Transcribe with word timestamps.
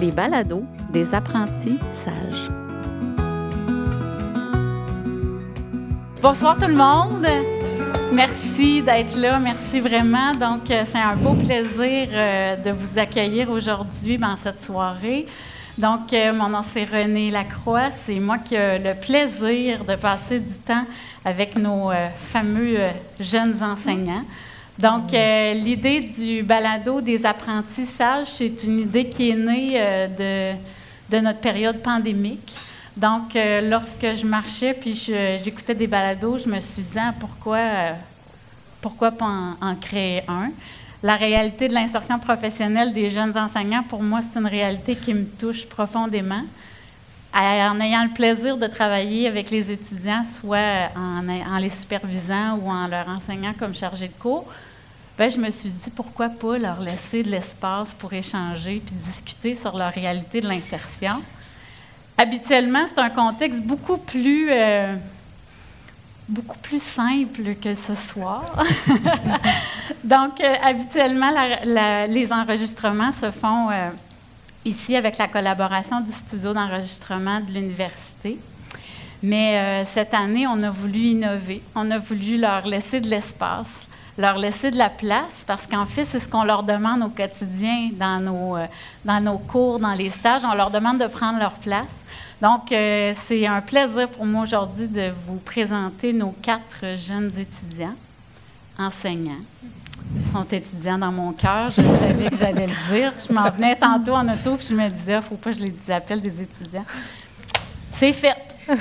les 0.00 0.10
balados 0.10 0.64
des 0.90 1.14
apprentis 1.14 1.78
sages. 1.92 2.50
Bonsoir 6.22 6.56
tout 6.58 6.68
le 6.68 6.74
monde. 6.74 7.26
Merci 8.12 8.80
d'être 8.80 9.16
là. 9.16 9.38
Merci 9.38 9.78
vraiment. 9.78 10.32
Donc, 10.32 10.70
euh, 10.70 10.84
c'est 10.90 10.98
un 10.98 11.16
beau 11.16 11.34
plaisir 11.34 12.08
euh, 12.12 12.56
de 12.56 12.70
vous 12.70 12.98
accueillir 12.98 13.50
aujourd'hui 13.50 14.16
dans 14.16 14.36
cette 14.36 14.62
soirée. 14.62 15.26
Donc, 15.76 16.12
euh, 16.12 16.32
mon 16.32 16.48
nom 16.48 16.62
c'est 16.62 16.84
René 16.84 17.30
Lacroix. 17.30 17.90
C'est 17.90 18.20
moi 18.20 18.38
qui 18.38 18.54
ai 18.54 18.78
le 18.78 18.94
plaisir 18.94 19.84
de 19.84 19.96
passer 19.96 20.40
du 20.40 20.56
temps 20.66 20.84
avec 21.24 21.58
nos 21.58 21.90
fameux 22.14 22.78
jeunes 23.20 23.62
enseignants. 23.62 24.24
Donc, 24.80 25.12
l'idée 25.12 26.00
du 26.00 26.42
balado 26.42 27.00
des 27.00 27.26
apprentis 27.26 27.86
sages, 27.86 28.28
c'est 28.28 28.64
une 28.64 28.80
idée 28.80 29.08
qui 29.08 29.30
est 29.30 29.34
née 29.34 30.08
de, 30.18 30.52
de 31.10 31.22
notre 31.22 31.40
période 31.40 31.80
pandémique. 31.82 32.54
Donc, 32.96 33.34
euh, 33.34 33.62
lorsque 33.62 34.14
je 34.14 34.26
marchais 34.26 34.74
puis 34.74 34.94
j'écoutais 35.42 35.74
des 35.74 35.86
balados, 35.86 36.38
je 36.38 36.48
me 36.48 36.58
suis 36.60 36.82
dit 36.82 36.98
ah, 36.98 37.14
pourquoi, 37.18 37.58
euh, 37.58 37.92
pourquoi 38.80 39.10
pas 39.12 39.56
en, 39.60 39.74
créer 39.76 40.22
un? 40.28 40.50
La 41.02 41.16
réalité 41.16 41.68
de 41.68 41.72
l'insertion 41.72 42.18
professionnelle 42.18 42.92
des 42.92 43.08
jeunes 43.08 43.36
enseignants, 43.38 43.82
pour 43.82 44.02
moi, 44.02 44.20
c'est 44.20 44.38
une 44.38 44.46
réalité 44.46 44.96
qui 44.96 45.14
me 45.14 45.24
touche 45.24 45.64
profondément. 45.66 46.42
En 47.32 47.80
ayant 47.80 48.02
le 48.02 48.12
plaisir 48.12 48.58
de 48.58 48.66
travailler 48.66 49.28
avec 49.28 49.50
les 49.50 49.70
étudiants, 49.70 50.24
soit 50.24 50.90
en, 50.96 51.56
les 51.58 51.70
supervisant 51.70 52.58
ou 52.58 52.68
en 52.68 52.86
leur 52.86 53.08
enseignant 53.08 53.54
comme 53.58 53.74
chargé 53.74 54.08
de 54.08 54.12
cours, 54.20 54.46
ben, 55.20 55.30
je 55.30 55.38
me 55.38 55.50
suis 55.50 55.68
dit 55.68 55.90
pourquoi 55.90 56.30
pas 56.30 56.56
leur 56.56 56.80
laisser 56.80 57.22
de 57.22 57.30
l'espace 57.30 57.92
pour 57.92 58.10
échanger 58.12 58.82
puis 58.84 58.94
discuter 58.94 59.52
sur 59.52 59.76
leur 59.76 59.92
réalité 59.92 60.40
de 60.40 60.48
l'insertion 60.48 61.22
habituellement, 62.16 62.86
c'est 62.86 62.98
un 62.98 63.10
contexte 63.10 63.60
beaucoup 63.60 63.98
plus, 63.98 64.48
euh, 64.50 64.96
beaucoup 66.26 66.56
plus 66.56 66.82
simple 66.82 67.54
que 67.54 67.74
ce 67.74 67.94
soir. 67.94 68.44
Donc, 70.04 70.40
euh, 70.40 70.54
habituellement, 70.62 71.30
les 72.08 72.32
enregistrements 72.32 73.12
se 73.12 73.30
font 73.30 73.68
euh, 73.70 73.90
ici 74.64 74.96
avec 74.96 75.18
la 75.18 75.28
collaboration 75.28 76.00
du 76.00 76.12
studio 76.12 76.54
d'enregistrement 76.54 77.40
de 77.40 77.52
l'université. 77.52 78.38
Mais 79.22 79.84
cette 79.84 80.14
année, 80.14 80.46
on 80.46 80.62
a 80.62 80.70
voulu 80.70 80.98
innover. 81.00 81.60
On 81.74 81.90
a 81.90 81.98
voulu 81.98 82.38
leur 82.38 82.66
laisser 82.66 83.00
de 83.00 83.08
l'espace, 83.10 83.86
leur 84.20 84.38
laisser 84.38 84.70
de 84.70 84.78
la 84.78 84.90
place, 84.90 85.44
parce 85.46 85.66
qu'en 85.66 85.86
fait, 85.86 86.04
c'est 86.04 86.20
ce 86.20 86.28
qu'on 86.28 86.44
leur 86.44 86.62
demande 86.62 87.02
au 87.02 87.08
quotidien 87.08 87.90
dans 87.92 88.20
nos, 88.20 88.56
dans 89.04 89.20
nos 89.20 89.38
cours, 89.38 89.80
dans 89.80 89.94
les 89.94 90.10
stages. 90.10 90.42
On 90.44 90.54
leur 90.54 90.70
demande 90.70 90.98
de 90.98 91.06
prendre 91.06 91.38
leur 91.38 91.54
place. 91.54 92.04
Donc, 92.40 92.72
euh, 92.72 93.12
c'est 93.14 93.46
un 93.46 93.60
plaisir 93.60 94.08
pour 94.08 94.24
moi 94.24 94.44
aujourd'hui 94.44 94.88
de 94.88 95.12
vous 95.26 95.36
présenter 95.36 96.14
nos 96.14 96.30
quatre 96.30 96.96
jeunes 96.96 97.30
étudiants, 97.38 97.94
enseignants. 98.78 99.42
Ils 100.16 100.32
sont 100.32 100.44
étudiants 100.44 100.96
dans 100.96 101.12
mon 101.12 101.32
cœur. 101.32 101.68
Je 101.68 101.82
savais 101.82 102.30
que 102.30 102.36
j'allais 102.36 102.66
le 102.66 102.92
dire. 102.94 103.12
Je 103.28 103.32
m'en 103.32 103.50
venais 103.50 103.76
tantôt 103.76 104.14
en 104.14 104.26
auto, 104.26 104.56
puis 104.56 104.68
je 104.70 104.74
me 104.74 104.88
disais, 104.88 105.12
il 105.12 105.16
ne 105.16 105.20
faut 105.20 105.34
pas 105.34 105.52
que 105.52 105.58
je 105.58 105.64
les 105.64 105.90
appelle 105.90 106.22
des 106.22 106.40
étudiants. 106.40 106.86
C'est 107.92 108.14
fait. 108.14 108.36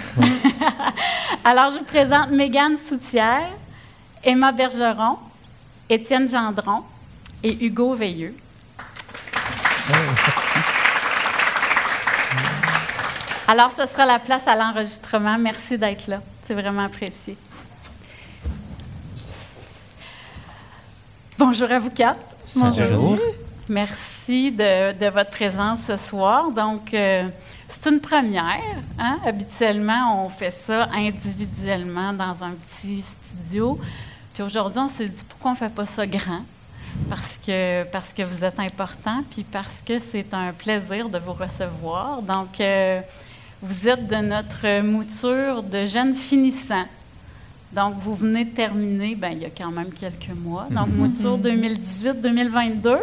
Alors, 1.43 1.71
je 1.71 1.79
vous 1.79 1.85
présente 1.85 2.31
Mégane 2.31 2.77
Soutière, 2.77 3.49
Emma 4.23 4.53
Bergeron, 4.53 5.17
Étienne 5.89 6.29
Gendron 6.29 6.83
et 7.41 7.65
Hugo 7.65 7.95
Veilleux. 7.95 8.35
Alors, 13.47 13.71
ce 13.71 13.87
sera 13.87 14.05
la 14.05 14.19
place 14.19 14.47
à 14.47 14.55
l'enregistrement. 14.55 15.39
Merci 15.39 15.79
d'être 15.79 16.07
là. 16.07 16.21
C'est 16.43 16.53
vraiment 16.53 16.83
apprécié. 16.83 17.35
Bonjour 21.39 21.71
à 21.71 21.79
vous 21.79 21.89
quatre. 21.89 22.19
Bonjour. 22.55 23.17
Merci 23.67 24.51
de, 24.51 25.09
votre 25.09 25.31
présence 25.31 25.81
ce 25.81 25.95
soir. 25.95 26.51
Donc, 26.51 26.93
euh, 26.93 27.27
c'est 27.67 27.89
une 27.89 27.99
première. 27.99 28.75
Hein? 28.99 29.17
Habituellement, 29.25 30.23
on 30.25 30.29
fait 30.29 30.51
ça 30.51 30.87
individuellement 30.93 32.13
dans 32.13 32.43
un 32.43 32.51
petit 32.51 33.01
studio. 33.01 33.79
Puis 34.39 34.45
aujourd'hui, 34.45 34.79
on 34.79 34.87
s'est 34.87 35.09
dit 35.09 35.21
pourquoi 35.27 35.51
on 35.51 35.53
ne 35.55 35.59
fait 35.59 35.75
pas 35.75 35.85
ça 35.85 36.07
grand? 36.07 36.45
Parce 37.09 37.37
que, 37.45 37.83
parce 37.91 38.13
que 38.13 38.23
vous 38.23 38.45
êtes 38.45 38.57
important, 38.57 39.21
puis 39.29 39.43
parce 39.43 39.81
que 39.85 39.99
c'est 39.99 40.33
un 40.33 40.53
plaisir 40.53 41.09
de 41.09 41.17
vous 41.17 41.33
recevoir. 41.33 42.21
Donc, 42.21 42.61
euh, 42.61 43.01
vous 43.61 43.89
êtes 43.89 44.07
de 44.07 44.15
notre 44.15 44.79
mouture 44.79 45.61
de 45.61 45.83
jeunes 45.83 46.13
finissants. 46.13 46.85
Donc, 47.73 47.95
vous 47.97 48.15
venez 48.15 48.45
de 48.45 48.55
terminer, 48.55 49.13
ben, 49.13 49.33
il 49.33 49.39
y 49.39 49.45
a 49.45 49.49
quand 49.49 49.71
même 49.71 49.91
quelques 49.91 50.33
mois. 50.33 50.67
Donc, 50.71 50.87
mhm. 50.87 50.95
mouture 50.95 51.37
2018-2022. 51.37 52.97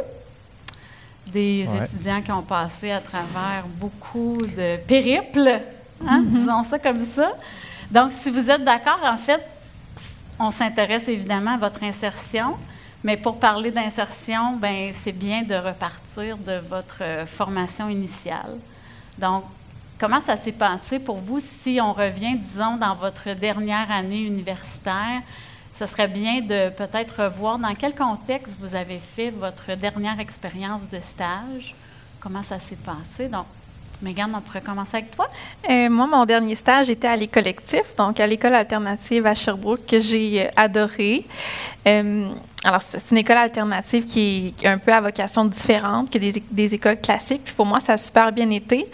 Des 1.35 1.69
étudiants 1.77 2.23
qui 2.23 2.33
ont 2.33 2.45
passé 2.45 2.93
à 2.93 3.01
travers 3.01 3.67
beaucoup 3.79 4.39
de 4.39 4.79
périples, 4.87 5.61
hein, 6.03 6.21
mhm. 6.21 6.31
disons 6.31 6.65
ça 6.65 6.79
comme 6.79 7.05
ça. 7.05 7.29
Donc, 7.91 8.15
si 8.15 8.31
vous 8.31 8.51
êtes 8.51 8.65
d'accord, 8.65 9.01
en 9.05 9.19
fait, 9.19 9.43
on 10.39 10.51
s'intéresse 10.51 11.09
évidemment 11.09 11.55
à 11.55 11.59
votre 11.59 11.83
insertion, 11.83 12.57
mais 13.05 13.17
pour 13.17 13.39
parler 13.39 13.71
d'insertion, 13.71 14.57
ben, 14.57 14.91
c'est 14.93 15.13
bien 15.13 15.43
de 15.43 15.55
repartir 15.55 16.37
de 16.39 16.61
votre 16.69 17.03
formation 17.27 17.89
initiale. 17.89 18.57
Donc, 19.19 19.45
Comment 19.99 20.21
ça 20.21 20.37
s'est 20.37 20.53
passé 20.53 20.99
pour 20.99 21.17
vous 21.17 21.41
si 21.41 21.79
on 21.81 21.95
revient, 21.95 22.37
disons, 22.37 22.77
dans 22.77 22.95
votre 22.95 23.33
dernière 23.33 23.91
année 23.91 24.21
universitaire? 24.21 25.23
Ce 25.73 25.87
serait 25.87 26.09
bien 26.09 26.43
de 26.43 26.69
peut-être 26.69 27.25
revoir 27.25 27.59
dans 27.59 27.75
quel 27.75 27.95
contexte 27.95 28.59
vous 28.61 28.75
avez 28.75 28.99
fait 28.99 29.31
votre 29.31 29.75
dernière 29.75 30.21
expérience 30.21 30.87
de 30.91 31.01
stage. 31.01 31.75
Comment 32.21 32.43
ça 32.43 32.59
s'est 32.59 32.77
passé? 32.77 33.29
Donc, 33.29 33.47
Mégane, 34.03 34.33
on 34.35 34.41
pourrait 34.41 34.61
commencer 34.61 34.99
avec 34.99 35.11
toi. 35.11 35.29
Euh, 35.71 35.89
moi, 35.89 36.07
mon 36.07 36.25
dernier 36.25 36.55
stage 36.55 36.91
était 36.91 37.09
à 37.09 37.17
l'école 37.17 37.45
collectif, 37.45 37.95
donc 37.97 38.19
à 38.19 38.27
l'école 38.27 38.55
alternative 38.55 39.27
à 39.27 39.35
Sherbrooke, 39.35 39.87
que 39.87 40.01
j'ai 40.01 40.47
euh, 40.47 40.51
adoré. 40.57 41.25
Euh, 41.87 42.31
alors, 42.65 42.83
c'est 42.83 43.11
une 43.11 43.19
école 43.19 43.37
alternative 43.37 44.07
qui 44.07 44.55
est, 44.63 44.67
un 44.67 44.79
peu 44.79 44.93
à 44.93 45.01
vocation 45.01 45.45
différente 45.45 46.11
que 46.11 46.19
des, 46.19 46.43
des 46.51 46.75
écoles 46.75 47.01
classiques. 47.01 47.43
Puis 47.45 47.55
pour 47.55 47.67
moi, 47.67 47.81
ça 47.81 47.95
a 47.95 47.99
super 47.99 48.33
bien 48.33 48.51
été. 48.51 48.87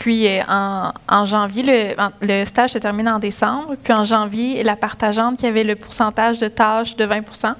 Puis 0.00 0.26
euh, 0.26 0.40
en, 0.48 1.24
janvier, 1.26 1.94
le, 2.22 2.44
stage 2.46 2.70
se 2.70 2.78
termine 2.78 3.06
en 3.06 3.18
décembre. 3.18 3.76
Puis 3.84 3.92
en 3.92 4.06
janvier, 4.06 4.62
la 4.62 4.74
partageante 4.74 5.36
qui 5.36 5.46
avait 5.46 5.62
le 5.62 5.76
pourcentage 5.76 6.38
de 6.38 6.48
tâches 6.48 6.96
de 6.96 7.04
20% 7.04 7.54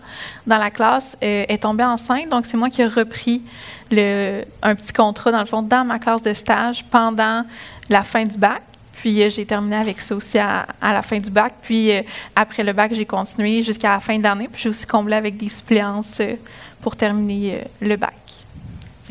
dans 0.46 0.56
la 0.56 0.70
classe 0.70 1.18
euh, 1.22 1.44
est 1.46 1.62
tombée 1.62 1.84
enceinte. 1.84 2.30
Donc 2.30 2.46
c'est 2.46 2.56
moi 2.56 2.70
qui 2.70 2.80
ai 2.80 2.86
repris 2.86 3.42
un 3.92 4.74
petit 4.74 4.92
contrat, 4.94 5.32
dans 5.32 5.40
le 5.40 5.44
fond, 5.44 5.60
dans 5.60 5.84
ma 5.84 5.98
classe 5.98 6.22
de 6.22 6.32
stage 6.32 6.82
pendant 6.86 7.44
la 7.90 8.02
fin 8.02 8.24
du 8.24 8.38
bac. 8.38 8.62
Puis 8.94 9.22
euh, 9.22 9.28
j'ai 9.28 9.44
terminé 9.44 9.76
avec 9.76 10.00
ça 10.00 10.16
aussi 10.16 10.38
à, 10.38 10.66
la 10.80 11.02
fin 11.02 11.18
du 11.18 11.30
bac. 11.30 11.52
Puis 11.60 11.90
après 12.34 12.64
le 12.64 12.72
bac, 12.72 12.94
j'ai 12.94 13.04
continué 13.04 13.62
jusqu'à 13.62 13.90
la 13.90 14.00
fin 14.00 14.18
d'année. 14.18 14.48
Puis 14.50 14.62
j'ai 14.62 14.70
aussi 14.70 14.86
comblé 14.86 15.14
avec 15.14 15.36
des 15.36 15.50
suppléances 15.50 16.22
pour 16.80 16.96
terminer 16.96 17.64
le 17.82 17.96
bac 17.96 18.14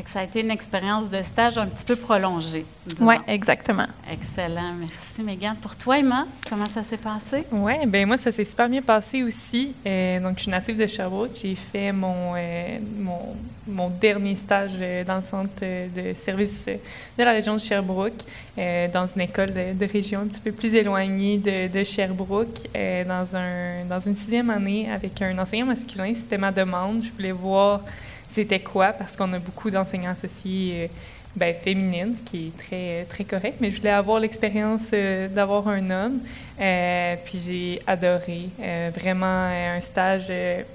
ça 0.08 0.20
a 0.20 0.24
été 0.24 0.42
une 0.42 0.52
expérience 0.52 1.10
de 1.10 1.22
stage 1.22 1.58
un 1.58 1.68
petit 1.68 1.86
peu 1.86 1.96
prolongée. 1.96 2.66
Oui, 3.00 3.16
exactement. 3.28 3.88
Excellent. 4.10 4.74
Merci, 4.80 5.24
Megan. 5.24 5.56
Pour 5.62 5.76
toi, 5.76 6.00
Emma, 6.00 6.26
comment 6.50 6.66
ça 6.68 6.84
s'est 6.84 6.98
passé? 6.98 7.44
Oui, 7.52 7.74
bien 7.86 8.06
moi, 8.06 8.18
ça 8.18 8.32
s'est 8.32 8.46
super 8.46 8.70
bien 8.70 8.82
passé 8.82 9.24
aussi. 9.24 9.74
Euh, 9.86 10.20
donc, 10.20 10.38
je 10.38 10.44
suis 10.44 10.52
native 10.52 10.78
de 10.78 10.88
Sherbrooke. 10.88 11.32
J'ai 11.36 11.56
fait 11.56 11.92
mon, 11.92 12.34
euh, 12.36 12.80
mon, 12.98 13.36
mon, 13.68 13.90
dernier 13.90 14.36
stage 14.36 14.74
euh, 14.82 15.04
dans 15.04 15.18
le 15.18 15.22
centre 15.22 15.62
de 15.62 16.14
service 16.14 16.68
de 16.68 17.24
la 17.24 17.32
région 17.32 17.56
de 17.56 17.60
Sherbrooke, 17.60 18.24
dans 18.58 19.08
une 19.08 19.22
école 19.22 19.54
de, 19.54 19.86
région 19.86 20.22
un 20.22 20.28
petit 20.28 20.42
peu 20.42 20.52
plus 20.52 20.76
éloignée 20.76 21.38
de, 21.38 21.68
de 21.68 21.84
Sherbrooke, 21.84 22.70
dans, 22.74 23.36
un, 23.36 23.86
dans 23.86 24.00
une 24.00 24.16
sixième 24.16 24.50
année 24.50 24.90
avec 24.92 25.22
un 25.22 25.38
enseignant 25.38 25.66
masculin. 25.66 26.14
C'était 26.14 26.38
ma 26.38 26.52
demande. 26.52 27.04
Je 27.04 27.12
voulais 27.12 27.32
voir 27.32 27.82
c'était 28.30 28.60
quoi, 28.60 28.94
parce 28.94 29.18
qu'on 29.18 29.34
a 29.34 29.40
beaucoup 29.40 29.72
d'enseignants 29.72 30.12
associés 30.12 30.74
euh, 30.76 30.88
ben, 31.36 31.54
féminines, 31.54 32.16
ce 32.16 32.22
qui 32.22 32.48
est 32.48 32.58
très, 32.58 33.06
très 33.06 33.24
correct, 33.24 33.58
mais 33.60 33.72
je 33.72 33.78
voulais 33.78 33.90
avoir 33.90 34.20
l'expérience 34.20 34.92
euh, 34.94 35.28
d'avoir 35.28 35.68
un 35.68 35.90
homme. 35.90 36.20
Euh, 36.62 37.16
puis 37.26 37.40
j'ai 37.40 37.82
adoré 37.88 38.50
vraiment 38.96 39.26
un 39.26 39.82
stage 39.82 40.32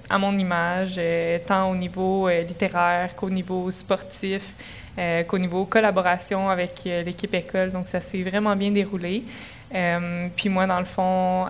à 0.08 0.18
mon 0.18 0.36
image, 0.36 0.98
tant 1.46 1.70
au 1.70 1.76
niveau 1.76 2.28
littéraire 2.28 3.14
qu'au 3.14 3.30
niveau 3.30 3.70
sportif, 3.70 4.54
qu'au 5.28 5.38
niveau 5.38 5.66
collaboration 5.66 6.48
avec 6.48 6.82
l'équipe 6.84 7.34
école. 7.34 7.70
Donc 7.70 7.86
ça 7.86 8.00
s'est 8.00 8.22
vraiment 8.22 8.56
bien 8.56 8.70
déroulé. 8.70 9.24
puis 10.36 10.48
moi, 10.48 10.66
dans 10.66 10.78
le 10.78 10.86
fond, 10.86 11.46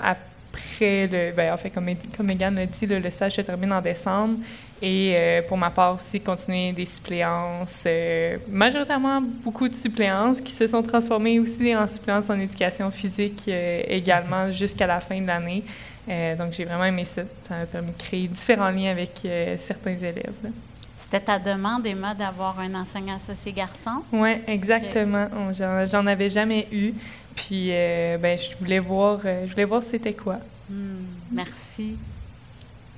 près, 0.55 1.07
le, 1.07 1.33
ben, 1.33 1.53
en 1.53 1.57
fait, 1.57 1.71
comme, 1.71 1.89
comme 2.17 2.27
Megan 2.27 2.55
l'a 2.55 2.67
dit, 2.67 2.87
le 2.87 3.11
stage 3.11 3.37
se 3.37 3.43
termine 3.43 3.73
en 3.73 3.81
décembre. 3.81 4.39
Et 4.83 5.15
euh, 5.19 5.43
pour 5.43 5.57
ma 5.57 5.71
part 5.71 5.95
aussi, 5.95 6.21
continuer 6.21 6.73
des 6.73 6.85
suppléances, 6.85 7.85
euh, 7.87 8.37
majoritairement 8.49 9.23
beaucoup 9.23 9.69
de 9.69 9.75
suppléances 9.75 10.41
qui 10.41 10.53
se 10.53 10.67
sont 10.67 10.83
transformées 10.83 11.39
aussi 11.39 11.75
en 11.75 11.87
suppléances 11.87 12.29
en 12.29 12.39
éducation 12.39 12.91
physique 12.91 13.45
euh, 13.49 13.83
également 13.89 14.51
jusqu'à 14.51 14.87
la 14.87 15.01
fin 15.01 15.21
de 15.21 15.27
l'année. 15.27 15.63
donc 16.37 16.53
j'ai 16.53 16.65
vraiment 16.65 16.85
aimé 16.85 17.05
ça. 17.05 17.23
Ça 17.49 17.59
m'a 17.59 17.67
permis 17.67 17.93
de 17.93 17.97
créer 17.97 18.29
différents 18.29 18.71
liens 18.71 18.91
avec 18.91 19.27
certains 19.57 19.97
élèves. 19.97 20.51
C'était 21.15 21.27
ta 21.27 21.39
demande, 21.39 21.87
Emma, 21.87 22.13
d'avoir 22.13 22.59
un 22.59 22.75
enseignant 22.75 23.15
associé 23.15 23.53
garçon? 23.53 24.03
Oui, 24.13 24.31
exactement. 24.49 25.29
J'en 25.53 26.07
avais 26.07 26.29
jamais 26.29 26.67
eu. 26.73 26.93
Puis, 27.37 27.69
ben, 27.69 28.37
je 28.37 28.57
voulais 28.57 28.81
voir, 28.81 29.21
je 29.23 29.49
voulais 29.53 29.65
voir 29.65 29.81
c'était 29.81 30.13
quoi. 30.13 30.41
Hmm, 30.69 31.05
merci. 31.31 31.97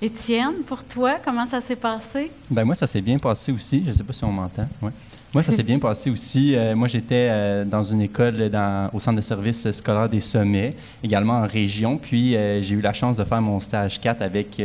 Étienne, 0.00 0.62
pour 0.66 0.82
toi, 0.82 1.16
comment 1.22 1.44
ça 1.44 1.60
s'est 1.60 1.76
passé? 1.76 2.32
Ben 2.50 2.64
moi, 2.64 2.74
ça 2.74 2.86
s'est 2.86 3.02
bien 3.02 3.18
passé 3.18 3.52
aussi. 3.52 3.82
Je 3.84 3.90
ne 3.90 3.94
sais 3.94 4.04
pas 4.04 4.14
si 4.14 4.24
on 4.24 4.32
m'entend. 4.32 4.66
Ouais. 4.80 4.92
Moi, 5.36 5.42
ça 5.42 5.52
s'est 5.52 5.62
bien 5.62 5.78
passé 5.78 6.08
aussi. 6.08 6.54
Euh, 6.54 6.74
moi, 6.74 6.88
j'étais 6.88 7.28
euh, 7.28 7.66
dans 7.66 7.82
une 7.82 8.00
école 8.00 8.48
dans, 8.48 8.88
au 8.94 9.00
centre 9.00 9.18
de 9.18 9.20
services 9.20 9.70
scolaire 9.70 10.08
des 10.08 10.20
Sommets, 10.20 10.74
également 11.04 11.34
en 11.34 11.46
région. 11.46 11.98
Puis, 11.98 12.34
euh, 12.34 12.62
j'ai 12.62 12.74
eu 12.74 12.80
la 12.80 12.94
chance 12.94 13.18
de 13.18 13.24
faire 13.24 13.42
mon 13.42 13.60
stage 13.60 14.00
4 14.00 14.22
avec 14.22 14.62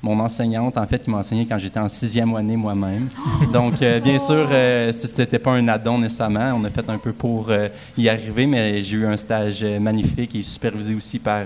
mon 0.00 0.18
enseignante, 0.20 0.78
en 0.78 0.86
fait, 0.86 1.04
qui 1.04 1.10
m'a 1.10 1.18
enseigné 1.18 1.44
quand 1.44 1.58
j'étais 1.58 1.78
en 1.78 1.90
sixième 1.90 2.34
année 2.36 2.56
moi-même. 2.56 3.08
Donc, 3.52 3.80
bien 3.80 4.18
sûr, 4.18 4.48
ce 4.48 5.20
n'était 5.20 5.38
pas 5.38 5.52
un 5.52 5.68
addon 5.68 5.98
nécessairement. 5.98 6.58
On 6.58 6.64
a 6.64 6.70
fait 6.70 6.88
un 6.88 6.96
peu 6.96 7.12
pour 7.12 7.50
y 7.98 8.08
arriver, 8.08 8.46
mais 8.46 8.80
j'ai 8.80 8.96
eu 8.96 9.04
un 9.04 9.18
stage 9.18 9.62
magnifique 9.62 10.34
et 10.36 10.42
supervisé 10.42 10.94
aussi 10.94 11.18
par 11.18 11.44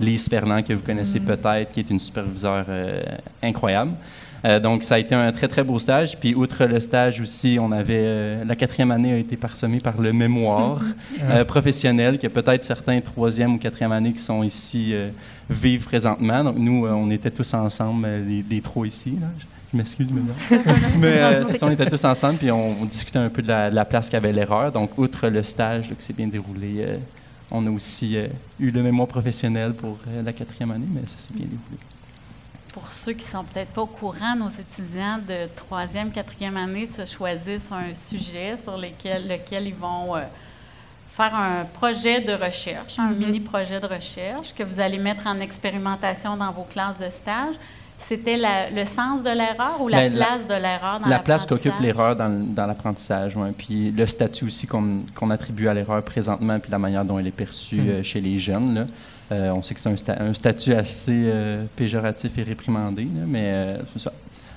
Lise 0.00 0.30
Fernand, 0.30 0.62
que 0.62 0.72
vous 0.72 0.82
connaissez 0.82 1.20
mm. 1.20 1.24
peut-être, 1.24 1.72
qui 1.72 1.80
est 1.80 1.90
une 1.90 2.00
superviseure 2.00 2.64
incroyable. 3.42 3.92
Euh, 4.44 4.60
donc, 4.60 4.84
ça 4.84 4.96
a 4.96 4.98
été 4.98 5.14
un 5.14 5.32
très, 5.32 5.48
très 5.48 5.64
beau 5.64 5.78
stage. 5.78 6.18
Puis, 6.18 6.34
outre 6.34 6.64
le 6.66 6.80
stage 6.80 7.20
aussi, 7.20 7.58
on 7.60 7.72
avait... 7.72 8.02
Euh, 8.04 8.44
la 8.44 8.54
quatrième 8.54 8.90
année 8.90 9.12
a 9.12 9.16
été 9.16 9.36
parsemée 9.36 9.80
par 9.80 10.00
le 10.00 10.12
mémoire 10.12 10.80
euh, 11.22 11.44
professionnel, 11.44 12.18
que 12.18 12.26
peut-être 12.26 12.62
certains 12.62 13.00
troisième 13.00 13.54
ou 13.54 13.58
quatrième 13.58 13.92
année 13.92 14.12
qui 14.12 14.20
sont 14.20 14.42
ici 14.42 14.94
vivent 15.48 15.84
présentement. 15.84 16.44
Donc, 16.44 16.56
nous, 16.58 16.86
on 16.86 17.10
était 17.10 17.30
tous 17.30 17.54
ensemble, 17.54 18.06
les, 18.26 18.60
trois 18.60 18.86
ici. 18.86 19.18
Je 19.72 19.78
m'excuse, 19.78 20.12
mais 20.12 20.58
mais 21.00 21.44
c'est 21.46 21.58
ça, 21.58 21.66
on 21.66 21.70
était 21.70 21.86
tous 21.86 22.04
ensemble, 22.04 22.36
puis 22.36 22.50
on, 22.50 22.84
discutait 22.84 23.18
un 23.18 23.28
peu 23.28 23.42
de 23.42 23.48
la, 23.48 23.84
place 23.84 24.08
qu'avait 24.08 24.32
l'erreur. 24.32 24.70
Donc, 24.70 24.96
outre 24.98 25.28
le 25.28 25.42
stage 25.42 25.88
qui 25.98 26.04
s'est 26.04 26.12
bien 26.12 26.28
déroulé, 26.28 26.86
on 27.50 27.66
a 27.66 27.70
aussi 27.70 28.16
eu 28.60 28.70
le 28.70 28.82
mémoire 28.82 29.08
professionnel 29.08 29.72
pour 29.72 29.98
la 30.24 30.32
quatrième 30.32 30.70
année, 30.70 30.88
mais 30.92 31.02
ça 31.06 31.18
s'est 31.18 31.34
bien 31.34 31.46
déroulé 31.46 31.78
pour 32.74 32.88
ceux 32.88 33.12
qui 33.12 33.24
sont 33.24 33.44
peut-être 33.44 33.70
pas 33.70 33.82
au 33.82 33.86
courant, 33.86 34.34
nos 34.36 34.48
étudiants 34.48 35.18
de 35.26 35.46
troisième, 35.54 36.10
quatrième 36.10 36.56
année 36.56 36.86
se 36.86 37.04
choisissent 37.04 37.70
un 37.70 37.94
sujet 37.94 38.56
sur 38.56 38.76
lequel, 38.76 39.28
lequel 39.28 39.68
ils 39.68 39.74
vont 39.74 40.16
euh, 40.16 40.22
faire 41.08 41.32
un 41.36 41.66
projet 41.66 42.20
de 42.20 42.32
recherche, 42.32 42.98
un 42.98 43.12
mm-hmm. 43.12 43.16
mini 43.16 43.38
projet 43.38 43.78
de 43.78 43.86
recherche 43.86 44.52
que 44.52 44.64
vous 44.64 44.80
allez 44.80 44.98
mettre 44.98 45.28
en 45.28 45.38
expérimentation 45.38 46.36
dans 46.36 46.50
vos 46.50 46.64
classes 46.64 46.98
de 46.98 47.08
stage. 47.10 47.54
C'était 47.96 48.36
le 48.36 48.84
sens 48.86 49.22
de 49.22 49.30
l'erreur 49.30 49.80
ou 49.80 49.86
la 49.86 50.08
ben, 50.08 50.14
place 50.14 50.44
de 50.48 50.54
l'erreur 50.54 50.98
dans 50.98 51.08
La 51.08 51.20
place 51.20 51.46
qu'occupe 51.46 51.78
l'erreur 51.80 52.16
dans, 52.16 52.28
dans 52.28 52.66
l'apprentissage, 52.66 53.36
oui. 53.36 53.50
Puis 53.56 53.92
le 53.92 54.04
statut 54.04 54.46
aussi 54.46 54.66
qu'on 54.66 55.30
attribue 55.30 55.68
à 55.68 55.74
l'erreur 55.74 56.02
présentement, 56.02 56.58
puis 56.58 56.72
la 56.72 56.80
manière 56.80 57.04
dont 57.04 57.20
elle 57.20 57.28
est 57.28 57.30
perçue 57.30 57.82
mm. 57.82 57.88
euh, 57.88 58.02
chez 58.02 58.20
les 58.20 58.36
jeunes. 58.36 58.74
Là. 58.74 58.86
Euh, 59.34 59.50
on 59.50 59.62
sait 59.62 59.74
que 59.74 59.80
c'est 59.80 60.10
un, 60.10 60.34
statut 60.34 60.74
assez 60.74 61.24
euh, 61.26 61.64
péjoratif 61.76 62.38
et 62.38 62.42
réprimandé, 62.42 63.06
mais 63.26 63.44
euh, 63.44 63.76
c'est 63.92 64.02
ça. 64.02 64.12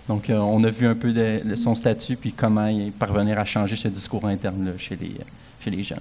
Donc, 0.07 0.31
on 0.33 0.63
a 0.63 0.69
vu 0.69 0.88
un 0.88 0.95
peu 0.95 1.12
de, 1.12 1.56
son 1.56 1.75
statut, 1.75 2.15
puis 2.15 2.31
comment 2.31 2.69
parvenir 2.97 3.38
à 3.39 3.44
changer 3.44 3.75
ce 3.75 3.89
discours 3.89 4.25
interne 4.25 4.74
chez, 4.77 4.95
les, 4.95 5.18
chez 5.59 5.69
les 5.69 5.83
jeunes. 5.83 6.00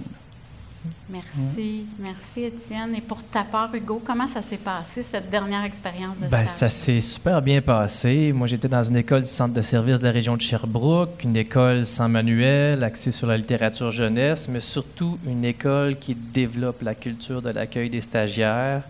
Merci. 1.09 1.85
Merci, 1.99 2.43
Étienne. 2.43 2.95
Et 2.95 3.01
pour 3.01 3.23
ta 3.23 3.43
part, 3.43 3.73
Hugo, 3.73 4.01
comment 4.05 4.27
ça 4.27 4.41
s'est 4.41 4.57
passé, 4.57 5.03
cette 5.03 5.29
dernière 5.29 5.63
expérience 5.63 6.17
de 6.19 6.27
ben, 6.27 6.45
Ça 6.45 6.69
s'est 6.69 6.99
super 7.01 7.41
bien 7.41 7.61
passé. 7.61 8.31
Moi, 8.33 8.47
j'étais 8.47 8.67
dans 8.67 8.83
une 8.83 8.97
école 8.97 9.21
du 9.21 9.29
centre 9.29 9.53
de 9.53 9.61
service 9.61 9.99
de 9.99 10.05
la 10.05 10.11
région 10.11 10.35
de 10.35 10.41
Sherbrooke, 10.41 11.23
une 11.23 11.35
école 11.35 11.85
sans 11.85 12.09
manuel, 12.09 12.83
axée 12.83 13.11
sur 13.11 13.27
la 13.27 13.37
littérature 13.37 13.91
jeunesse, 13.91 14.47
mais 14.49 14.59
surtout 14.59 15.17
une 15.25 15.45
école 15.45 15.97
qui 15.97 16.15
développe 16.15 16.81
la 16.81 16.95
culture 16.95 17.41
de 17.41 17.49
l'accueil 17.51 17.89
des 17.89 18.01
stagiaires. 18.01 18.83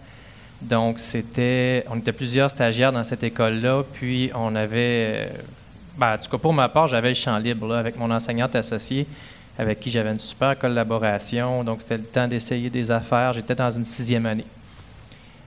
Donc, 0.61 0.99
c'était, 0.99 1.85
on 1.89 1.97
était 1.97 2.13
plusieurs 2.13 2.49
stagiaires 2.49 2.91
dans 2.91 3.03
cette 3.03 3.23
école-là, 3.23 3.83
puis 3.93 4.31
on 4.33 4.55
avait, 4.55 5.31
ben, 5.97 6.15
en 6.15 6.17
tout 6.17 6.31
cas 6.31 6.37
pour 6.39 6.53
ma 6.53 6.67
part, 6.67 6.87
j'avais 6.87 7.09
le 7.09 7.15
champ 7.15 7.37
libre 7.37 7.67
là, 7.67 7.77
avec 7.77 7.97
mon 7.97 8.09
enseignante 8.09 8.55
associée 8.55 9.05
avec 9.57 9.79
qui 9.79 9.89
j'avais 9.89 10.11
une 10.11 10.19
super 10.19 10.57
collaboration. 10.57 11.63
Donc, 11.63 11.81
c'était 11.81 11.97
le 11.97 12.03
temps 12.03 12.27
d'essayer 12.27 12.69
des 12.69 12.91
affaires. 12.91 13.33
J'étais 13.33 13.55
dans 13.55 13.71
une 13.71 13.85
sixième 13.85 14.25
année. 14.25 14.45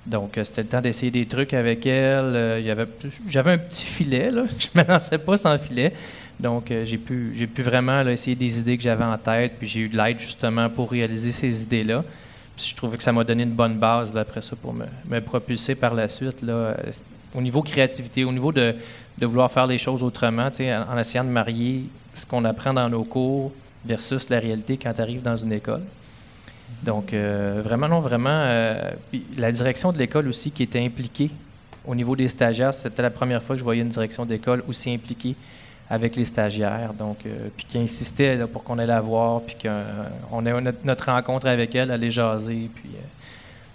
Donc, 0.07 0.37
euh, 0.37 0.45
c'était 0.45 0.63
le 0.63 0.69
temps 0.69 0.81
d'essayer 0.81 1.11
des 1.11 1.27
trucs 1.27 1.55
avec 1.55 1.87
elle. 1.87 2.35
Euh, 2.35 2.87
j'avais 3.29 3.53
un 3.53 3.59
petit 3.59 3.87
filet. 3.87 4.31
Je 4.59 4.69
ne 4.75 4.83
me 4.83 4.89
lançais 4.89 5.19
pas 5.19 5.37
sans 5.37 5.57
filet. 5.59 5.93
Donc, 6.41 6.71
euh, 6.71 6.87
j'ai, 6.87 6.97
pu, 6.97 7.35
vraiment 7.59 8.01
essayer 8.09 8.35
des 8.35 8.59
idées 8.59 8.79
que 8.79 8.83
j'avais 8.83 9.05
en 9.05 9.19
tête. 9.19 9.55
Puis, 9.59 9.69
j'ai 9.69 9.81
eu 9.81 9.89
de 9.91 9.97
l'aide 9.97 10.19
justement 10.19 10.71
pour 10.71 10.91
réaliser 10.91 11.33
ces 11.33 11.63
idées-là. 11.63 12.03
Puis, 12.57 12.69
je 12.71 12.75
trouvais 12.75 12.97
que 12.97 13.03
ça 13.03 13.13
m'a 13.13 13.25
donné 13.25 13.43
une 13.43 13.53
bonne 13.53 13.77
base 13.77 14.17
après 14.17 14.41
ça 14.41 14.57
pour 14.57 14.73
me, 14.73 15.21
propulser 15.21 15.75
par 15.75 15.95
la 15.95 16.09
suite. 16.09 16.39
Au 17.35 17.43
niveau 17.43 17.63
créativité, 17.63 18.25
au 18.25 18.33
niveau 18.33 18.53
de, 18.53 18.75
de 19.19 19.27
vouloir 19.27 19.53
faire 19.53 19.67
les 19.67 19.77
choses 19.77 20.03
autrement, 20.03 20.49
en, 20.49 20.95
en 20.95 20.99
essayant 20.99 21.25
de 21.25 21.29
marier 21.29 21.85
ce 22.15 22.25
qu'on 22.25 22.45
apprend 22.47 22.73
dans 22.73 22.89
nos 22.89 23.05
cours 23.05 23.53
versus 23.85 24.29
la 24.29 24.39
réalité 24.39 24.77
quand 24.77 24.93
tu 24.93 25.01
arrives 25.01 25.23
dans 25.23 25.37
une 25.37 25.53
école. 25.53 25.83
Donc, 26.83 27.13
euh, 27.13 27.61
vraiment, 27.63 27.89
non, 27.89 28.01
vraiment, 28.01 28.29
euh, 28.31 28.91
la 29.37 29.53
direction 29.53 29.93
de 29.93 29.99
l'école 29.99 30.29
aussi 30.29 30.51
qui 30.51 30.63
était 30.63 30.83
impliquée 30.85 31.31
au 31.87 31.95
niveau 31.95 32.17
des 32.17 32.29
stagiaires, 32.29 32.73
c'était 32.73 33.03
la 33.03 33.11
première 33.11 33.43
fois 33.43 33.55
que 33.55 33.59
je 33.59 33.65
voyais 33.65 33.83
une 33.83 33.89
direction 33.89 34.25
d'école 34.25 34.63
aussi 34.69 34.93
impliquée 34.93 35.35
avec 35.89 36.15
les 36.15 36.25
stagiaires, 36.25 36.95
donc, 36.95 37.19
euh, 37.27 37.49
puis 37.57 37.67
qui 37.67 37.79
insistait 37.79 38.39
pour 38.47 38.63
qu'on 38.63 38.79
aille 38.79 38.87
la 38.87 39.01
voir, 39.01 39.41
puis 39.41 39.57
qu'on 39.61 40.47
ait 40.47 40.73
notre, 40.85 41.11
rencontre 41.11 41.49
avec 41.49 41.75
elle, 41.75 41.91
aller 41.91 42.11
jaser, 42.11 42.71
puis 42.73 42.91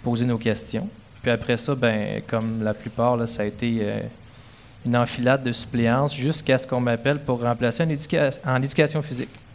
poser 0.02 0.24
nos 0.24 0.38
questions. 0.38 0.88
Puis 1.20 1.30
après 1.30 1.56
ça, 1.58 1.74
ben, 1.74 2.22
comme 2.26 2.62
la 2.62 2.72
plupart, 2.72 3.28
ça 3.28 3.42
a 3.42 3.44
été 3.44 3.82
une 4.86 4.96
enfilade 4.96 5.42
de 5.42 5.52
suppléances 5.52 6.14
jusqu'à 6.14 6.56
ce 6.56 6.66
qu'on 6.66 6.80
m'appelle 6.80 7.18
pour 7.18 7.42
remplacer 7.42 7.82
en 7.82 7.90
éducation 8.62 9.02
physique. 9.02 9.45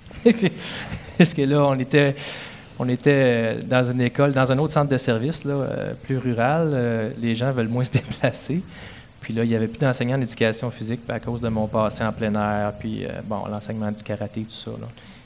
Parce 1.17 1.33
que 1.33 1.41
là, 1.43 1.63
on 2.79 2.89
était, 2.89 3.59
dans 3.67 3.83
une 3.83 4.01
école, 4.01 4.33
dans 4.33 4.51
un 4.51 4.57
autre 4.57 4.73
centre 4.73 4.89
de 4.89 4.97
service, 4.97 5.43
euh, 5.45 5.93
plus 6.03 6.17
rural. 6.17 6.71
Euh, 6.73 7.11
les 7.19 7.35
gens 7.35 7.51
veulent 7.51 7.67
moins 7.67 7.83
se 7.83 7.91
déplacer. 7.93 8.61
Puis 9.21 9.33
là, 9.33 9.43
il 9.43 9.49
n'y 9.49 9.55
avait 9.55 9.67
plus 9.67 9.77
d'enseignants 9.77 10.17
en 10.17 10.21
éducation 10.21 10.71
physique 10.71 11.01
à 11.07 11.19
cause 11.19 11.41
de 11.41 11.49
mon 11.49 11.67
passé 11.67 12.03
en 12.03 12.11
plein 12.11 12.33
air, 12.33 12.73
puis 12.79 13.05
euh, 13.05 13.21
bon, 13.23 13.45
l'enseignement 13.45 13.91
du 13.91 14.01
karaté, 14.03 14.41
tout 14.41 14.49
ça. 14.49 14.71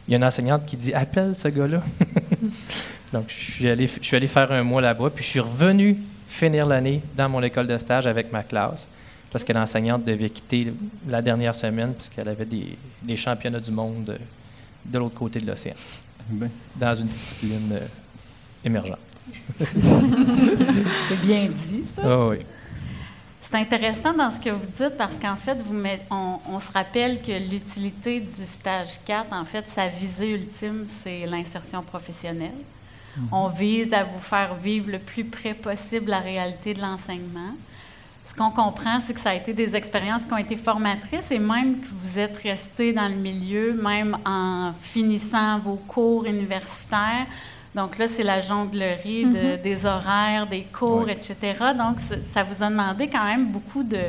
Il 0.08 0.12
y 0.12 0.16
a 0.16 0.18
une 0.18 0.24
enseignante 0.26 0.66
qui 0.66 0.76
dit 0.76 0.94
Appelle 0.94 1.38
ce 1.38 1.48
gars-là. 1.48 1.82
Donc, 3.14 3.26
je 3.30 3.52
suis, 3.54 3.70
allé, 3.70 4.28
faire 4.28 4.52
un 4.52 4.64
mois 4.64 4.82
là-bas, 4.82 5.10
puis 5.16 5.24
je 5.24 5.30
suis 5.30 5.40
revenu 5.40 5.98
finir 6.28 6.66
l'année 6.66 7.02
dans 7.16 7.30
mon 7.30 7.42
école 7.42 7.68
de 7.68 7.78
stage 7.78 8.06
avec 8.06 8.34
ma 8.34 8.44
classe, 8.44 8.90
parce 9.32 9.46
que 9.46 9.54
l'enseignante 9.54 10.04
devait 10.04 10.30
quitter 10.30 10.74
la 11.08 11.22
dernière 11.22 11.56
semaine, 11.56 11.94
puisqu'elle 11.94 12.28
avait 12.28 12.46
des 12.46 13.16
championnats 13.16 13.62
du 13.62 13.72
monde 13.72 14.18
de 14.86 15.00
l'autre 15.00 15.16
côté 15.16 15.40
de 15.40 15.48
l'océan, 15.48 15.74
dans 16.76 16.96
une 16.96 17.08
discipline 17.08 17.72
euh, 17.72 17.88
émergente. 18.64 19.00
C'est 19.60 21.22
bien 21.22 21.48
dit, 21.48 21.84
ça. 21.86 22.02
Ah 22.06 22.28
oui. 22.28 22.38
C'est 23.42 23.56
intéressant 23.56 24.14
dans 24.14 24.32
ce 24.32 24.40
que 24.40 24.50
vous 24.50 24.66
dites 24.66 24.98
parce 24.98 25.16
qu'en 25.20 25.36
fait, 25.36 25.56
vous 25.56 25.76
on, 26.12 26.60
se 26.60 26.72
rappelle 26.72 27.22
que 27.22 27.32
l'utilité 27.32 28.20
du 28.20 28.44
stage 28.44 29.00
4, 29.06 29.34
en 29.34 29.46
fait, 29.46 29.68
sa 29.68 29.88
visée 29.88 30.32
ultime, 30.32 30.86
c'est 30.88 31.26
l'insertion 31.26 31.84
professionnelle. 31.84 32.52
Mm-hmm. 32.52 33.22
On 33.32 33.48
vise 33.48 33.94
à 33.94 34.04
vous 34.04 34.20
faire 34.20 34.56
vivre 34.56 34.92
le 34.92 35.00
plus 35.00 35.26
près 35.26 35.54
possible 35.54 36.10
la 36.10 36.20
réalité 36.20 36.74
de 36.74 36.82
l'enseignement 36.82 37.54
ce 38.26 38.34
qu'on 38.34 38.50
comprend, 38.50 39.00
c'est 39.02 39.14
que 39.14 39.20
ça 39.20 39.30
a 39.30 39.36
été 39.36 39.54
des 39.54 39.76
expériences 39.76 40.26
qui 40.26 40.34
ont 40.34 40.38
été 40.38 40.58
formatrices 40.58 41.30
et 41.30 41.38
même 41.38 41.80
que 41.80 41.88
vous 41.88 42.18
êtes 42.18 42.36
resté 42.38 42.92
dans 42.92 43.08
le 43.08 43.14
milieu, 43.16 43.74
même 43.74 44.18
en 44.26 44.74
finissant 44.82 45.60
vos 45.60 45.76
cours 45.76 46.26
universitaires. 46.26 47.28
Donc 47.76 48.00
là, 48.00 48.08
c'est 48.08 48.24
la 48.24 48.42
jonglerie 48.42 49.26
mm-hmm. 49.26 49.62
des 49.62 49.86
horaires, 49.86 50.48
des 50.48 50.64
cours, 50.64 51.08
etc. 51.08 51.36
Donc, 51.78 52.00
ça 52.24 52.44
vous 52.44 52.64
a 52.64 52.70
demandé 52.70 53.08
quand 53.10 53.26
même 53.26 53.46
beaucoup 53.46 53.84
de, 53.84 54.02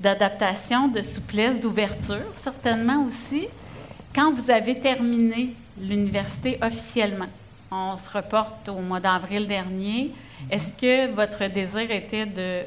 d'adaptation, 0.00 0.88
de 0.88 1.00
souplesse, 1.00 1.60
d'ouverture, 1.60 2.26
certainement 2.34 3.04
aussi. 3.06 3.46
Quand 4.12 4.32
vous 4.32 4.50
avez 4.50 4.80
terminé 4.80 5.54
l'université 5.80 6.58
officiellement, 6.62 7.28
on 7.70 7.96
se 7.96 8.10
reporte 8.10 8.68
au 8.68 8.80
mois 8.80 8.98
d'avril 8.98 9.46
dernier. 9.46 10.10
Est-ce 10.50 10.72
que 10.72 11.12
votre 11.12 11.46
désir 11.46 11.88
était 11.92 12.26
de 12.26 12.62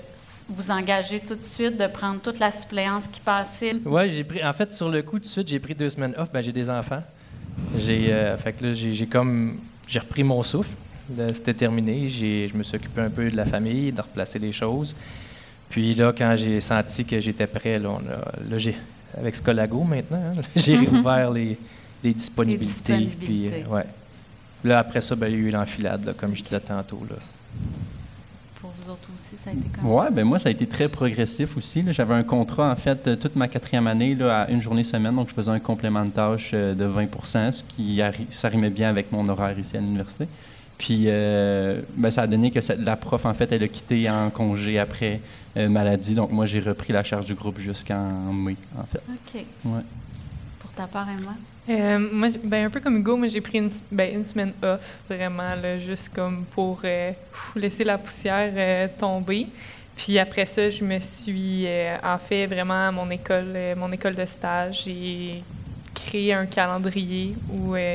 vous 0.50 0.72
engager 0.72 1.20
tout 1.20 1.36
de 1.36 1.44
suite, 1.44 1.78
de 1.78 1.88
prendre 1.88 2.20
toute 2.22 2.40
la 2.40 2.52
suppléance 2.52 3.08
qui 3.08 3.20
passait? 3.22 3.76
Oui, 3.86 4.12
j'ai 4.14 4.24
pris. 4.24 4.44
En 4.46 4.54
fait, 4.54 4.72
sur 4.74 4.90
le 4.90 5.02
coup, 5.02 5.18
tout 5.18 5.24
de 5.26 5.30
suite, 5.30 5.48
j'ai 5.48 5.60
pris 5.60 5.76
deux 5.76 5.90
semaines 5.90 6.14
off. 6.18 6.30
Ben, 6.32 6.42
j'ai 6.42 6.52
des 6.52 6.70
enfants. 6.70 7.02
J'ai, 7.78 8.12
euh, 8.14 8.36
fait 8.38 8.54
que 8.54 8.66
là, 8.66 8.74
j'ai, 8.74 9.06
comme, 9.08 9.58
j'ai 9.88 10.00
repris 10.00 10.24
mon 10.24 10.42
souffle. 10.44 10.72
C'était 11.34 11.54
terminé. 11.54 12.08
J'ai, 12.08 12.48
je 12.48 12.58
me 12.58 12.64
suis 12.64 12.76
occupé 12.78 13.02
un 13.02 13.10
peu 13.10 13.30
de 13.30 13.36
la 13.36 13.46
famille, 13.46 13.92
de 13.92 14.02
replacer 14.02 14.40
les 14.40 14.52
choses. 14.52 14.96
Puis 15.70 15.94
là, 15.94 16.14
quand 16.18 16.36
j'ai 16.36 16.60
senti 16.60 17.04
que 17.06 17.20
j'étais 17.20 17.48
prêt, 17.48 17.80
là, 17.80 17.90
on 17.90 17.98
a- 17.98 18.50
là, 18.50 18.58
j'ai, 18.58 18.76
avec 19.18 19.36
Scolago 19.36 19.84
maintenant, 19.84 20.22
hein, 20.36 20.42
j'ai 20.56 20.76
réouvert 20.78 21.32
les, 21.32 21.58
les 22.04 22.14
disponibilités. 22.14 22.94
Les 22.98 23.06
disponibilités. 23.06 23.50
Puis, 23.62 23.64
euh, 23.72 23.76
ouais. 23.76 23.86
Là, 24.64 24.80
après 24.80 25.02
ça, 25.02 25.16
ben, 25.16 25.28
il 25.28 25.34
y 25.34 25.36
a 25.36 25.40
eu 25.40 25.50
l'enfilade, 25.52 26.16
comme 26.18 26.36
je 26.36 26.42
disais 26.44 26.60
tantôt. 26.60 27.02
Là. 27.10 27.16
Vous 28.86 28.92
autres 28.92 29.10
aussi, 29.18 29.38
ça 29.42 29.50
a 29.50 29.54
été 29.54 29.64
comme 29.70 29.90
Ouais, 29.92 30.06
ça? 30.06 30.12
ben 30.12 30.24
moi, 30.26 30.40
ça 30.40 30.50
a 30.50 30.52
été 30.52 30.68
très 30.68 30.90
progressif 30.90 31.56
aussi. 31.58 31.84
J'avais 31.90 32.14
un 32.14 32.24
contrat, 32.24 32.72
en 32.72 32.76
fait, 32.76 33.08
euh, 33.08 33.16
toute 33.16 33.36
ma 33.36 33.48
quatrième 33.48 33.88
année, 33.88 34.16
là, 34.16 34.42
à 34.44 34.50
une 34.50 34.62
journée 34.62 34.84
semaine. 34.84 35.16
Donc, 35.16 35.30
je 35.30 35.34
faisais 35.34 35.50
un 35.52 35.60
complément 35.60 36.04
de 36.06 36.10
tâche 36.12 36.52
euh, 36.54 36.74
de 36.74 36.86
20 36.86 37.52
ce 37.52 37.64
qui 37.64 37.98
arri- 38.00 38.30
s'arrimait 38.30 38.70
bien 38.70 38.90
avec 38.90 39.12
mon 39.12 39.28
horaire 39.30 39.58
ici 39.58 39.78
à 39.78 39.80
l'université. 39.80 40.28
Puis, 40.78 41.04
euh, 41.08 41.82
ben, 41.96 42.12
ça 42.12 42.24
a 42.24 42.28
donné 42.28 42.52
que 42.52 42.60
cette- 42.60 42.80
la 42.82 42.96
prof, 42.96 43.26
en 43.26 43.34
fait, 43.34 43.52
elle 43.52 43.64
a 43.64 43.68
quitté 43.68 44.10
en 44.10 44.30
congé 44.30 44.80
après 44.80 45.22
euh, 45.56 45.70
maladie. 45.70 46.16
Donc, 46.16 46.32
moi, 46.32 46.46
j'ai 46.48 46.60
repris 46.60 46.92
la 46.94 47.04
charge 47.04 47.26
du 47.26 47.36
groupe 47.36 47.60
jusqu'en 47.60 48.34
mai, 48.34 48.56
en 48.78 48.84
fait. 48.86 49.02
OK. 49.08 49.44
Ouais. 49.66 49.82
Pour 50.60 50.72
ta 50.72 50.88
part, 50.88 51.08
Emma? 51.08 51.36
Euh, 51.70 51.98
moi, 52.12 52.28
ben, 52.44 52.66
un 52.66 52.70
peu 52.70 52.82
comme 52.82 52.98
Hugo, 52.98 53.16
moi 53.16 53.28
j'ai 53.28 53.40
pris 53.40 53.58
une, 53.58 53.70
ben, 53.92 54.14
une 54.16 54.24
semaine 54.24 54.54
off, 54.62 55.00
vraiment, 55.10 55.56
juste 55.80 56.14
comme 56.14 56.44
pour 56.52 56.82
euh, 56.84 57.12
laisser 57.56 57.86
la 57.86 57.98
poussière 57.98 58.52
euh, 58.56 58.88
tomber. 58.98 59.48
Puis 59.96 60.20
après 60.20 60.46
ça, 60.46 60.70
je 60.70 60.84
me 60.84 61.00
suis, 61.00 61.68
en 62.04 62.18
fait, 62.18 62.48
vraiment 62.48 62.88
à 62.88 62.92
mon 62.92 63.10
école, 63.12 63.56
mon 63.78 63.92
école 63.92 64.16
de 64.16 64.26
stage, 64.26 64.86
j'ai 64.86 65.44
créé 65.94 66.34
un 66.34 66.48
calendrier 66.48 67.36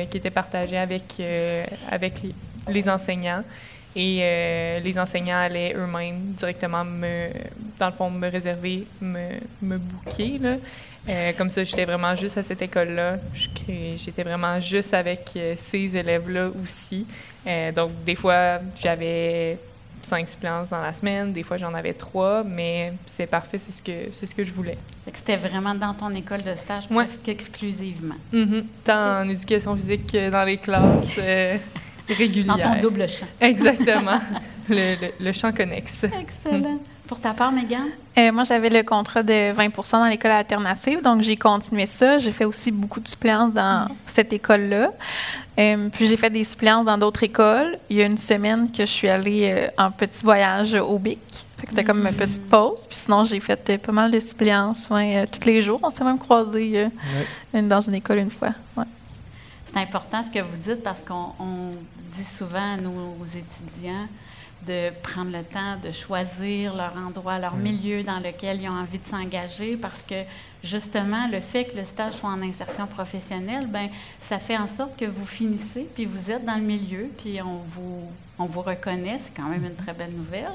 qui 0.09 0.17
était 0.17 0.29
partagé 0.29 0.77
avec, 0.77 1.21
avec 1.91 2.21
les 2.69 2.87
enseignants. 2.87 3.43
Et 4.01 4.19
euh, 4.21 4.79
les 4.79 4.97
enseignants 4.97 5.39
allaient 5.39 5.73
eux-mêmes 5.75 6.31
directement 6.37 6.85
me, 6.85 7.27
dans 7.77 7.87
le 7.87 7.91
fond, 7.91 8.09
me 8.09 8.29
réserver, 8.29 8.87
me, 9.01 9.39
me 9.61 9.77
booker, 9.77 10.37
là. 10.39 10.55
Euh, 11.09 11.31
comme 11.37 11.49
ça, 11.49 11.65
j'étais 11.65 11.83
vraiment 11.83 12.15
juste 12.15 12.37
à 12.37 12.43
cette 12.43 12.61
école-là. 12.61 13.17
J'étais 13.97 14.23
vraiment 14.23 14.57
juste 14.61 14.93
avec 14.93 15.31
euh, 15.35 15.53
ces 15.57 15.97
élèves-là 15.97 16.47
aussi. 16.63 17.05
Euh, 17.45 17.73
donc, 17.73 17.91
des 18.05 18.15
fois, 18.15 18.59
j'avais 18.81 19.57
cinq 20.01 20.29
suppléances 20.29 20.69
dans 20.69 20.81
la 20.81 20.93
semaine, 20.93 21.33
des 21.33 21.43
fois, 21.43 21.57
j'en 21.57 21.73
avais 21.73 21.93
trois, 21.93 22.41
mais 22.45 22.93
c'est 23.05 23.27
parfait, 23.27 23.57
c'est 23.57 23.73
ce 23.73 23.81
que, 23.81 24.13
c'est 24.13 24.25
ce 24.27 24.33
que 24.33 24.45
je 24.45 24.53
voulais. 24.53 24.77
C'était 25.13 25.35
vraiment 25.35 25.75
dans 25.75 25.93
ton 25.93 26.15
école 26.15 26.41
de 26.41 26.55
stage, 26.55 26.85
Ouais. 26.89 27.03
presque 27.03 27.27
exclusivement. 27.27 28.15
Mhm. 28.31 28.63
Tant 28.85 29.23
en 29.23 29.27
éducation 29.29 29.75
physique 29.75 30.07
que 30.09 30.29
dans 30.29 30.45
les 30.45 30.57
classes 30.57 31.17
Dans 32.45 32.57
ton 32.57 32.79
double 32.81 33.07
champ. 33.09 33.25
Exactement. 33.41 34.19
le, 34.69 34.95
le, 34.95 35.07
le 35.19 35.31
champ 35.31 35.51
connexe. 35.51 36.03
Excellent. 36.19 36.79
Pour 37.07 37.19
ta 37.19 37.33
part, 37.33 37.51
Megan? 37.51 37.87
Euh, 38.19 38.31
moi, 38.31 38.43
j'avais 38.43 38.69
le 38.69 38.83
contrat 38.83 39.23
de 39.23 39.51
20% 39.51 39.91
dans 39.93 40.05
l'école 40.07 40.29
alternative, 40.29 41.01
donc 41.01 41.23
j'ai 41.23 41.37
continué 41.37 41.87
ça. 41.87 42.19
J'ai 42.19 42.31
fait 42.31 42.45
aussi 42.45 42.69
beaucoup 42.71 42.99
de 42.99 43.07
suppléances 43.07 43.51
dans 43.51 43.87
cette 44.05 44.31
école-là. 44.31 44.91
Euh, 45.57 45.89
puis 45.91 46.05
j'ai 46.05 46.17
fait 46.17 46.29
des 46.29 46.43
suppléances 46.43 46.85
dans 46.85 46.99
d'autres 46.99 47.23
écoles. 47.23 47.79
Il 47.89 47.97
y 47.97 48.03
a 48.03 48.05
une 48.05 48.17
semaine 48.19 48.71
que 48.71 48.85
je 48.85 48.91
suis 48.91 49.09
allée 49.09 49.51
euh, 49.51 49.67
en 49.83 49.89
petit 49.89 50.23
voyage 50.23 50.75
au 50.75 50.99
BIC. 50.99 51.17
C'était 51.67 51.83
comme 51.83 52.01
ma 52.03 52.11
petite 52.11 52.47
pause. 52.47 52.85
Puis 52.87 52.97
sinon, 52.97 53.23
j'ai 53.23 53.39
fait 53.39 53.69
euh, 53.71 53.77
pas 53.79 53.91
mal 53.91 54.11
de 54.11 54.19
suppléances 54.19 54.87
ouais, 54.91 55.17
euh, 55.17 55.25
tous 55.29 55.47
les 55.47 55.63
jours. 55.63 55.79
On 55.81 55.89
s'est 55.89 56.03
même 56.03 56.19
croisés 56.19 56.73
euh, 56.85 56.89
une- 57.57 57.67
dans 57.67 57.81
une 57.81 57.95
école 57.95 58.19
une 58.19 58.29
fois. 58.29 58.49
Ouais. 58.77 58.85
C'est 59.65 59.79
important 59.79 60.21
ce 60.23 60.29
que 60.31 60.43
vous 60.43 60.57
dites 60.57 60.83
parce 60.83 61.01
qu'on 61.01 61.33
dit 62.15 62.23
souvent 62.23 62.73
à 62.73 62.77
nos 62.77 63.15
étudiants 63.25 64.07
de 64.67 64.89
prendre 65.03 65.31
le 65.31 65.43
temps 65.43 65.77
de 65.81 65.91
choisir 65.93 66.75
leur 66.75 66.93
endroit, 66.97 67.39
leur 67.39 67.55
milieu 67.55 68.03
dans 68.03 68.19
lequel 68.19 68.61
ils 68.61 68.69
ont 68.69 68.73
envie 68.73 68.97
de 68.99 69.05
s'engager 69.05 69.77
parce 69.77 70.03
que 70.03 70.15
justement 70.65 71.27
le 71.31 71.39
fait 71.39 71.63
que 71.63 71.77
le 71.77 71.85
stage 71.85 72.15
soit 72.15 72.29
en 72.29 72.41
insertion 72.41 72.85
professionnelle, 72.85 73.67
ben 73.67 73.87
ça 74.19 74.37
fait 74.37 74.57
en 74.57 74.67
sorte 74.67 74.97
que 74.97 75.05
vous 75.05 75.25
finissez 75.25 75.87
puis 75.95 76.03
vous 76.03 76.29
êtes 76.29 76.43
dans 76.45 76.55
le 76.57 76.61
milieu 76.63 77.09
puis 77.17 77.41
on 77.41 77.59
vous 77.71 78.01
on 78.37 78.45
vous 78.45 78.61
reconnaît, 78.61 79.17
c'est 79.19 79.33
quand 79.35 79.47
même 79.47 79.63
une 79.65 79.75
très 79.75 79.93
belle 79.93 80.11
nouvelle. 80.11 80.51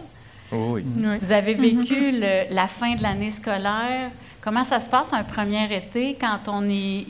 Oh 0.53 0.73
oui. 0.75 0.85
Vous 1.21 1.33
avez 1.33 1.55
vécu 1.55 2.13
le- 2.13 2.55
la 2.55 2.69
fin 2.69 2.95
de 2.95 3.03
l'année 3.03 3.31
scolaire. 3.31 4.11
Comment 4.43 4.65
ça 4.65 4.81
se 4.81 4.91
passe 4.91 5.13
un 5.15 5.25
premier 5.25 5.65
été 5.75 6.15
quand 6.21 6.41
on 6.49 6.61
n'est 6.61 7.07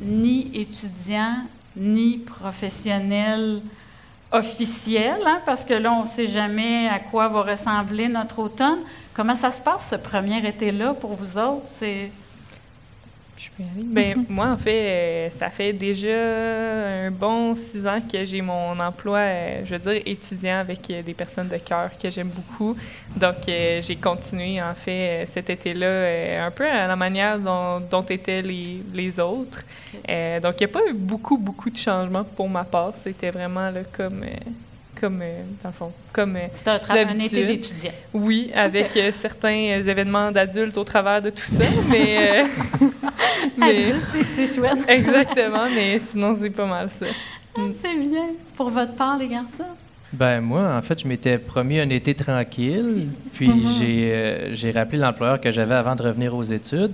ni 0.00 0.50
étudiant 0.54 1.38
ni 1.76 2.18
professionnel 2.18 3.62
officiel, 4.32 5.18
hein, 5.26 5.40
parce 5.44 5.64
que 5.64 5.74
là, 5.74 5.92
on 5.92 6.02
ne 6.02 6.06
sait 6.06 6.26
jamais 6.26 6.88
à 6.88 6.98
quoi 6.98 7.28
va 7.28 7.42
ressembler 7.42 8.08
notre 8.08 8.38
automne. 8.38 8.78
Comment 9.12 9.34
ça 9.34 9.50
se 9.50 9.60
passe 9.60 9.88
ce 9.90 9.96
premier 9.96 10.46
été-là 10.46 10.94
pour 10.94 11.14
vous 11.14 11.36
autres? 11.36 11.66
Je 13.40 13.48
peux 13.56 13.62
y 13.62 13.66
aller? 13.66 13.84
Ben, 13.84 14.26
moi, 14.28 14.48
en 14.48 14.56
fait, 14.58 14.70
euh, 14.70 15.30
ça 15.30 15.48
fait 15.48 15.72
déjà 15.72 17.06
un 17.06 17.10
bon 17.10 17.54
six 17.54 17.86
ans 17.86 18.00
que 18.00 18.22
j'ai 18.24 18.42
mon 18.42 18.78
emploi, 18.78 19.18
euh, 19.18 19.62
je 19.64 19.74
veux 19.74 19.78
dire, 19.78 20.02
étudiant 20.04 20.58
avec 20.58 20.90
euh, 20.90 21.02
des 21.02 21.14
personnes 21.14 21.48
de 21.48 21.56
cœur 21.56 21.90
que 21.98 22.10
j'aime 22.10 22.28
beaucoup. 22.28 22.76
Donc, 23.16 23.36
j'ai 23.46 23.96
continué, 23.96 24.60
en 24.60 24.74
fait, 24.74 25.24
cet 25.26 25.48
été-là, 25.48 26.44
un 26.46 26.50
peu 26.50 26.68
à 26.68 26.86
la 26.86 26.96
manière 26.96 27.38
dont, 27.38 27.80
dont 27.80 28.02
étaient 28.02 28.42
les, 28.42 28.82
les 28.92 29.18
autres. 29.18 29.64
Donc, 29.94 30.54
il 30.60 30.60
n'y 30.60 30.64
a 30.64 30.68
pas 30.68 30.86
eu 30.88 30.92
beaucoup, 30.92 31.38
beaucoup 31.38 31.70
de 31.70 31.76
changements 31.76 32.24
pour 32.24 32.48
ma 32.48 32.64
part. 32.64 32.94
C'était 32.94 33.30
vraiment 33.30 33.70
là, 33.70 33.80
comme, 33.90 34.24
comme 35.00 35.20
euh, 35.22 35.40
dans 35.62 35.70
le 35.70 35.74
fond, 35.74 35.92
comme... 36.12 36.36
euh, 36.36 36.40
c'est 36.52 36.68
un, 36.68 36.78
un 36.90 37.18
été 37.18 37.46
d'étudiant. 37.46 37.92
oui, 38.12 38.50
avec 38.54 38.96
euh, 38.96 39.10
certains 39.12 39.78
euh, 39.78 39.82
événements 39.82 40.30
d'adultes 40.30 40.76
au 40.76 40.84
travers 40.84 41.22
de 41.22 41.30
tout 41.30 41.46
ça, 41.46 41.64
mais... 41.88 42.42
euh, 42.42 42.44
mais- 43.56 43.92
c'est- 44.36 44.54
chouette. 44.54 44.78
Exactement, 44.88 45.64
mais 45.74 45.98
sinon, 45.98 46.36
c'est 46.40 46.50
pas 46.50 46.66
mal 46.66 46.88
ça. 46.90 47.06
Ah, 47.56 47.60
c'est 47.72 47.94
bien. 47.94 48.28
Pour 48.56 48.70
votre 48.70 48.94
part, 48.94 49.16
les 49.18 49.28
garçons? 49.28 49.64
Ben 50.12 50.40
moi, 50.40 50.74
en 50.76 50.82
fait, 50.82 51.00
je 51.02 51.06
m'étais 51.08 51.38
promis 51.38 51.78
un 51.78 51.88
été 51.88 52.14
tranquille, 52.14 53.06
puis 53.32 53.52
j'ai 53.78 54.10
euh, 54.12 54.54
j'ai 54.56 54.72
rappelé 54.72 54.98
l'employeur 54.98 55.40
que 55.40 55.50
j'avais 55.52 55.74
avant 55.76 55.94
de 55.94 56.02
revenir 56.02 56.34
aux 56.34 56.42
études. 56.42 56.92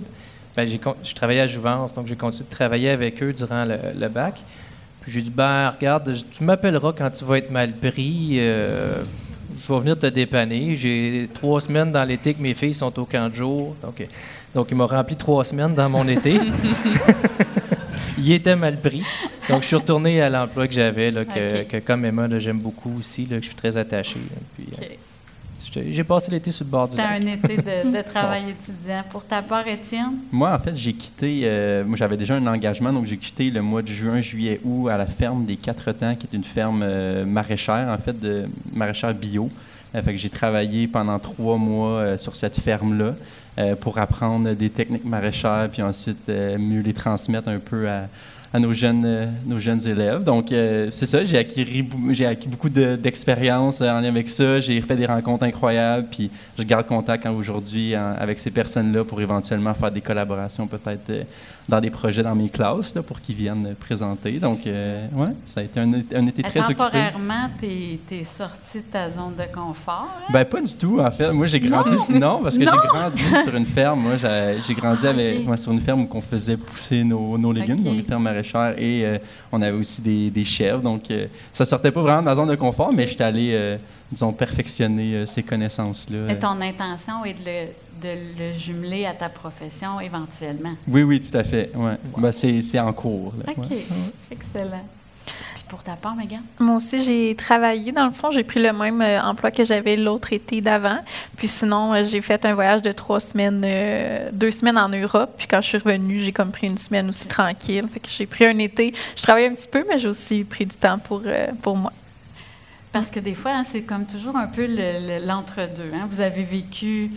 Ben, 0.55 0.67
j'ai 0.67 0.79
je 1.03 1.13
travaillais 1.15 1.41
à 1.41 1.47
Jouvence, 1.47 1.93
donc 1.95 2.07
j'ai 2.07 2.15
continué 2.15 2.45
de 2.45 2.53
travailler 2.55 2.89
avec 2.89 3.21
eux 3.23 3.33
durant 3.33 3.65
le, 3.65 3.77
le 3.99 4.07
bac. 4.07 4.39
Puis 5.07 5.13
j'ai 5.13 5.21
dit, 5.21 5.31
ben 5.33 5.69
regarde, 5.69 6.13
tu 6.33 6.43
m'appelleras 6.43 6.91
quand 6.91 7.09
tu 7.09 7.23
vas 7.23 7.37
être 7.37 7.49
mal 7.49 7.71
pris. 7.71 8.31
euh, 8.39 9.01
je 9.65 9.73
vais 9.73 9.79
venir 9.79 9.97
te 9.97 10.07
dépanner. 10.07 10.75
J'ai 10.75 11.29
trois 11.33 11.61
semaines 11.61 11.93
dans 11.93 12.03
l'été 12.03 12.33
que 12.33 12.41
mes 12.41 12.53
filles 12.53 12.73
sont 12.73 12.99
au 12.99 13.05
camp 13.05 13.29
de 13.29 13.33
jour. 13.33 13.73
Donc, 13.81 14.05
donc 14.53 14.67
il 14.69 14.75
m'a 14.75 14.85
rempli 14.85 15.15
trois 15.15 15.45
semaines 15.45 15.73
dans 15.73 15.87
mon 15.87 16.05
été. 16.09 16.37
il 18.17 18.33
était 18.33 18.57
mal 18.57 18.75
pris. 18.81 19.01
Donc, 19.47 19.61
je 19.61 19.67
suis 19.67 19.77
retourné 19.77 20.21
à 20.21 20.27
l'emploi 20.27 20.67
que 20.67 20.73
j'avais, 20.73 21.09
là, 21.09 21.23
que, 21.23 21.63
que 21.63 21.77
comme 21.77 22.03
Emma, 22.03 22.27
j'aime 22.37 22.59
beaucoup 22.59 22.97
aussi, 22.99 23.27
là, 23.27 23.37
que 23.37 23.43
je 23.43 23.47
suis 23.47 23.55
très 23.55 23.77
attaché. 23.77 24.19
Puis, 24.57 24.67
euh. 24.73 24.85
J'ai- 25.73 26.03
passé 26.03 26.31
l'été 26.31 26.51
sur 26.51 26.65
le 26.65 26.71
bord 26.71 26.87
du 26.87 26.95
C'était 26.95 27.03
lac. 27.07 27.21
un 27.23 27.27
été 27.27 27.57
de, 27.57 27.97
de 27.97 28.01
travail 28.09 28.43
étudiant. 28.49 29.03
Pour 29.09 29.23
ta 29.25 29.41
part, 29.41 29.67
Étienne? 29.67 30.17
Moi, 30.31 30.53
en 30.53 30.59
fait, 30.59 30.75
j'ai 30.75 30.93
quitté. 30.93 31.41
euh, 31.43 31.83
moi, 31.85 31.97
j'avais 31.97 32.17
déjà 32.17 32.35
un 32.35 32.47
engagement, 32.47 32.93
donc 32.93 33.05
j'ai 33.05 33.17
quitté 33.17 33.49
le 33.49 33.61
mois 33.61 33.81
de 33.81 33.87
juin, 33.87 34.21
juillet, 34.21 34.59
août 34.63 34.87
à 34.89 34.97
la 34.97 35.05
ferme 35.05 35.45
des 35.45 35.55
Quatre 35.57 35.91
Temps, 35.91 36.15
qui 36.15 36.27
est 36.31 36.35
une 36.35 36.43
ferme 36.43 36.81
euh, 36.83 37.25
maraîchère, 37.25 37.87
en 37.89 37.97
fait, 37.97 38.19
de 38.19 38.45
maraîchère 38.73 39.13
bio. 39.13 39.49
Euh, 39.95 40.01
fait 40.01 40.11
que 40.11 40.17
j'ai 40.19 40.29
travaillé 40.29 40.87
pendant 40.87 41.17
trois 41.19 41.57
mois 41.57 41.89
euh, 41.99 42.17
sur 42.17 42.35
cette 42.35 42.59
ferme-là 42.59 43.15
euh, 43.57 43.75
pour 43.75 43.97
apprendre 43.97 44.53
des 44.53 44.69
techniques 44.69 45.05
maraîchères, 45.05 45.69
puis 45.71 45.81
ensuite 45.81 46.27
euh, 46.29 46.57
mieux 46.57 46.81
les 46.81 46.93
transmettre 46.93 47.47
un 47.47 47.59
peu 47.59 47.89
à, 47.89 48.07
à 48.53 48.59
nos 48.59 48.73
jeunes, 48.73 49.03
euh, 49.05 49.25
nos 49.45 49.59
jeunes 49.59 49.85
élèves. 49.87 50.23
Donc, 50.23 50.51
euh, 50.51 50.87
c'est 50.91 51.05
ça, 51.05 51.23
j'ai 51.23 51.37
acquis, 51.37 51.83
beaucoup 52.47 52.69
de- 52.69 52.95
d'expérience 52.95 53.81
euh, 53.81 53.89
en 53.89 53.99
lien 54.01 54.09
avec 54.09 54.29
ça. 54.29 54.59
J'ai 54.59 54.79
fait 54.81 54.95
des 54.95 55.05
rencontres 55.05 55.43
incroyables, 55.43 56.07
puis 56.09 56.29
je 56.57 56.63
garde 56.63 56.85
contact 56.87 57.25
hein, 57.25 57.31
aujourd'hui 57.31 57.93
avec 57.95 58.39
ces 58.39 58.51
personnes-là 58.51 59.03
pour 59.03 59.19
éventuellement 59.21 59.73
faire 59.73 59.91
des 59.91 60.01
collaborations 60.01 60.65
peut-être 60.67 61.11
dans 61.69 61.81
des 61.81 61.89
projets 61.89 62.23
dans 62.23 62.33
mes 62.35 62.49
classes 62.49 62.95
là, 62.95 63.01
pour 63.03 63.19
qu'ils 63.19 63.35
viennent 63.35 63.75
présenter. 63.79 64.39
Donc, 64.39 64.59
euh, 64.65 65.05
ouais, 65.13 65.27
ça 65.45 65.59
a 65.59 65.63
été 65.63 65.79
un, 65.79 65.91
été- 65.93 66.15
un 66.15 66.25
été 66.27 66.41
très 66.41 66.59
occupé. 66.61 66.75
Temporairement, 66.75 67.49
tu 67.59 68.15
es, 68.15 68.23
sorti 68.23 68.77
de 68.79 68.83
ta 68.85 69.09
zone 69.09 69.35
de 69.37 69.53
confort. 69.53 70.07
hein? 70.17 70.31
Ben 70.31 70.45
pas 70.45 70.61
du 70.61 70.75
tout 70.75 70.99
en 70.99 71.11
fait. 71.11 71.31
Moi 71.31 71.47
j'ai 71.47 71.59
grandi 71.59 71.95
non, 72.09 72.39
parce 72.43 72.57
que 72.57 72.63
j'ai 72.63 72.71
grandi 72.71 73.23
sur 73.43 73.55
une 73.55 73.65
ferme. 73.65 73.99
Moi 73.99 74.13
j'ai 74.15 74.73
grandi 74.73 75.01
Ah, 75.05 75.09
avec 75.09 75.45
moi, 75.45 75.57
sur 75.57 75.71
une 75.73 75.81
ferme 75.81 76.01
où 76.03 76.07
on 76.11 76.21
faisait 76.21 76.55
pousser 76.57 77.03
nos, 77.03 77.37
nos 77.37 77.51
légumes, 77.51 77.79
Ok. 77.79 77.83
donc 77.85 77.95
une 77.95 78.03
ferme 78.03 78.23
maraîchère. 78.23 78.61
maraîchère 78.61 78.83
et 78.83 79.05
euh, 79.05 79.17
on 79.51 79.61
avait 79.61 79.77
aussi 79.77 80.01
des, 80.01 80.29
des 80.29 80.45
chèvres. 80.45 80.81
Donc, 80.81 81.11
euh, 81.11 81.27
ça 81.51 81.65
sortait 81.65 81.91
pas 81.91 82.01
vraiment 82.01 82.19
de 82.21 82.25
ma 82.25 82.35
zone 82.35 82.49
de 82.49 82.55
confort, 82.55 82.93
mais 82.93 83.07
j'étais 83.07 83.23
allé, 83.25 83.51
euh, 83.53 83.77
disons, 84.11 84.31
perfectionner 84.31 85.15
euh, 85.15 85.25
ces 85.25 85.43
connaissances-là. 85.43 86.31
Et 86.31 86.39
ton 86.39 86.59
intention 86.61 87.25
est 87.25 87.33
de 87.33 87.45
le, 87.45 87.67
de 88.01 88.09
le 88.39 88.53
jumeler 88.53 89.05
à 89.05 89.13
ta 89.13 89.29
profession 89.29 89.99
éventuellement. 89.99 90.73
Oui, 90.87 91.03
oui, 91.03 91.21
tout 91.21 91.35
à 91.37 91.43
fait. 91.43 91.71
Ouais. 91.75 91.97
Ben, 92.17 92.31
c'est, 92.31 92.61
c'est 92.61 92.79
en 92.79 92.93
cours. 92.93 93.33
là. 93.45 93.53
OK. 93.55 93.69
Ouais. 93.69 93.77
Excellent. 94.31 94.85
Puis 95.55 95.63
pour 95.67 95.83
ta 95.83 95.93
part, 95.93 96.15
Megan? 96.15 96.41
Moi 96.59 96.77
aussi, 96.77 97.01
j'ai 97.03 97.35
travaillé. 97.35 97.91
Dans 97.91 98.05
le 98.05 98.11
fond, 98.13 98.31
j'ai 98.31 98.43
pris 98.45 98.61
le 98.61 98.71
même 98.71 99.01
euh, 99.01 99.21
emploi 99.21 99.51
que 99.51 99.65
j'avais 99.65 99.97
l'autre 99.97 100.31
été 100.31 100.61
d'avant. 100.61 100.99
Puis 101.35 101.47
sinon, 101.49 101.93
euh, 101.93 102.03
j'ai 102.05 102.21
fait 102.21 102.45
un 102.45 102.53
voyage 102.53 102.81
de 102.81 102.91
trois 102.93 103.19
semaines, 103.19 103.61
euh, 103.65 104.29
deux 104.31 104.51
semaines 104.51 104.77
en 104.77 104.87
Europe. 104.87 105.33
Puis 105.37 105.47
quand 105.47 105.59
je 105.61 105.67
suis 105.67 105.77
revenue, 105.77 106.19
j'ai 106.19 106.31
comme 106.31 106.51
pris 106.51 106.67
une 106.67 106.77
semaine 106.77 107.09
aussi 107.09 107.27
tranquille. 107.27 107.85
Fait 107.93 107.99
que 107.99 108.07
j'ai 108.09 108.25
pris 108.25 108.45
un 108.45 108.57
été. 108.59 108.93
Je 109.17 109.21
travaillais 109.23 109.49
un 109.49 109.55
petit 109.55 109.67
peu, 109.67 109.83
mais 109.89 109.97
j'ai 109.97 110.07
aussi 110.07 110.43
pris 110.45 110.65
du 110.65 110.75
temps 110.75 110.99
pour, 110.99 111.21
euh, 111.25 111.47
pour 111.61 111.75
moi. 111.75 111.91
Parce 112.93 113.11
que 113.11 113.19
des 113.19 113.35
fois, 113.35 113.51
hein, 113.51 113.65
c'est 113.69 113.81
comme 113.81 114.05
toujours 114.05 114.37
un 114.37 114.47
peu 114.47 114.65
le- 114.65 114.75
le- 115.19 115.25
l'entre-deux. 115.25 115.91
hein. 115.93 116.07
Vous 116.09 116.21
avez 116.21 116.41
vécu 116.41 117.11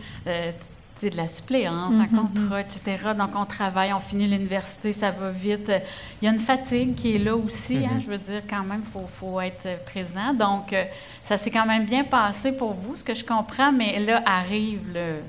de 1.09 1.17
la 1.17 1.29
suppléance, 1.29 1.95
un 1.95 2.07
contrat, 2.09 2.61
etc. 2.61 2.81
Donc, 3.17 3.31
on 3.35 3.47
travaille, 3.47 3.93
on 3.95 4.01
finit 4.01 4.27
l'université, 4.27 4.93
ça 4.93 5.11
va 5.11 5.31
vite. 5.31 5.73
Il 6.21 6.27
y 6.27 6.29
a 6.29 6.33
une 6.33 6.39
fatigue 6.39 6.95
qui 6.95 7.15
est 7.15 7.19
là 7.19 7.35
aussi. 7.35 7.79
hein. 7.87 7.99
Je 8.01 8.07
veux 8.11 8.19
dire, 8.19 8.43
quand 8.51 8.63
même, 8.65 8.83
il 8.85 8.91
faut, 8.93 9.07
faut 9.07 9.41
être 9.41 9.83
présent. 9.87 10.35
Donc, 10.35 10.73
euh, 10.75 10.85
ça 11.25 11.39
s'est 11.39 11.51
quand 11.51 11.65
même 11.65 11.87
bien 11.87 12.05
passé 12.05 12.53
pour 12.53 12.75
vous, 12.75 12.97
ce 12.97 13.05
que 13.05 13.15
je 13.15 13.25
comprends. 13.25 13.73
Mais 13.73 13.99
là, 14.01 14.23
arrive 14.27 14.81
le 14.93 15.21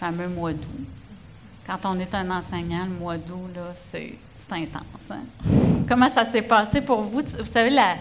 fameux 0.00 0.28
mois 0.28 0.52
d'août. 0.52 0.86
Quand 1.66 1.78
on 1.84 1.98
est 2.00 2.14
un 2.14 2.30
enseignant, 2.30 2.84
le 2.84 2.98
mois 2.98 3.18
d'août, 3.18 3.50
là, 3.54 3.74
c'est 3.90 4.14
c'est 4.38 4.52
intense. 4.52 5.10
hein. 5.10 5.20
Comment 5.88 6.08
ça 6.08 6.24
s'est 6.24 6.42
passé 6.42 6.80
pour 6.80 7.00
vous? 7.02 7.22
Vous 7.38 7.44
savez, 7.44 7.70
la, 7.70 7.96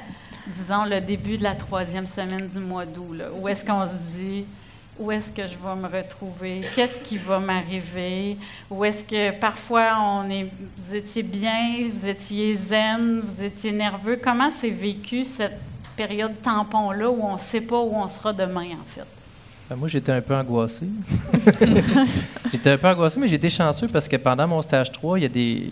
disons, 0.47 0.85
le 0.85 0.99
début 1.01 1.37
de 1.37 1.43
la 1.43 1.55
troisième 1.55 2.05
semaine 2.05 2.47
du 2.47 2.59
mois 2.59 2.85
d'août, 2.85 3.13
là, 3.17 3.25
où 3.33 3.47
est-ce 3.47 3.65
qu'on 3.65 3.85
se 3.85 3.95
dit, 4.17 4.45
où 4.97 5.11
est-ce 5.11 5.31
que 5.31 5.43
je 5.43 5.55
vais 5.55 5.75
me 5.75 5.87
retrouver? 5.87 6.61
Qu'est-ce 6.75 6.99
qui 6.99 7.17
va 7.17 7.39
m'arriver? 7.39 8.37
Où 8.69 8.83
est-ce 8.85 9.03
que 9.03 9.37
parfois 9.37 9.97
on 9.99 10.29
est, 10.29 10.47
vous 10.77 10.95
étiez 10.95 11.23
bien, 11.23 11.81
vous 11.91 12.07
étiez 12.07 12.55
zen, 12.55 13.21
vous 13.21 13.43
étiez 13.43 13.71
nerveux? 13.71 14.19
Comment 14.23 14.49
s'est 14.49 14.69
vécu 14.69 15.25
cette 15.25 15.59
période 15.97 16.41
tampon-là 16.41 17.09
où 17.09 17.23
on 17.23 17.33
ne 17.33 17.39
sait 17.39 17.61
pas 17.61 17.79
où 17.79 17.91
on 17.93 18.07
sera 18.07 18.31
demain, 18.31 18.67
en 18.71 18.85
fait? 18.85 19.05
Ben, 19.69 19.75
moi, 19.75 19.87
j'étais 19.87 20.11
un 20.11 20.21
peu 20.21 20.35
angoissé. 20.35 20.85
j'étais 22.51 22.71
un 22.71 22.77
peu 22.77 22.87
angoissé, 22.87 23.19
mais 23.19 23.27
j'étais 23.27 23.49
chanceux 23.49 23.87
parce 23.87 24.07
que 24.07 24.15
pendant 24.15 24.47
mon 24.47 24.61
stage 24.61 24.91
3, 24.91 25.19
il 25.19 25.21
y 25.23 25.25
a 25.25 25.29
des, 25.29 25.69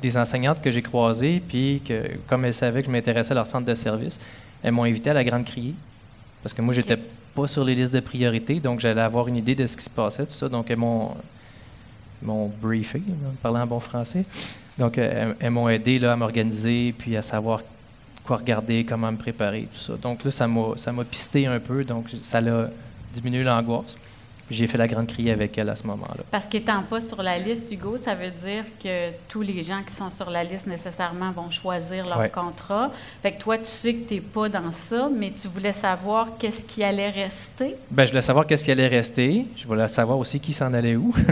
des 0.00 0.16
enseignantes 0.16 0.60
que 0.60 0.70
j'ai 0.70 0.82
croisées, 0.82 1.40
puis 1.46 1.80
que, 1.86 2.16
comme 2.26 2.44
elles 2.44 2.54
savaient 2.54 2.80
que 2.80 2.86
je 2.88 2.92
m'intéressais 2.92 3.32
à 3.32 3.34
leur 3.36 3.46
centre 3.46 3.66
de 3.66 3.74
service, 3.74 4.18
elles 4.62 4.72
m'ont 4.72 4.84
invité 4.84 5.10
à 5.10 5.14
la 5.14 5.22
Grande 5.22 5.44
Criée. 5.44 5.74
Parce 6.42 6.52
que 6.54 6.62
moi, 6.62 6.74
j'étais 6.74 6.98
pas 7.34 7.46
sur 7.46 7.64
les 7.64 7.74
listes 7.74 7.94
de 7.94 8.00
priorité, 8.00 8.60
donc 8.60 8.80
j'allais 8.80 9.00
avoir 9.00 9.28
une 9.28 9.36
idée 9.36 9.54
de 9.54 9.66
ce 9.66 9.76
qui 9.76 9.84
se 9.84 9.90
passait, 9.90 10.26
tout 10.26 10.32
ça. 10.32 10.48
Donc, 10.48 10.70
elles 10.70 10.76
m'ont, 10.76 11.14
m'ont 12.22 12.50
briefé, 12.60 13.02
parlant 13.42 13.62
en 13.62 13.66
bon 13.66 13.80
français. 13.80 14.24
Donc, 14.78 14.98
elles, 14.98 15.34
elles 15.40 15.50
m'ont 15.50 15.68
aidé 15.68 15.98
là, 15.98 16.12
à 16.12 16.16
m'organiser, 16.16 16.94
puis 16.96 17.16
à 17.16 17.22
savoir 17.22 17.60
quoi 18.24 18.36
regarder, 18.36 18.84
comment 18.84 19.10
me 19.10 19.16
préparer, 19.16 19.68
tout 19.72 19.78
ça. 19.78 19.94
Donc 19.96 20.24
là, 20.24 20.30
ça 20.30 20.46
m'a, 20.46 20.76
ça 20.76 20.92
m'a 20.92 21.04
pisté 21.04 21.46
un 21.46 21.58
peu, 21.58 21.84
donc 21.84 22.06
ça 22.22 22.40
l'a 22.40 22.70
diminué 23.12 23.42
l'angoisse. 23.42 23.96
J'ai 24.52 24.66
fait 24.66 24.78
la 24.78 24.86
grande 24.86 25.06
criée 25.06 25.32
avec 25.32 25.56
elle 25.58 25.68
à 25.70 25.76
ce 25.76 25.86
moment-là. 25.86 26.22
Parce 26.30 26.46
qu'étant 26.46 26.82
pas 26.82 27.00
sur 27.00 27.22
la 27.22 27.38
liste, 27.38 27.70
Hugo, 27.72 27.96
ça 27.96 28.14
veut 28.14 28.30
dire 28.30 28.64
que 28.82 29.10
tous 29.28 29.40
les 29.42 29.62
gens 29.62 29.80
qui 29.86 29.94
sont 29.94 30.10
sur 30.10 30.30
la 30.30 30.44
liste 30.44 30.66
nécessairement 30.66 31.30
vont 31.32 31.50
choisir 31.50 32.06
leur 32.06 32.18
Ouais. 32.18 32.28
contrat. 32.30 32.90
Fait 33.22 33.32
que 33.32 33.38
toi, 33.38 33.58
tu 33.58 33.64
sais 33.66 33.94
que 33.94 34.08
tu 34.08 34.14
n'es 34.14 34.20
pas 34.20 34.48
dans 34.48 34.70
ça, 34.70 35.08
mais 35.14 35.30
tu 35.32 35.48
voulais 35.48 35.72
savoir 35.72 36.28
qu'est-ce 36.38 36.64
qui 36.64 36.84
allait 36.84 37.10
rester. 37.10 37.74
Ben, 37.90 38.04
je 38.04 38.10
voulais 38.10 38.20
savoir 38.20 38.46
qu'est-ce 38.46 38.64
qui 38.64 38.70
allait 38.70 38.88
rester. 38.88 39.46
Je 39.56 39.66
voulais 39.66 39.88
savoir 39.88 40.18
aussi 40.18 40.38
qui 40.38 40.52
s'en 40.52 40.72
allait 40.74 40.96
où. 40.96 41.14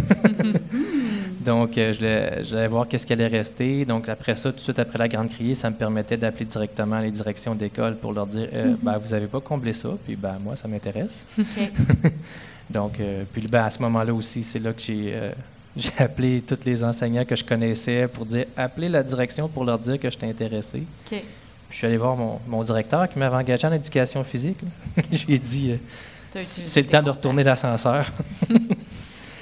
Donc, 1.41 1.79
euh, 1.79 1.93
je, 1.93 2.51
voulais 2.51 2.67
voir 2.69 2.87
qu'est-ce 2.87 3.07
qui 3.07 3.13
allait 3.15 3.27
rester. 3.27 3.85
Donc, 3.87 4.09
après 4.09 4.37
ça, 4.37 4.51
tout 4.51 4.57
de 4.57 4.61
suite 4.61 4.79
après 4.79 4.99
la 4.99 5.09
grande 5.09 5.31
criée, 5.31 5.55
ça 5.55 5.71
me 5.71 5.75
permettait 5.75 6.17
d'appeler 6.19 6.45
directement 6.45 6.99
les 6.99 7.11
directions 7.11 7.55
d'école 7.55 7.97
pour 7.97 8.13
leur 8.13 8.27
dire 8.27 8.49
euh, 8.53 8.75
ben, 8.83 8.99
Vous 8.99 9.11
n'avez 9.13 9.27
pas 9.27 9.41
comblé 9.41 9.73
ça, 9.73 9.89
puis 10.05 10.17
ben, 10.17 10.37
moi, 10.43 10.57
ça 10.57 10.69
m'intéresse. 10.69 11.27
Donc, 12.71 13.01
euh, 13.01 13.25
puis 13.31 13.47
ben, 13.49 13.65
à 13.65 13.71
ce 13.71 13.81
moment-là 13.83 14.15
aussi, 14.15 14.43
c'est 14.43 14.61
là 14.61 14.73
que 14.73 14.81
j'ai 14.81 15.13
euh, 15.15 15.33
j'ai 15.77 15.93
appelé 15.99 16.43
tous 16.47 16.59
les 16.65 16.83
enseignants 16.85 17.25
que 17.25 17.37
je 17.37 17.45
connaissais 17.45 18.09
pour 18.09 18.27
dire 18.27 18.47
appelez 18.57 18.89
la 18.89 19.03
direction 19.03 19.49
pour 19.49 19.65
leur 19.65 19.79
dire 19.79 19.99
que 19.99 20.11
j'étais 20.11 20.27
intéressé. 20.27 20.83
Puis 21.07 21.23
je 21.71 21.77
suis 21.77 21.87
allé 21.87 21.97
voir 21.97 22.17
mon, 22.17 22.41
mon 22.47 22.63
directeur 22.63 23.09
qui 23.09 23.19
m'avait 23.19 23.37
engagé 23.37 23.67
en 23.67 23.73
éducation 23.73 24.25
physique. 24.25 24.59
J'ai 25.13 25.39
dit 25.39 25.73
euh, 25.73 26.43
c'est 26.45 26.83
le 26.83 26.89
temps 26.89 27.03
de 27.03 27.11
retourner 27.11 27.43
l'ascenseur. 27.43 28.07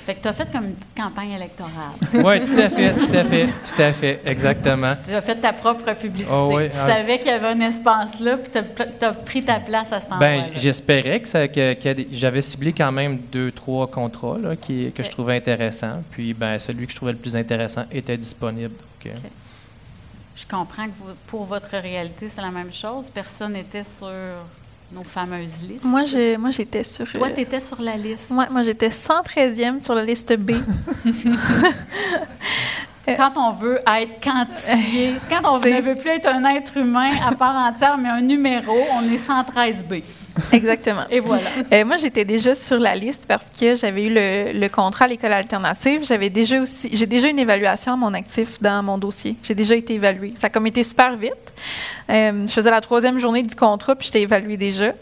Fait 0.09 0.15
que 0.15 0.23
tu 0.23 0.29
as 0.29 0.33
fait 0.33 0.51
comme 0.51 0.65
une 0.65 0.75
petite 0.75 0.97
campagne 0.97 1.33
électorale. 1.33 1.93
oui, 2.15 2.47
tout 2.47 2.59
à 2.59 2.71
fait, 2.71 2.95
tout 2.95 3.15
à 3.15 3.25
fait, 3.25 3.47
tout 3.47 3.83
à 3.83 3.93
fait, 3.93 4.21
exactement. 4.25 4.95
Tu 5.05 5.13
as 5.13 5.21
fait 5.21 5.35
ta 5.37 5.53
propre 5.53 5.93
publicité. 5.93 6.35
Oh 6.35 6.51
oui, 6.55 6.71
tu 6.71 6.77
ah, 6.81 6.87
savais 6.87 7.19
qu'il 7.19 7.27
y 7.27 7.35
avait 7.35 7.49
un 7.49 7.61
espace 7.61 8.19
là, 8.21 8.39
puis 8.39 8.51
tu 8.51 9.05
as, 9.05 9.13
pris 9.13 9.45
ta 9.45 9.61
place 9.61 9.93
à 9.93 10.01
cet 10.01 10.11
endroit-là. 10.11 10.47
Ben, 10.47 10.53
j'espérais 10.55 11.21
que, 11.21 11.75
que- 11.75 11.93
des- 11.93 12.09
j'avais 12.11 12.41
ciblé 12.41 12.73
quand 12.73 12.91
même 12.91 13.19
deux, 13.31 13.53
trois 13.53 13.87
contrats 13.87 14.39
là, 14.39 14.57
qui, 14.57 14.91
que 14.93 15.05
je 15.05 15.11
trouvais 15.11 15.37
intéressants. 15.37 16.03
Puis, 16.11 16.33
ben, 16.33 16.59
celui 16.59 16.87
que 16.87 16.93
je 16.93 16.97
trouvais 16.97 17.13
le 17.13 17.19
plus 17.19 17.37
intéressant 17.37 17.85
était 17.93 18.17
disponible. 18.17 18.77
Donc, 18.77 19.13
euh, 19.13 19.15
Ok. 19.15 19.31
Je 20.37 20.47
comprends 20.47 20.87
que 20.87 20.93
vous- 21.01 21.17
pour 21.27 21.45
votre 21.45 21.77
réalité, 21.77 22.31
c'est 22.31 22.41
la 22.41 22.51
même 22.51 22.73
chose. 22.73 23.11
Personne 23.13 23.53
n'était 23.53 23.85
sur 23.85 24.09
nos 24.93 25.03
fameuses 25.05 25.63
listes. 25.69 25.85
Moi, 25.85 26.05
j'ai- 26.05 26.37
moi, 26.37 26.51
j'étais 26.51 26.83
sur. 26.85 27.11
Toi, 27.13 27.29
euh, 27.29 27.35
tu 27.35 27.41
étais 27.43 27.61
sur 27.61 27.81
la 27.83 27.97
liste. 27.97 28.31
Ouais, 28.31 28.47
moi, 28.51 28.63
j'étais 28.63 28.91
113e 28.91 29.81
sur 29.81 29.95
la 29.95 30.05
liste 30.05 30.35
B. 30.37 30.53
Quand 33.17 33.33
on 33.37 33.53
veut 33.53 33.81
être 34.01 34.21
quantifié, 34.23 35.15
quand 35.29 35.57
on 35.57 35.59
ne 35.59 35.81
veut 35.81 35.95
plus 35.95 36.11
être 36.11 36.29
un 36.29 36.45
être 36.55 36.77
humain 36.77 37.11
à 37.27 37.35
part 37.35 37.57
entière, 37.57 37.97
mais 37.99 38.09
un 38.09 38.21
numéro, 38.21 38.77
on 38.95 39.13
est 39.13 39.17
113B. 39.17 40.03
Exactement. 40.53 41.03
Et 41.11 41.21
voilà. 41.21 41.49
Euh, 41.73 41.85
moi, 41.85 41.97
j'étais 41.97 42.25
déjà 42.25 42.55
sur 42.55 42.79
la 42.79 42.95
liste 42.95 43.25
parce 43.27 43.47
que 43.47 43.75
j'avais 43.75 44.05
eu 44.05 44.15
le, 44.15 44.59
le 44.59 44.69
contrat 44.69 45.07
à 45.07 45.09
l'école 45.09 45.33
alternative. 45.33 46.05
J'avais 46.05 46.31
déjà 46.31 46.61
aussi, 46.61 46.91
j'ai 46.93 47.07
déjà 47.07 47.29
une 47.29 47.39
évaluation 47.39 47.95
à 47.95 47.97
mon 47.97 48.15
actif 48.15 48.61
dans 48.61 48.83
mon 48.83 48.99
dossier. 48.99 49.37
J'ai 49.43 49.55
déjà 49.55 49.75
été 49.75 49.95
évaluée. 49.95 50.35
Ça 50.37 50.47
a 50.47 50.51
comme 50.51 50.67
été 50.67 50.83
super 50.83 51.17
vite. 51.17 51.33
Euh, 52.11 52.47
je 52.47 52.53
faisais 52.53 52.71
la 52.71 52.81
troisième 52.81 53.19
journée 53.19 53.43
du 53.43 53.55
contrat 53.55 53.97
puis 53.97 54.07
j'étais 54.07 54.23
évaluée 54.23 54.57
déjà. 54.57 54.93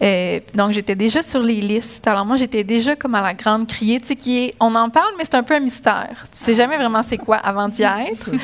Euh, 0.00 0.40
donc, 0.54 0.70
j'étais 0.72 0.94
déjà 0.94 1.22
sur 1.22 1.42
les 1.42 1.60
listes. 1.60 2.06
Alors, 2.06 2.24
moi, 2.24 2.36
j'étais 2.36 2.64
déjà 2.64 2.94
comme 2.94 3.14
à 3.14 3.20
la 3.20 3.34
grande 3.34 3.66
criée, 3.66 4.00
tu 4.00 4.08
sais, 4.08 4.16
qui 4.16 4.38
est, 4.38 4.54
on 4.60 4.74
en 4.74 4.90
parle, 4.90 5.12
mais 5.18 5.24
c'est 5.24 5.34
un 5.34 5.42
peu 5.42 5.54
un 5.54 5.60
mystère. 5.60 6.26
Tu 6.32 6.38
sais 6.38 6.54
jamais 6.54 6.76
vraiment 6.76 7.02
c'est 7.02 7.18
quoi 7.18 7.36
avant 7.36 7.68
d'y 7.68 7.82
être. 7.82 8.30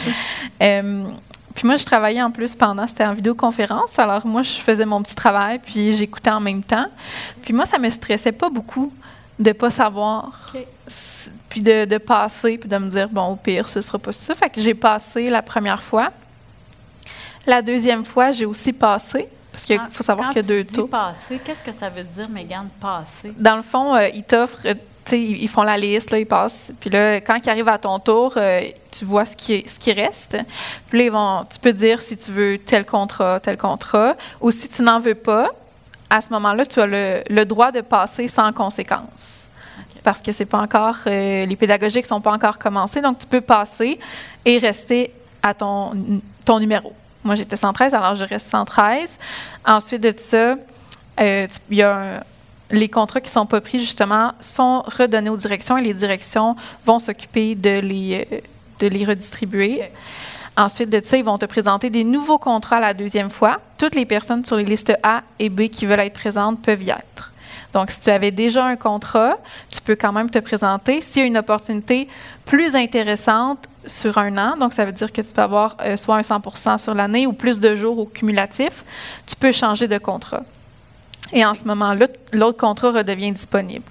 Euh, 0.63 1.05
puis 1.55 1.67
moi, 1.67 1.77
je 1.77 1.85
travaillais 1.85 2.23
en 2.23 2.31
plus 2.31 2.55
pendant, 2.55 2.87
c'était 2.87 3.05
en 3.05 3.13
vidéoconférence. 3.13 3.99
Alors 3.99 4.27
moi, 4.27 4.43
je 4.43 4.53
faisais 4.53 4.85
mon 4.85 5.03
petit 5.03 5.15
travail, 5.15 5.61
puis 5.65 5.95
j'écoutais 5.95 6.31
en 6.31 6.41
même 6.41 6.63
temps. 6.63 6.87
Puis 7.43 7.53
moi, 7.53 7.67
ça 7.67 7.79
me 7.79 7.89
stressait 7.91 8.33
pas 8.33 8.49
beaucoup 8.49 8.93
de 9.39 9.53
pas 9.53 9.71
savoir. 9.71 10.53
Puis 11.49 11.63
de, 11.63 11.85
de 11.85 11.99
passer, 11.99 12.59
puis 12.59 12.69
de 12.69 12.77
me 12.77 12.89
dire, 12.89 13.09
bon, 13.09 13.27
au 13.27 13.37
pire, 13.37 13.69
ce 13.69 13.81
sera 13.81 13.99
pas 13.99 14.13
ça. 14.13 14.35
Fait 14.35 14.51
que 14.51 14.61
j'ai 14.61 14.75
passé 14.75 15.31
la 15.31 15.43
première 15.43 15.83
fois. 15.83 16.13
La 17.47 17.63
deuxième 17.63 18.05
fois, 18.05 18.31
j'ai 18.31 18.47
aussi 18.47 18.73
passé, 18.73 19.29
parce 19.55 19.67
qu'il 19.67 19.81
faut 19.93 20.03
savoir 20.03 20.31
qu'il 20.31 20.43
y 20.43 20.45
a 20.45 20.49
deux 20.49 20.65
tours. 20.65 20.91
qu'est-ce 21.45 21.63
que 21.63 21.71
ça 21.71 21.89
veut 21.89 22.03
dire, 22.03 22.29
Mégane, 22.29 22.69
passer? 22.81 23.33
Dans 23.39 23.55
le 23.55 23.63
fond, 23.63 23.95
euh, 23.95 24.09
ils 24.09 24.25
t'offrent, 24.25 24.67
euh, 24.67 24.75
tu 25.05 25.11
sais, 25.11 25.23
ils 25.23 25.47
font 25.47 25.63
la 25.63 25.77
liste, 25.77 26.11
là, 26.11 26.19
ils 26.19 26.27
passent. 26.27 26.73
Puis 26.81 26.91
là, 26.91 27.21
quand 27.21 27.37
ils 27.37 27.49
arrivent 27.49 27.69
à 27.69 27.79
ton 27.79 28.01
tour, 28.01 28.35
euh, 28.37 28.63
tu 28.91 29.05
vois 29.05 29.25
ce 29.25 29.37
qui, 29.37 29.65
ce 29.69 29.79
qui 29.79 29.93
reste. 29.93 30.37
Puis 30.89 30.99
là, 30.99 31.05
ils 31.05 31.13
vont, 31.13 31.45
tu 31.49 31.61
peux 31.61 31.73
dire 31.73 32.03
si 32.03 32.17
tu 32.17 32.33
veux 32.33 32.59
tel 32.59 32.85
contrat, 32.85 33.39
tel 33.39 33.57
contrat. 33.57 34.17
Ou 34.41 34.51
si 34.51 34.69
tu 34.69 34.83
n'en 34.83 34.99
veux 34.99 35.15
pas, 35.15 35.51
à 36.11 36.21
ce 36.21 36.31
moment-là, 36.31 36.67
tu 36.67 36.81
as 36.81 36.87
le, 36.87 37.23
le 37.31 37.45
droit 37.45 37.71
de 37.71 37.81
passer 37.81 38.27
sans 38.27 38.53
conséquence. 38.53 39.49
Parce 40.03 40.21
que 40.21 40.33
c'est 40.33 40.47
pas 40.47 40.59
encore, 40.59 40.97
euh, 41.07 41.47
les 41.47 41.57
pédagogiques 41.57 42.07
sont 42.07 42.21
pas 42.21 42.33
encore 42.33 42.59
commencés. 42.59 43.01
Donc, 43.01 43.21
tu 43.21 43.27
peux 43.29 43.41
passer 43.41 44.01
et 44.45 44.59
rester 44.59 45.13
à 45.45 45.55
ton, 45.55 45.93
ton 46.45 46.59
numéro. 46.59 46.93
Moi, 47.25 47.37
j'étais 47.37 47.57
113, 47.57 47.95
alors 47.95 48.15
je 48.15 48.25
reste 48.25 48.49
113. 48.51 49.19
Ensuite 49.67 50.03
de 50.03 50.15
ça, 50.17 50.57
euh, 51.21 51.47
il 51.71 51.77
y 51.77 51.83
a 51.83 52.23
les 52.71 52.89
contrats 52.89 53.21
qui 53.21 53.31
sont 53.31 53.47
pas 53.47 53.63
pris, 53.63 53.81
justement, 53.81 54.33
sont 54.41 54.83
redonnés 54.83 55.31
aux 55.31 55.37
directions 55.37 55.79
et 55.79 55.83
les 55.83 55.95
directions 55.95 56.55
vont 56.85 56.99
s'occuper 56.99 57.55
de 57.55 57.81
les, 57.81 58.29
euh, 58.31 58.41
de 58.81 58.89
les 58.89 59.05
redistribuer. 59.07 59.83
Ensuite 60.57 60.91
de 60.91 61.01
ça, 61.03 61.17
ils 61.17 61.25
vont 61.25 61.39
te 61.39 61.47
présenter 61.47 61.89
des 61.89 62.05
nouveaux 62.05 62.39
contrats 62.39 62.79
la 62.79 62.93
deuxième 62.93 63.31
fois. 63.31 63.61
Toutes 63.79 63.95
les 63.95 64.05
personnes 64.05 64.45
sur 64.45 64.57
les 64.57 64.65
listes 64.65 64.93
A 65.03 65.23
et 65.39 65.49
B 65.49 65.69
qui 65.69 65.87
veulent 65.87 66.01
être 66.01 66.13
présentes 66.13 66.61
peuvent 66.63 66.83
y 66.83 66.91
être. 66.91 67.33
Donc, 67.73 67.91
si 67.91 68.01
tu 68.01 68.11
avais 68.11 68.31
déjà 68.31 68.65
un 68.65 68.77
contrat, 68.77 69.39
tu 69.69 69.81
peux 69.81 69.97
quand 69.97 70.13
même 70.13 70.31
te 70.31 70.39
présenter. 70.39 71.01
S'il 71.01 71.23
y 71.23 71.25
a 71.25 71.27
une 71.27 71.39
opportunité 71.39 72.07
plus 72.45 72.77
intéressante, 72.77 73.67
sur 73.87 74.19
un 74.19 74.37
an. 74.39 74.57
Donc, 74.57 74.73
ça 74.73 74.85
veut 74.85 74.93
dire 74.93 75.13
que 75.13 75.21
tu 75.21 75.33
peux 75.33 75.43
avoir 75.43 75.77
euh, 75.81 75.97
soit 75.97 76.17
un 76.17 76.21
100% 76.21 76.79
sur 76.79 76.95
l'année 76.95 77.27
ou 77.27 77.33
plus 77.33 77.61
de 77.61 77.75
jours 77.75 77.99
au 77.99 78.07
cumulatif. 78.07 78.85
Tu 79.27 79.37
peux 79.37 79.53
changer 79.53 79.89
de 79.89 79.99
contrat. 79.99 80.43
Et 81.33 81.45
en 81.45 81.55
ce 81.55 81.65
moment-là, 81.65 82.07
l'autre 82.33 82.59
contrat 82.59 82.93
redevient 82.93 83.33
disponible. 83.33 83.85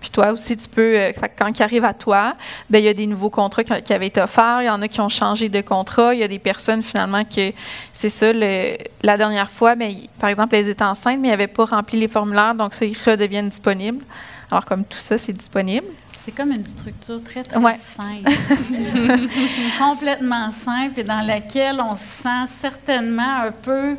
Puis 0.00 0.10
toi 0.10 0.30
aussi, 0.30 0.56
tu 0.56 0.68
peux, 0.68 0.96
euh, 0.96 1.12
quand 1.36 1.58
il 1.58 1.62
arrive 1.62 1.84
à 1.84 1.92
toi, 1.92 2.34
ben 2.70 2.78
il 2.78 2.84
y 2.84 2.88
a 2.88 2.94
des 2.94 3.06
nouveaux 3.06 3.30
contrats 3.30 3.64
qui, 3.64 3.92
avaient 3.92 4.06
été 4.06 4.20
offerts. 4.20 4.62
Il 4.62 4.66
y 4.66 4.70
en 4.70 4.80
a 4.80 4.88
qui 4.88 5.00
ont 5.00 5.08
changé 5.08 5.48
de 5.48 5.60
contrat. 5.60 6.14
Il 6.14 6.20
y 6.20 6.22
a 6.22 6.28
des 6.28 6.38
personnes 6.38 6.82
finalement 6.82 7.24
que 7.24 7.52
c'est 7.92 8.08
ça. 8.08 8.32
la 8.32 9.16
dernière 9.16 9.50
fois, 9.50 9.74
il- 9.80 10.08
par 10.20 10.30
exemple, 10.30 10.54
elles 10.54 10.68
étaient 10.68 10.84
enceintes, 10.84 11.18
mais 11.20 11.28
ils 11.28 11.32
n'avaient 11.32 11.48
pas 11.48 11.64
rempli 11.64 11.98
les 11.98 12.08
formulaires, 12.08 12.54
donc 12.54 12.74
ça, 12.74 12.84
ils 12.84 12.96
redeviennent 12.96 13.48
disponibles. 13.48 14.04
Alors 14.50 14.64
comme 14.64 14.84
tout 14.84 14.98
ça, 14.98 15.18
c'est 15.18 15.32
disponible. 15.32 15.86
C'est 16.28 16.34
comme 16.36 16.50
une 16.52 16.66
structure 16.66 17.24
très, 17.24 17.42
très 17.42 17.56
Ouais. 17.58 17.72
simple. 17.74 18.30
Complètement 19.78 20.50
simple 20.50 21.00
et 21.00 21.02
dans 21.02 21.26
laquelle 21.26 21.80
on 21.80 21.94
se 21.94 22.02
sent 22.02 22.52
certainement 22.60 23.44
un 23.46 23.50
peu 23.50 23.96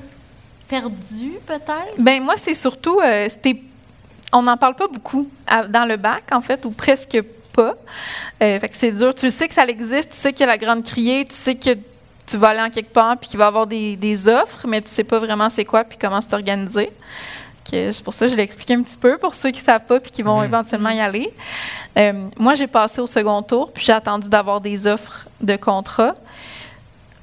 perdu, 0.68 1.32
peut-être? 1.48 1.96
Ben 1.98 2.22
moi, 2.22 2.36
c'est 2.38 2.54
surtout, 2.54 3.00
euh, 3.04 3.28
c'était- 3.30 3.60
on 4.32 4.44
n'en 4.44 4.58
parle 4.58 4.76
pas 4.76 4.88
beaucoup 4.88 5.28
à- 5.48 5.64
dans 5.66 5.86
le 5.86 5.98
bac, 5.98 6.26
en 6.32 6.42
fait, 6.42 6.64
ou 6.66 6.70
presque 6.70 7.20
pas. 7.52 7.74
Euh, 8.44 8.60
fait 8.60 8.70
que 8.70 8.76
c'est 8.76 8.92
dur. 8.92 9.12
Tu 9.16 9.32
sais 9.32 9.48
que 9.48 9.56
ça 9.56 9.66
existe, 9.66 10.12
tu 10.12 10.16
sais 10.18 10.32
qu'il 10.32 10.42
y 10.42 10.44
a 10.44 10.48
la 10.52 10.60
grande 10.60 10.84
criée, 10.84 11.26
tu 11.26 11.34
sais 11.36 11.56
que 11.56 11.72
tu 12.28 12.38
vas 12.38 12.50
aller 12.50 12.62
en 12.62 12.70
quelque 12.70 12.94
part 12.94 13.18
puis 13.18 13.28
qu'il 13.28 13.40
va 13.40 13.46
y 13.46 13.48
avoir 13.48 13.66
des, 13.66 13.96
des 13.96 14.28
offres, 14.28 14.68
mais 14.68 14.84
tu 14.84 14.92
sais 14.92 15.04
pas 15.04 15.18
vraiment 15.18 15.50
c'est 15.50 15.66
quoi 15.66 15.84
puis 15.84 15.98
comment 16.00 16.22
c'est 16.22 16.36
organisé. 16.36 16.92
Que 17.70 17.92
C'est 17.92 18.04
pour 18.04 18.14
ça 18.14 18.26
que 18.26 18.32
je 18.32 18.38
l'ai 18.38 18.44
expliqué 18.44 18.74
un 18.76 18.82
petit 18.82 18.98
peu 18.98 19.18
pour 19.18 19.36
ceux 19.36 19.52
qui 19.52 19.60
savent 19.62 19.86
pas 19.86 20.00
puis 20.00 20.12
qui 20.12 20.22
vont 20.22 20.40
Mhm. 20.40 20.46
éventuellement 20.46 20.90
y 20.90 21.00
aller. 21.00 21.32
Euh, 21.98 22.28
moi, 22.38 22.54
j'ai 22.54 22.68
passé 22.68 23.02
au 23.02 23.08
second 23.08 23.42
tour 23.44 23.72
puis 23.72 23.84
j'ai 23.86 23.94
attendu 23.94 24.30
d'avoir 24.30 24.62
des 24.62 24.88
offres 24.88 25.28
de 25.42 25.56
contrat. 25.56 26.16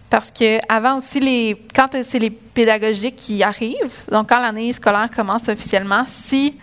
Parce 0.09 0.31
que 0.31 0.59
avant 0.69 0.99
aussi, 0.99 1.19
les, 1.19 1.61
quand 1.75 1.89
c'est 2.03 2.19
les 2.21 2.31
pédagogiques 2.31 3.17
qui 3.17 3.43
arrivent, 3.43 4.05
donc 4.11 4.29
quand 4.29 4.39
l'année 4.41 4.73
scolaire 4.73 5.11
commence 5.15 5.49
officiellement, 5.49 6.05
si 6.07 6.55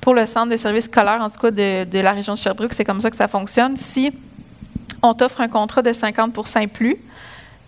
pour 0.00 0.14
le 0.14 0.24
centre 0.26 0.50
de 0.50 0.56
services 0.56 0.86
scolaires, 0.86 1.20
en 1.20 1.28
tout 1.30 1.38
cas 1.40 1.50
de, 1.50 1.84
de 1.84 1.98
la 1.98 2.12
région 2.12 2.32
de 2.34 2.38
Sherbrooke, 2.38 2.72
c'est 2.72 2.84
comme 2.84 3.00
ça 3.00 3.10
que 3.10 3.16
ça 3.16 3.28
fonctionne, 3.28 3.76
si 3.76 4.12
on 5.02 5.12
t'offre 5.12 5.42
un 5.42 5.48
contrat 5.48 5.82
de 5.82 5.92
50 5.92 6.56
et 6.62 6.66
plus 6.66 6.96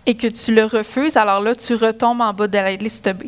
et 0.07 0.15
que 0.15 0.27
tu 0.27 0.53
le 0.53 0.65
refuses, 0.65 1.15
alors 1.17 1.41
là, 1.41 1.53
tu 1.53 1.75
retombes 1.75 2.21
en 2.21 2.33
bas 2.33 2.47
de 2.47 2.57
la 2.57 2.75
liste 2.75 3.07
B. 3.09 3.23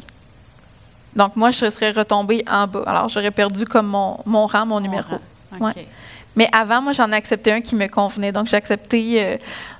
Donc 1.15 1.35
moi, 1.35 1.49
je 1.51 1.69
serais 1.69 1.91
retombée 1.91 2.43
en 2.49 2.67
bas. 2.67 2.83
Alors 2.85 3.09
j'aurais 3.09 3.31
perdu 3.31 3.65
comme 3.65 3.87
mon, 3.87 4.19
mon 4.25 4.45
rang, 4.45 4.65
mon 4.65 4.79
numéro. 4.79 5.15
Ouais. 5.59 5.87
Mais 6.35 6.47
avant, 6.51 6.81
moi, 6.81 6.93
j'en 6.93 7.11
ai 7.11 7.15
accepté 7.15 7.51
un 7.51 7.61
qui 7.61 7.75
me 7.75 7.87
convenait. 7.87 8.31
Donc, 8.31 8.47
j'ai 8.47 8.57
accepté 8.57 9.21
euh, 9.23 9.37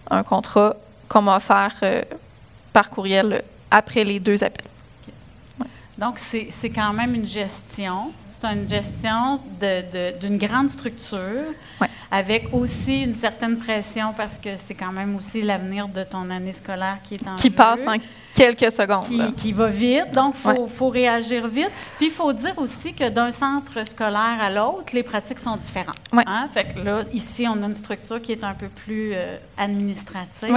un 0.10 0.24
contrat 0.24 0.76
qu'on 1.08 1.22
m'a 1.22 1.38
offert 1.38 1.74
euh, 1.84 2.04
par 2.74 2.90
courriel 2.90 3.44
après 3.72 4.04
les 4.04 4.20
deux 4.20 4.44
appels. 4.44 4.66
Donc, 5.98 6.18
c'est 6.18 6.70
quand 6.70 6.94
même 6.94 7.14
une 7.14 7.26
gestion. 7.26 8.12
C'est 8.42 8.54
une 8.54 8.70
gestion 8.70 9.40
d'une 10.22 10.38
grande 10.38 10.70
structure 10.70 11.20
Ouais. 11.82 11.88
avec 12.10 12.48
aussi 12.54 13.04
une 13.04 13.16
certaine 13.16 13.58
pression 13.58 14.14
parce 14.16 14.38
que 14.38 14.56
c'est 14.56 14.76
quand 14.76 14.92
même 14.94 15.16
aussi 15.16 15.42
l'avenir 15.42 15.88
de 15.90 16.04
ton 16.04 16.30
année 16.30 16.54
scolaire 16.54 16.98
qui 17.04 17.16
est 17.16 17.28
en 17.28 17.36
Qui 17.36 17.50
jeu, 17.50 17.56
passe 17.56 17.86
en 17.86 17.96
quelques 18.34 18.72
secondes. 18.72 19.04
qui, 19.06 19.34
qui 19.34 19.52
va 19.52 19.68
vite. 19.68 20.12
Donc, 20.14 20.36
il 20.38 20.42
faut, 20.42 20.50
Ouais. 20.52 20.68
faut 20.70 20.90
réagir 20.90 21.48
vite. 21.48 21.70
Puis, 21.98 22.06
il 22.08 22.12
faut 22.12 22.32
dire 22.32 22.54
aussi 22.58 22.94
que 22.94 23.10
d'un 23.10 23.32
centre 23.32 23.86
scolaire 23.86 24.38
à 24.40 24.50
l'autre, 24.50 24.94
les 24.94 25.04
pratiques 25.04 25.40
sont 25.40 25.58
différentes. 25.58 26.00
Ouais. 26.14 26.24
Hein? 26.26 26.48
Fait 26.54 26.64
que 26.74 26.80
là, 26.80 27.02
ici, 27.14 27.46
on 27.48 27.62
a 27.62 27.66
une 27.66 27.76
structure 27.76 28.22
qui 28.22 28.32
est 28.32 28.44
un 28.46 28.54
peu 28.54 28.68
plus 28.70 29.12
euh, 29.14 29.38
administrative. 29.58 30.56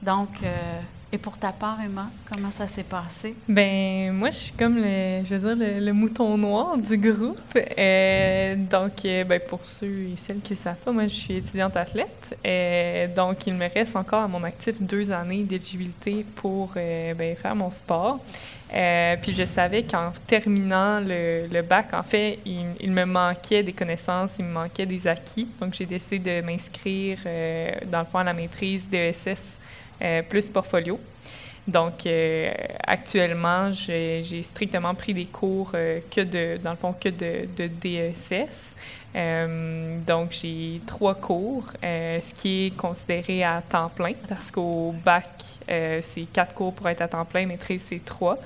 Donc, 0.00 0.28
euh, 0.42 0.80
et 1.10 1.16
pour 1.16 1.38
ta 1.38 1.52
part, 1.52 1.78
Emma, 1.82 2.10
comment 2.30 2.50
ça 2.50 2.66
s'est 2.66 2.82
passé? 2.82 3.34
Ben 3.48 4.12
moi, 4.12 4.30
je 4.30 4.36
suis 4.36 4.52
comme 4.52 4.76
le, 4.76 5.24
je 5.24 5.36
veux 5.36 5.54
dire, 5.56 5.80
le, 5.80 5.92
mouton 5.92 6.36
noir 6.36 6.76
du 6.76 6.98
groupe. 6.98 7.40
Euh, 7.56 8.54
donc, 8.56 9.06
euh, 9.06 9.24
ben, 9.24 9.40
pour 9.40 9.64
ceux 9.64 10.08
et 10.12 10.16
celles 10.16 10.40
qui 10.40 10.52
ne 10.52 10.58
savent 10.58 10.76
pas, 10.76 10.92
moi, 10.92 11.04
je 11.04 11.14
suis 11.14 11.36
étudiante 11.36 11.78
athlète. 11.78 12.36
Euh, 12.46 13.06
donc, 13.14 13.46
il 13.46 13.54
me 13.54 13.72
reste 13.72 13.96
encore 13.96 14.24
à 14.24 14.28
mon 14.28 14.44
actif 14.44 14.74
deux 14.82 15.10
années 15.10 15.44
d'éligibilité 15.44 16.26
pour 16.36 16.74
euh, 16.76 17.14
ben, 17.14 17.34
faire 17.36 17.56
mon 17.56 17.70
sport. 17.70 18.20
Puis 19.22 19.32
je 19.32 19.46
savais 19.46 19.84
qu'en 19.84 20.12
terminant 20.26 21.00
le, 21.00 21.62
bac, 21.62 21.94
en 21.94 22.02
fait, 22.02 22.38
il, 22.44 22.66
il 22.80 22.90
me 22.90 23.06
manquait 23.06 23.62
des 23.62 23.72
connaissances, 23.72 24.38
il 24.38 24.44
me 24.44 24.52
manquait 24.52 24.84
des 24.84 25.06
acquis. 25.06 25.48
Donc, 25.58 25.72
j'ai 25.72 25.86
décidé 25.86 26.42
de 26.42 26.46
m'inscrire, 26.46 27.20
dans 27.86 28.00
le 28.00 28.04
fond, 28.04 28.18
à 28.18 28.24
la 28.24 28.34
maîtrise 28.34 28.86
DESS 28.90 29.58
plus 30.28 30.48
portfolio. 30.48 30.98
Donc, 31.68 32.06
euh, 32.06 32.50
actuellement, 32.82 33.70
j'ai 33.72 34.42
strictement 34.42 34.94
pris 34.94 35.12
des 35.12 35.26
cours 35.26 35.72
euh, 35.74 36.00
que 36.10 36.22
de, 36.22 36.58
dans 36.62 36.70
le 36.70 36.76
fond, 36.76 36.94
que 36.94 37.10
de, 37.10 37.46
de 37.54 37.66
DESS. 37.66 38.74
Euh, 39.14 39.98
donc, 40.06 40.32
j'ai 40.32 40.80
trois 40.86 41.14
cours, 41.14 41.64
euh, 41.84 42.18
ce 42.22 42.32
qui 42.32 42.66
est 42.66 42.70
considéré 42.76 43.44
à 43.44 43.60
temps 43.60 43.90
plein, 43.90 44.14
parce 44.28 44.50
qu'au 44.50 44.94
bac, 45.04 45.44
euh, 45.70 46.00
c'est 46.02 46.22
quatre 46.32 46.54
cours 46.54 46.72
pour 46.72 46.88
être 46.88 47.02
à 47.02 47.08
temps 47.08 47.26
plein, 47.26 47.44
maîtrise, 47.44 47.82
c'est 47.82 48.02
trois. 48.02 48.38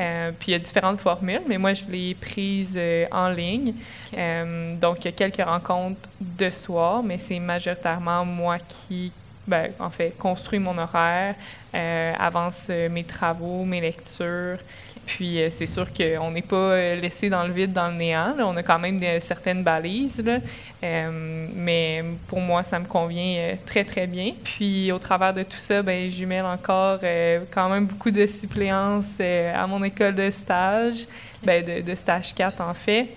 Euh, 0.00 0.32
puis 0.38 0.48
il 0.48 0.52
y 0.52 0.54
a 0.54 0.58
différentes 0.58 1.00
formules, 1.00 1.42
mais 1.46 1.58
moi, 1.58 1.74
je 1.74 1.84
l'ai 1.90 2.14
prise 2.14 2.76
euh, 2.78 3.04
en 3.12 3.28
ligne. 3.28 3.74
Euh, 4.16 4.72
donc, 4.76 5.00
il 5.00 5.04
y 5.04 5.08
a 5.08 5.12
quelques 5.12 5.46
rencontres 5.46 6.08
de 6.20 6.48
soir, 6.48 7.02
mais 7.02 7.18
c'est 7.18 7.38
majoritairement 7.38 8.24
moi 8.24 8.56
qui, 8.66 9.12
ben, 9.46 9.72
en 9.78 9.90
fait, 9.90 10.16
construis 10.18 10.58
mon 10.58 10.76
horaire, 10.78 11.34
euh, 11.74 12.12
avance 12.18 12.68
euh, 12.70 12.88
mes 12.88 13.04
travaux, 13.04 13.64
mes 13.64 13.80
lectures. 13.80 14.58
Puis 15.04 15.42
euh, 15.42 15.48
c'est 15.50 15.66
sûr 15.66 15.86
qu'on 15.92 16.30
n'est 16.30 16.42
pas 16.42 16.94
laissé 16.94 17.28
dans 17.28 17.44
le 17.44 17.52
vide, 17.52 17.72
dans 17.72 17.88
le 17.88 17.94
néant. 17.94 18.34
là. 18.36 18.46
On 18.46 18.56
a 18.56 18.62
quand 18.62 18.78
même 18.78 19.00
certaines 19.18 19.64
balises. 19.64 20.22
là. 20.24 20.38
Euh, 20.84 21.48
mais 21.56 22.04
pour 22.28 22.40
moi, 22.40 22.62
ça 22.62 22.78
me 22.78 22.84
convient 22.84 23.56
très, 23.66 23.84
très 23.84 24.06
bien. 24.06 24.32
Puis 24.44 24.92
au 24.92 24.98
travers 24.98 25.34
de 25.34 25.42
tout 25.42 25.58
ça, 25.58 25.82
ben, 25.82 26.08
je 26.08 26.24
mêle 26.24 26.44
encore 26.44 27.00
quand 27.50 27.68
même 27.68 27.86
beaucoup 27.86 28.12
de 28.12 28.26
suppléances 28.26 29.18
à 29.20 29.66
mon 29.66 29.82
école 29.82 30.14
de 30.14 30.30
stage, 30.30 31.06
ben, 31.42 31.64
de, 31.64 31.80
de 31.80 31.94
stage 31.96 32.32
4 32.32 32.60
en 32.60 32.74
fait. 32.74 33.08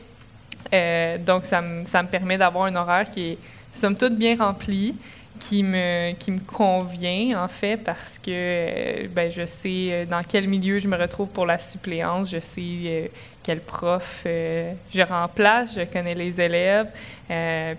Donc 1.24 1.46
ça 1.46 1.62
me, 1.62 1.86
ça 1.86 2.02
me 2.02 2.08
permet 2.08 2.40
d'avoir 2.40 2.66
un 2.66 2.76
horaire 2.76 3.08
qui 3.08 3.34
est 3.34 3.38
somme 3.72 3.96
toute 3.96 4.18
bien 4.18 4.36
rempli 4.38 4.96
qui 5.40 5.64
me, 5.64 6.14
qui 6.14 6.32
me 6.32 6.40
convient, 6.40 7.44
en 7.44 7.48
fait, 7.48 7.78
parce 7.78 8.18
que 8.18 8.32
euh, 8.32 9.08
ben, 9.10 9.32
je 9.32 9.46
sais 9.46 9.88
euh, 9.90 10.06
dans 10.06 10.22
quel 10.28 10.48
milieu 10.48 10.80
je 10.80 10.88
me 10.88 10.98
retrouve 10.98 11.30
pour 11.30 11.46
la 11.46 11.58
suppléance, 11.58 12.32
je 12.32 12.40
sais 12.40 12.62
euh, 12.62 13.08
quel 13.44 13.60
prof 13.60 14.22
je 14.26 15.02
remplace, 15.02 15.76
je 15.76 15.84
connais 15.84 16.16
les 16.16 16.42
élèves, 16.42 16.88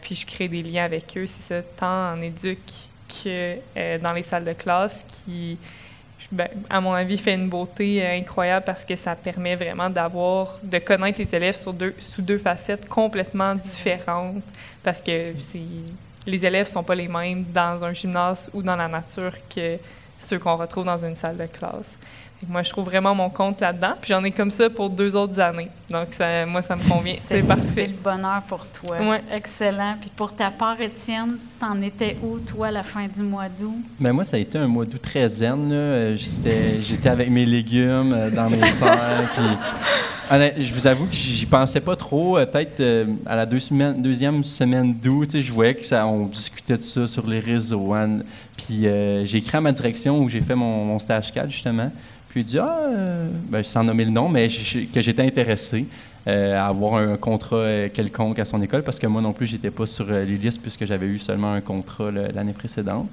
puis 0.00 0.14
je 0.14 0.24
crée 0.24 0.46
des 0.46 0.62
liens 0.62 0.84
avec 0.84 1.16
eux. 1.16 1.26
C'est 1.26 1.42
ça, 1.42 1.62
tant 1.62 2.12
en 2.12 2.22
éduc 2.22 2.60
que 3.08 3.56
dans 3.98 4.12
les 4.12 4.22
salles 4.22 4.44
de 4.44 4.52
classe 4.52 5.04
qui, 5.08 5.58
ben, 6.30 6.46
à 6.70 6.80
mon 6.80 6.92
avis, 6.92 7.18
fait 7.18 7.34
une 7.34 7.48
beauté 7.48 8.06
incroyable 8.06 8.64
parce 8.64 8.84
que 8.84 8.94
ça 8.94 9.16
permet 9.16 9.56
vraiment 9.56 9.90
d'avoir, 9.90 10.60
de 10.62 10.78
connaître 10.78 11.18
les 11.18 11.34
élèves 11.34 11.56
sur 11.56 11.72
deux, 11.72 11.96
sous 11.98 12.22
deux 12.22 12.38
facettes 12.38 12.88
complètement 12.88 13.56
différentes 13.56 14.44
parce 14.84 15.00
que 15.00 15.32
c'est 15.40 15.58
les 16.26 16.44
élèves 16.44 16.68
sont 16.68 16.82
pas 16.82 16.94
les 16.94 17.08
mêmes 17.08 17.44
dans 17.44 17.84
un 17.84 17.92
gymnase 17.92 18.50
ou 18.52 18.62
dans 18.62 18.76
la 18.76 18.88
nature 18.88 19.32
que 19.48 19.78
ceux 20.18 20.38
qu'on 20.38 20.56
retrouve 20.56 20.84
dans 20.84 21.04
une 21.04 21.14
salle 21.14 21.36
de 21.36 21.46
classe. 21.46 21.98
Moi, 22.48 22.62
je 22.62 22.70
trouve 22.70 22.84
vraiment 22.84 23.14
mon 23.14 23.28
compte 23.30 23.60
là-dedans. 23.60 23.94
Puis 24.00 24.12
j'en 24.12 24.22
ai 24.22 24.30
comme 24.30 24.50
ça 24.50 24.70
pour 24.70 24.88
deux 24.90 25.16
autres 25.16 25.40
années. 25.40 25.68
Donc, 25.90 26.08
ça, 26.10 26.46
moi, 26.46 26.62
ça 26.62 26.76
me 26.76 26.88
convient. 26.88 27.14
C'est 27.24 27.40
C'est 27.40 27.46
parfait. 27.46 27.86
le 27.88 27.94
bonheur 27.94 28.42
pour 28.48 28.66
toi. 28.68 28.98
Ouais. 29.00 29.22
Excellent. 29.32 29.94
Puis 30.00 30.10
pour 30.14 30.32
ta 30.34 30.50
part, 30.50 30.80
Étienne, 30.80 31.38
t'en 31.58 31.80
étais 31.82 32.16
où, 32.22 32.38
toi, 32.38 32.68
à 32.68 32.70
la 32.70 32.82
fin 32.82 33.06
du 33.08 33.22
mois 33.22 33.48
d'août? 33.48 33.74
Ben 33.98 34.12
moi, 34.12 34.22
ça 34.22 34.36
a 34.36 34.40
été 34.40 34.58
un 34.58 34.68
mois 34.68 34.84
d'août 34.84 35.00
très 35.02 35.28
zen. 35.28 35.70
Euh, 35.72 36.14
J'étais, 36.16 36.80
j'étais 36.80 37.08
avec 37.08 37.30
mes 37.30 37.46
légumes 37.46 38.12
euh, 38.12 38.30
dans 38.30 38.48
mes 38.50 38.64
serres. 38.70 39.30
puis, 39.34 39.44
honnête- 40.30 40.54
je 40.58 40.72
vous 40.74 40.86
avoue 40.86 41.06
que 41.06 41.14
j'y 41.14 41.46
pensais 41.46 41.80
pas 41.80 41.96
trop. 41.96 42.36
Euh, 42.38 42.46
Peut-être 42.46 42.80
euh, 42.80 43.06
à 43.26 43.34
la 43.34 43.46
deux 43.46 43.60
semaines- 43.60 44.00
deuxième 44.02 44.44
semaine 44.44 44.94
d'août, 44.94 45.26
tu 45.26 45.32
sais, 45.32 45.40
je 45.42 45.52
voyais 45.52 45.74
que 45.74 45.84
ça, 45.84 46.06
on 46.06 46.26
discutait 46.26 46.76
de 46.76 46.82
ça 46.82 47.06
sur 47.08 47.26
les 47.26 47.40
réseaux. 47.40 47.92
hein. 47.94 48.20
Puis 48.56 48.86
euh, 48.86 49.24
j'ai 49.24 49.38
écrit 49.38 49.56
à 49.56 49.60
ma 49.60 49.72
direction 49.72 50.20
où 50.20 50.28
j'ai 50.28 50.40
fait 50.40 50.54
mon, 50.54 50.98
stage 50.98 51.32
4, 51.32 51.50
justement. 51.50 51.90
Puis 52.28 52.40
j'ai 52.40 52.44
dit, 52.44 52.58
ah, 52.58 52.80
euh, 52.88 53.28
ben, 53.48 53.62
sans 53.62 53.84
nommer 53.84 54.04
le 54.04 54.10
nom, 54.10 54.28
mais 54.28 54.48
que 54.48 55.00
j'étais 55.00 55.22
intéressé. 55.22 55.86
euh, 56.28 56.58
à 56.58 56.66
avoir 56.66 56.94
un 56.94 57.16
contrat 57.16 57.56
euh, 57.56 57.88
quelconque 57.88 58.40
à 58.40 58.44
son 58.44 58.60
école 58.60 58.82
parce 58.82 58.98
que 58.98 59.06
moi 59.06 59.22
non 59.22 59.32
plus, 59.32 59.46
j'étais 59.46 59.70
pas 59.70 59.86
sur 59.86 60.06
les 60.06 60.24
listes 60.24 60.60
puisque 60.60 60.84
j'avais 60.84 61.06
eu 61.06 61.20
seulement 61.20 61.52
un 61.52 61.60
contrat 61.60 62.10
l'année 62.10 62.52
précédente. 62.52 63.10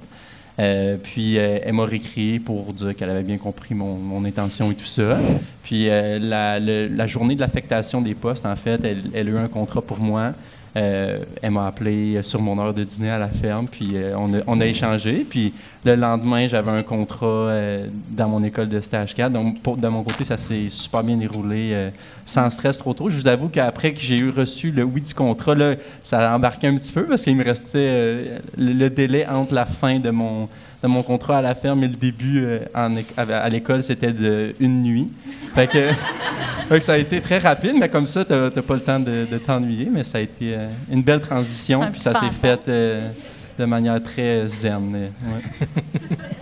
Puis 0.56 1.36
elle 1.36 1.72
m'a 1.72 1.84
réécrit 1.84 2.38
pour 2.38 2.72
dire 2.72 2.94
qu'elle 2.94 3.10
avait 3.10 3.24
bien 3.24 3.38
compris 3.38 3.74
mon, 3.74 4.24
intention 4.24 4.70
et 4.70 4.74
tout 4.74 4.84
ça. 4.84 5.18
Puis 5.62 5.86
la 5.88 7.06
journée 7.06 7.34
de 7.34 7.40
l'affectation 7.40 8.00
des 8.00 8.14
postes, 8.14 8.46
en 8.46 8.56
fait, 8.56 8.84
elle, 8.84 9.02
elle 9.14 9.28
a 9.28 9.30
eu 9.30 9.38
un 9.38 9.48
contrat 9.48 9.82
pour 9.82 9.98
moi. 9.98 10.32
Euh, 10.76 11.18
elle 11.42 11.52
m'a 11.52 11.66
appelé 11.66 12.22
sur 12.22 12.40
mon 12.40 12.58
heure 12.58 12.74
de 12.74 12.82
dîner 12.84 13.10
à 13.10 13.18
la 13.18 13.28
ferme, 13.28 13.68
puis 13.68 13.90
euh, 13.94 14.14
on, 14.16 14.34
a, 14.34 14.38
on, 14.46 14.60
a, 14.60 14.66
échangé. 14.66 15.24
Puis 15.28 15.54
le 15.84 15.96
lendemain, 15.96 16.46
j'avais 16.48 16.70
un 16.70 16.82
contrat 16.82 17.26
euh, 17.26 17.86
dans 18.10 18.28
mon 18.28 18.42
école 18.42 18.68
de 18.68 18.80
stage 18.80 19.14
4. 19.14 19.32
Donc, 19.32 19.60
pour, 19.60 19.76
de 19.76 19.88
mon 19.88 20.02
côté, 20.02 20.24
ça 20.24 20.36
s'est 20.36 20.68
super 20.68 21.02
bien 21.02 21.16
déroulé 21.16 21.90
sans 22.24 22.48
stress 22.50 22.78
trop 22.78 22.94
tôt. 22.94 23.10
Je 23.10 23.16
vous 23.16 23.28
avoue 23.28 23.48
qu'après 23.48 23.92
que 23.92 24.00
j'ai 24.00 24.18
eu 24.18 24.30
reçu 24.30 24.70
le 24.70 24.82
oui 24.82 25.00
du 25.00 25.14
contrat, 25.14 25.54
là, 25.54 25.74
ça 26.02 26.30
a 26.30 26.36
embarqué 26.36 26.66
un 26.66 26.76
petit 26.76 26.92
peu 26.92 27.04
parce 27.04 27.22
qu'il 27.22 27.36
me 27.36 27.44
restait 27.44 28.40
le, 28.56 28.88
délai 28.88 29.26
entre 29.26 29.54
la 29.54 29.66
fin 29.66 29.98
de 29.98 30.10
mon, 30.10 30.48
de 30.82 30.88
mon 30.88 31.02
contrat 31.02 31.38
à 31.38 31.42
la 31.42 31.54
ferme 31.54 31.84
et 31.84 31.88
le 31.88 31.96
début 31.96 32.44
en, 32.74 32.94
à 33.16 33.48
l'école, 33.48 33.82
c'était 33.82 34.12
de 34.12 34.54
une 34.60 34.82
nuit. 34.82 35.10
Fait 35.54 35.68
que, 35.68 35.88
fait 36.68 36.78
que, 36.78 36.84
ça 36.84 36.94
a 36.94 36.98
été 36.98 37.20
très 37.20 37.38
rapide, 37.38 37.74
mais 37.78 37.88
comme 37.88 38.06
ça, 38.06 38.24
tu 38.24 38.32
n'as 38.32 38.50
pas 38.50 38.74
le 38.74 38.80
temps 38.80 38.98
de, 38.98 39.26
de 39.30 39.38
t'ennuyer. 39.38 39.88
Mais 39.92 40.02
ça 40.02 40.18
a 40.18 40.20
été 40.20 40.54
euh, 40.54 40.68
une 40.90 41.02
belle 41.02 41.20
transition, 41.20 41.80
puis 41.90 42.00
ça 42.00 42.12
s'est 42.14 42.30
fait 42.40 42.60
euh, 42.68 43.10
de 43.58 43.64
manière 43.64 44.02
très 44.02 44.48
zen. 44.48 45.10
Ouais. 45.22 45.42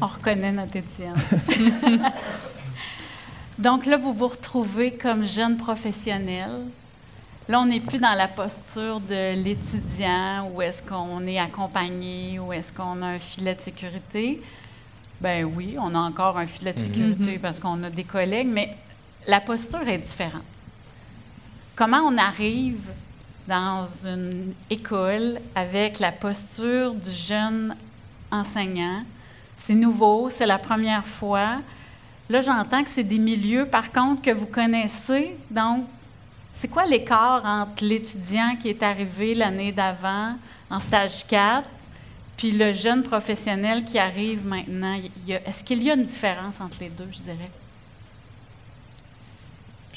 On 0.00 0.06
reconnaît 0.06 0.52
notre 0.52 0.76
Étienne. 0.76 1.14
Donc 3.58 3.86
là, 3.86 3.96
vous 3.96 4.12
vous 4.12 4.26
retrouvez 4.26 4.92
comme 4.92 5.24
jeune 5.24 5.56
professionnel. 5.56 6.50
Là, 7.48 7.60
on 7.60 7.66
n'est 7.66 7.80
plus 7.80 7.98
dans 7.98 8.14
la 8.14 8.28
posture 8.28 9.00
de 9.00 9.34
l'étudiant, 9.34 10.50
où 10.52 10.62
est-ce 10.62 10.82
qu'on 10.82 11.26
est 11.26 11.38
accompagné, 11.38 12.38
où 12.38 12.52
est-ce 12.52 12.72
qu'on 12.72 13.02
a 13.02 13.06
un 13.06 13.18
filet 13.18 13.54
de 13.54 13.60
sécurité. 13.60 14.40
Ben 15.20 15.44
oui, 15.44 15.76
on 15.78 15.94
a 15.94 15.98
encore 15.98 16.38
un 16.38 16.46
filet 16.46 16.72
de 16.72 16.80
mhm. 16.80 16.84
sécurité 16.84 17.38
parce 17.38 17.60
qu'on 17.60 17.82
a 17.82 17.90
des 17.90 18.04
collègues, 18.04 18.48
mais 18.48 18.76
la 19.26 19.40
posture 19.40 19.86
est 19.86 19.98
différente. 19.98 20.42
Comment 21.76 22.00
on 22.00 22.16
arrive 22.18 22.80
dans 23.46 23.86
une 24.04 24.54
école 24.70 25.40
avec 25.54 25.98
la 25.98 26.12
posture 26.12 26.94
du 26.94 27.10
jeune 27.10 27.74
enseignant? 28.30 29.02
C'est 29.56 29.74
nouveau, 29.74 30.30
c'est 30.30 30.46
la 30.46 30.58
première 30.58 31.06
fois. 31.06 31.60
Là, 32.28 32.40
j'entends 32.40 32.82
que 32.82 32.90
c'est 32.90 33.04
des 33.04 33.18
milieux, 33.18 33.66
par 33.66 33.92
contre, 33.92 34.22
que 34.22 34.30
vous 34.30 34.46
connaissez. 34.46 35.36
Donc, 35.50 35.84
c'est 36.54 36.68
quoi 36.68 36.86
l'écart 36.86 37.44
entre 37.44 37.84
l'étudiant 37.84 38.56
qui 38.60 38.68
est 38.68 38.82
arrivé 38.82 39.34
l'année 39.34 39.72
d'avant 39.72 40.34
en 40.70 40.80
stage 40.80 41.26
4 41.26 41.68
puis 42.36 42.52
le 42.52 42.72
jeune 42.72 43.02
professionnel 43.02 43.84
qui 43.84 43.98
arrive 43.98 44.46
maintenant? 44.46 44.98
Est-ce 45.28 45.62
qu'il 45.62 45.82
y 45.82 45.90
a 45.90 45.94
une 45.94 46.04
différence 46.04 46.60
entre 46.60 46.78
les 46.80 46.88
deux, 46.88 47.08
je 47.10 47.20
dirais? 47.20 47.50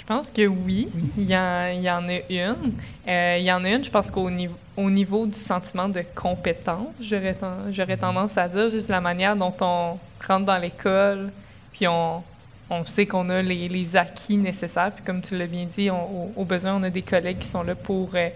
Je 0.07 0.13
pense 0.13 0.29
que 0.29 0.45
oui, 0.45 0.87
il 1.17 1.27
y, 1.27 1.35
en, 1.35 1.65
y 1.69 1.89
en 1.89 2.07
a 2.07 2.19
une. 2.29 2.73
Euh, 3.07 3.37
il 3.39 3.43
y 3.43 3.51
en 3.51 3.65
a 3.65 3.69
une, 3.71 3.83
je 3.83 3.89
pense 3.89 4.11
qu'au 4.11 4.29
niveau, 4.29 4.53
au 4.77 4.87
niveau 4.87 5.25
du 5.25 5.33
sentiment 5.33 5.89
de 5.89 6.03
compétence, 6.13 6.89
j'aurais, 7.01 7.35
j'aurais 7.71 7.97
tendance 7.97 8.37
à 8.37 8.47
dire 8.47 8.69
juste 8.69 8.87
la 8.87 9.01
manière 9.01 9.35
dont 9.35 9.53
on 9.61 9.97
rentre 10.27 10.45
dans 10.45 10.59
l'école, 10.59 11.31
puis 11.73 11.87
on, 11.87 12.21
on 12.69 12.85
sait 12.85 13.07
qu'on 13.07 13.29
a 13.29 13.41
les, 13.41 13.67
les, 13.67 13.95
acquis 13.95 14.37
nécessaires, 14.37 14.91
puis 14.91 15.03
comme 15.03 15.23
tu 15.23 15.35
l'as 15.35 15.47
bien 15.47 15.65
dit, 15.65 15.89
on, 15.89 16.31
au, 16.39 16.45
besoin, 16.45 16.75
on 16.75 16.83
a 16.83 16.91
des 16.91 17.01
collègues 17.01 17.39
qui 17.39 17.47
sont 17.47 17.63
là 17.63 17.73
pour, 17.73 18.11
euh, 18.13 18.29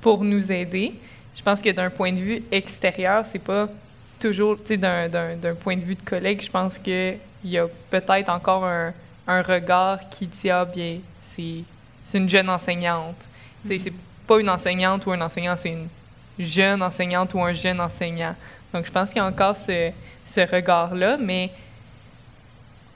pour 0.00 0.24
nous 0.24 0.50
aider. 0.50 0.94
Je 1.36 1.42
pense 1.44 1.62
que 1.62 1.70
d'un 1.70 1.90
point 1.90 2.10
de 2.10 2.18
vue 2.18 2.42
extérieur, 2.50 3.24
c'est 3.24 3.38
pas 3.38 3.68
toujours, 4.18 4.56
tu 4.56 4.66
sais, 4.66 4.76
d'un, 4.78 5.08
d'un, 5.08 5.36
d'un 5.36 5.54
point 5.54 5.76
de 5.76 5.82
vue 5.82 5.94
de 5.94 6.02
collègue, 6.02 6.42
je 6.42 6.50
pense 6.50 6.76
qu'il 6.76 7.18
y 7.44 7.56
a 7.56 7.68
peut-être 7.90 8.30
encore 8.30 8.64
un 8.64 8.92
un 9.26 9.42
regard 9.42 10.08
qui 10.08 10.26
dit 10.26 10.50
ah 10.50 10.64
bien 10.64 10.98
c'est 11.22 11.64
une 12.18 12.28
jeune 12.28 12.48
enseignante. 12.48 13.16
Mm-hmm. 13.66 13.80
C'est 13.80 13.92
pas 14.26 14.40
une 14.40 14.48
enseignante 14.48 15.06
ou 15.06 15.12
un 15.12 15.20
enseignant, 15.20 15.56
c'est 15.56 15.70
une 15.70 15.88
jeune 16.38 16.82
enseignante 16.82 17.34
ou 17.34 17.42
un 17.42 17.52
jeune 17.52 17.80
enseignant. 17.80 18.34
Donc 18.72 18.86
je 18.86 18.90
pense 18.90 19.10
qu'il 19.10 19.18
y 19.18 19.20
a 19.20 19.26
encore 19.26 19.56
ce, 19.56 19.90
ce 20.26 20.40
regard-là, 20.40 21.16
mais 21.18 21.50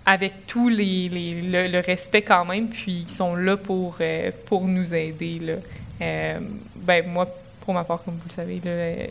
avec 0.09 0.47
tout 0.47 0.69
les, 0.69 1.09
les 1.11 1.69
le, 1.69 1.81
respect 1.81 2.23
quand 2.23 2.45
même, 2.47 2.69
puis 2.69 3.05
ils 3.07 3.11
sont 3.11 3.37
là 3.37 3.59
pour, 3.59 3.99
euh, 4.01 4.31
pour 4.47 4.67
nous 4.67 4.95
aider. 4.95 5.39
Là. 5.39 5.53
Euh, 6.01 6.39
ben, 6.77 7.07
moi, 7.07 7.29
pour 7.69 7.75
ma 7.75 7.85
part, 7.85 8.03
comme 8.03 8.15
vous 8.15 8.29
le 8.31 8.35
savez, 8.35 8.63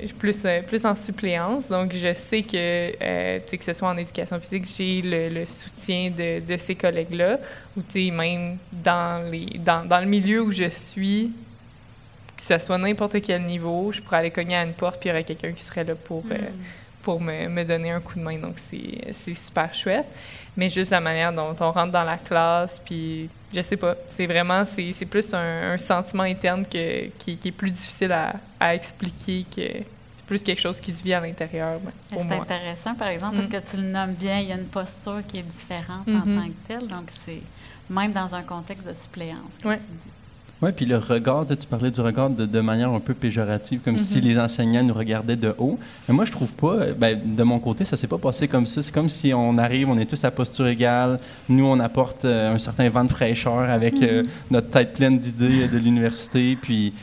je 0.01 0.07
suis 0.07 0.15
plus, 0.15 0.43
euh, 0.45 0.63
plus 0.63 0.83
en 0.83 0.95
suppléance. 0.95 1.69
Donc, 1.69 1.93
je 1.93 2.11
sais 2.15 2.41
que, 2.41 2.55
euh, 2.55 3.37
que 3.39 3.63
ce 3.63 3.71
soit 3.71 3.87
en 3.87 3.95
éducation 3.95 4.39
physique, 4.39 4.65
j'ai 4.65 5.03
le, 5.03 5.45
soutien 5.45 6.09
de, 6.09 6.39
de 6.39 6.57
ces 6.57 6.73
collègues-là, 6.73 7.37
ou 7.77 7.81
même 8.13 8.57
dans, 8.73 9.29
les, 9.29 9.59
dans, 9.59 9.87
dans, 9.87 9.99
le 9.99 10.07
milieu 10.07 10.41
où 10.41 10.51
je 10.51 10.69
suis, 10.69 11.31
que 12.35 12.41
ce 12.41 12.57
soit 12.57 12.79
n'importe 12.79 13.21
quel 13.21 13.43
niveau, 13.43 13.91
je 13.91 14.01
pourrais 14.01 14.17
aller 14.17 14.31
cogner 14.31 14.55
à 14.55 14.63
une 14.63 14.73
porte, 14.73 14.99
puis 14.99 15.09
il 15.09 15.11
y 15.11 15.13
aurait 15.13 15.23
quelqu'un 15.23 15.51
qui 15.51 15.63
serait 15.63 15.83
là 15.83 15.93
pour, 15.93 16.23
euh, 16.31 16.35
mm. 16.35 17.03
pour 17.03 17.21
me, 17.21 17.47
me, 17.49 17.63
donner 17.63 17.91
un 17.91 17.99
coup 17.99 18.17
de 18.17 18.23
main. 18.23 18.39
Donc, 18.39 18.55
c'est 18.57 19.35
super 19.35 19.75
chouette 19.75 20.07
mais 20.57 20.69
juste 20.69 20.91
la 20.91 20.99
manière 20.99 21.31
dont 21.31 21.55
on 21.59 21.71
rentre 21.71 21.91
dans 21.91 22.03
la 22.03 22.17
classe, 22.17 22.81
puis 22.83 23.29
je 23.53 23.61
sais 23.61 23.77
pas, 23.77 23.95
c'est 24.09 24.25
vraiment, 24.25 24.65
c'est 24.65 25.05
plus 25.05 25.33
un, 25.33 25.77
sentiment 25.77 26.23
interne 26.23 26.65
que, 26.65 27.07
qui, 27.19 27.39
est 27.45 27.51
plus 27.51 27.71
difficile 27.71 28.11
à, 28.11 28.33
à 28.59 28.75
expliquer 28.75 29.45
que 29.55 29.83
plus 30.25 30.43
quelque 30.43 30.59
chose 30.59 30.81
qui 30.81 30.91
se 30.91 31.01
vit 31.01 31.13
à 31.13 31.21
l'intérieur. 31.21 31.79
Ben, 31.79 31.91
c'est 32.09 32.33
intéressant, 32.33 32.95
par 32.95 33.07
exemple, 33.07 33.35
parce 33.35 33.47
mm. 33.47 33.51
que 33.51 33.71
tu 33.71 33.77
le 33.77 33.83
nommes 33.83 34.13
bien, 34.13 34.39
il 34.39 34.49
y 34.49 34.51
a 34.51 34.55
une 34.55 34.65
posture 34.65 35.21
qui 35.25 35.37
est 35.39 35.43
différente 35.43 36.07
en 36.07 36.11
mm-hmm. 36.11 36.35
tant 36.35 36.47
que 36.47 36.67
telle, 36.67 36.87
donc 36.87 37.09
c'est 37.23 37.41
même 37.89 38.11
dans 38.11 38.35
un 38.35 38.43
contexte 38.43 38.85
de 38.85 38.93
suppléance, 38.93 39.59
que 39.61 39.69
tu 39.69 39.77
dis. 39.77 40.11
Oui, 40.59 40.71
puis 40.75 40.87
le 40.87 40.97
regard, 40.97 41.45
tu 41.47 41.67
parlais 41.67 41.91
du 41.91 42.01
regard 42.01 42.31
de, 42.31 42.59
manière 42.61 42.89
un 42.89 42.99
peu 42.99 43.13
péjorative, 43.13 43.79
comme 43.85 43.99
si 43.99 44.17
mhm. 44.17 44.23
les 44.23 44.39
enseignants 44.39 44.83
nous 44.83 44.93
regardaient 44.93 45.35
de 45.35 45.53
haut. 45.59 45.77
Mais 46.07 46.15
moi, 46.15 46.25
je 46.25 46.31
trouve 46.31 46.51
pas, 46.51 46.87
ben, 46.97 47.19
de 47.23 47.43
mon 47.43 47.59
côté, 47.59 47.85
ça 47.85 47.95
s'est 47.95 48.07
pas 48.07 48.17
passé 48.17 48.47
comme 48.47 48.65
ça. 48.65 48.81
C'est 48.81 48.91
comme 48.91 49.09
si 49.09 49.33
on 49.35 49.59
arrive, 49.59 49.87
on 49.87 49.99
est 49.99 50.07
tous 50.07 50.23
à 50.23 50.31
posture 50.31 50.65
égale. 50.65 51.19
Nous, 51.47 51.63
on 51.63 51.79
apporte 51.79 52.25
euh, 52.25 52.55
un 52.55 52.57
certain 52.57 52.89
vent 52.89 53.03
de 53.03 53.11
fraîcheur 53.11 53.69
avec 53.69 54.01
euh, 54.01 54.23
mhm. 54.23 54.29
notre 54.49 54.69
tête 54.69 54.93
pleine 54.93 55.19
d'idées 55.19 55.67
de 55.67 55.77
l'université. 55.77 56.57
Puis, 56.59 56.93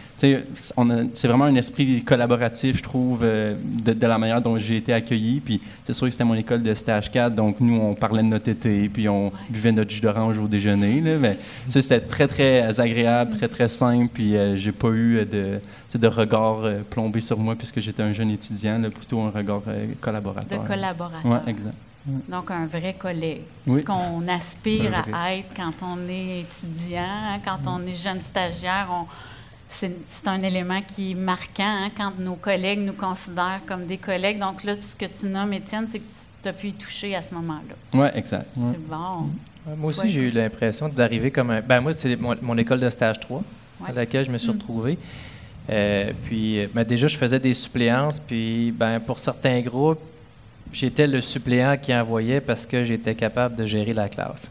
c'est 1.14 1.28
vraiment 1.28 1.44
un 1.44 1.54
esprit 1.56 2.02
collaboratif, 2.04 2.78
je 2.78 2.82
trouve, 2.82 3.20
euh, 3.22 3.54
de, 3.62 4.06
la 4.06 4.18
manière 4.18 4.40
dont 4.40 4.58
j'ai 4.58 4.76
été 4.76 4.92
accueilli. 4.92 5.40
Puis 5.40 5.60
c'est 5.84 5.92
sûr 5.92 6.06
que 6.06 6.10
c'était 6.10 6.24
mon 6.24 6.34
école 6.34 6.62
de 6.62 6.74
stage 6.74 7.10
4, 7.10 7.34
donc 7.34 7.60
nous, 7.60 7.76
on 7.76 7.94
parlait 7.94 8.22
de 8.22 8.28
notre 8.28 8.48
été, 8.48 8.88
puis 8.88 9.08
on 9.08 9.32
buvait 9.48 9.72
notre 9.72 9.90
jus 9.90 10.00
d'orange 10.00 10.38
au 10.38 10.48
déjeuner. 10.48 11.00
Là, 11.00 11.18
mais 11.18 11.38
c'était 11.68 12.00
très, 12.00 12.26
très 12.26 12.80
agréable, 12.80 13.36
très, 13.36 13.48
très 13.48 13.68
simple. 13.68 14.08
Puis 14.12 14.36
euh, 14.36 14.56
j'ai 14.56 14.72
pas 14.72 14.90
eu 14.90 15.24
de, 15.24 15.60
de 15.94 16.06
regard 16.06 16.64
euh, 16.64 16.80
plombé 16.88 17.20
sur 17.20 17.38
moi 17.38 17.54
puisque 17.56 17.80
j'étais 17.80 18.02
un 18.02 18.12
jeune 18.12 18.30
étudiant, 18.30 18.80
plutôt 18.90 19.20
un 19.20 19.30
regard 19.30 19.62
collaborateur. 20.00 20.62
De 20.62 20.66
collaborateur. 20.66 21.20
Oui, 21.24 21.38
exact. 21.46 21.76
Donc, 22.06 22.50
un 22.50 22.66
vrai 22.66 22.94
collègue. 22.98 23.42
Ce 23.66 23.80
qu'on 23.80 24.28
aspire 24.28 25.06
à 25.12 25.34
être 25.36 25.48
quand 25.56 25.72
on 25.82 26.06
est 26.08 26.40
étudiant, 26.40 27.00
hein, 27.00 27.38
quand 27.42 27.66
on 27.66 27.86
est 27.86 27.92
jeune 27.92 28.20
stagiaire, 28.20 28.88
on, 28.90 29.06
c'est 29.74 30.28
un 30.28 30.42
élément 30.42 30.80
qui 30.86 31.12
est 31.12 31.14
marquant 31.14 31.64
hein, 31.64 31.90
quand 31.96 32.12
nos 32.18 32.36
collègues 32.36 32.80
nous 32.80 32.92
considèrent 32.92 33.60
comme 33.66 33.84
des 33.84 33.98
collègues. 33.98 34.38
Donc 34.38 34.64
là, 34.64 34.74
ce 34.80 34.94
que 34.94 35.06
tu 35.06 35.26
nommes, 35.26 35.52
Étienne, 35.52 35.86
c'est 35.88 35.98
que 35.98 36.10
tu 36.42 36.48
as 36.48 36.52
pu 36.52 36.68
y 36.68 36.72
toucher 36.72 37.14
à 37.14 37.22
ce 37.22 37.34
moment-là. 37.34 37.74
Oui, 37.92 38.06
exact. 38.14 38.48
C'est 38.54 38.86
bon. 38.86 39.30
Moi 39.76 39.90
aussi, 39.90 40.10
j'ai 40.10 40.20
eu 40.20 40.30
l'impression 40.30 40.88
d'arriver 40.88 41.30
comme 41.30 41.50
un... 41.50 41.60
Ben 41.60 41.80
moi, 41.80 41.92
c'est 41.92 42.16
mon, 42.16 42.58
école 42.58 42.80
de 42.80 42.90
stage 42.90 43.18
3 43.20 43.42
à 43.86 43.92
laquelle 43.92 44.26
je 44.26 44.30
me 44.30 44.38
suis 44.38 44.50
mm. 44.50 44.52
retrouvé. 44.52 44.98
Euh, 45.70 46.12
puis, 46.26 46.66
ben 46.74 46.84
déjà, 46.84 47.08
je 47.08 47.16
faisais 47.16 47.40
des 47.40 47.54
suppléances. 47.54 48.20
Puis, 48.20 48.72
ben, 48.72 49.00
pour 49.00 49.18
certains 49.18 49.60
groupes, 49.62 50.00
j'étais 50.72 51.06
le 51.06 51.20
suppléant 51.20 51.76
qui 51.80 51.94
envoyait 51.94 52.40
parce 52.40 52.66
que 52.66 52.84
j'étais 52.84 53.14
capable 53.14 53.56
de 53.56 53.66
gérer 53.66 53.94
la 53.94 54.08
classe. 54.08 54.50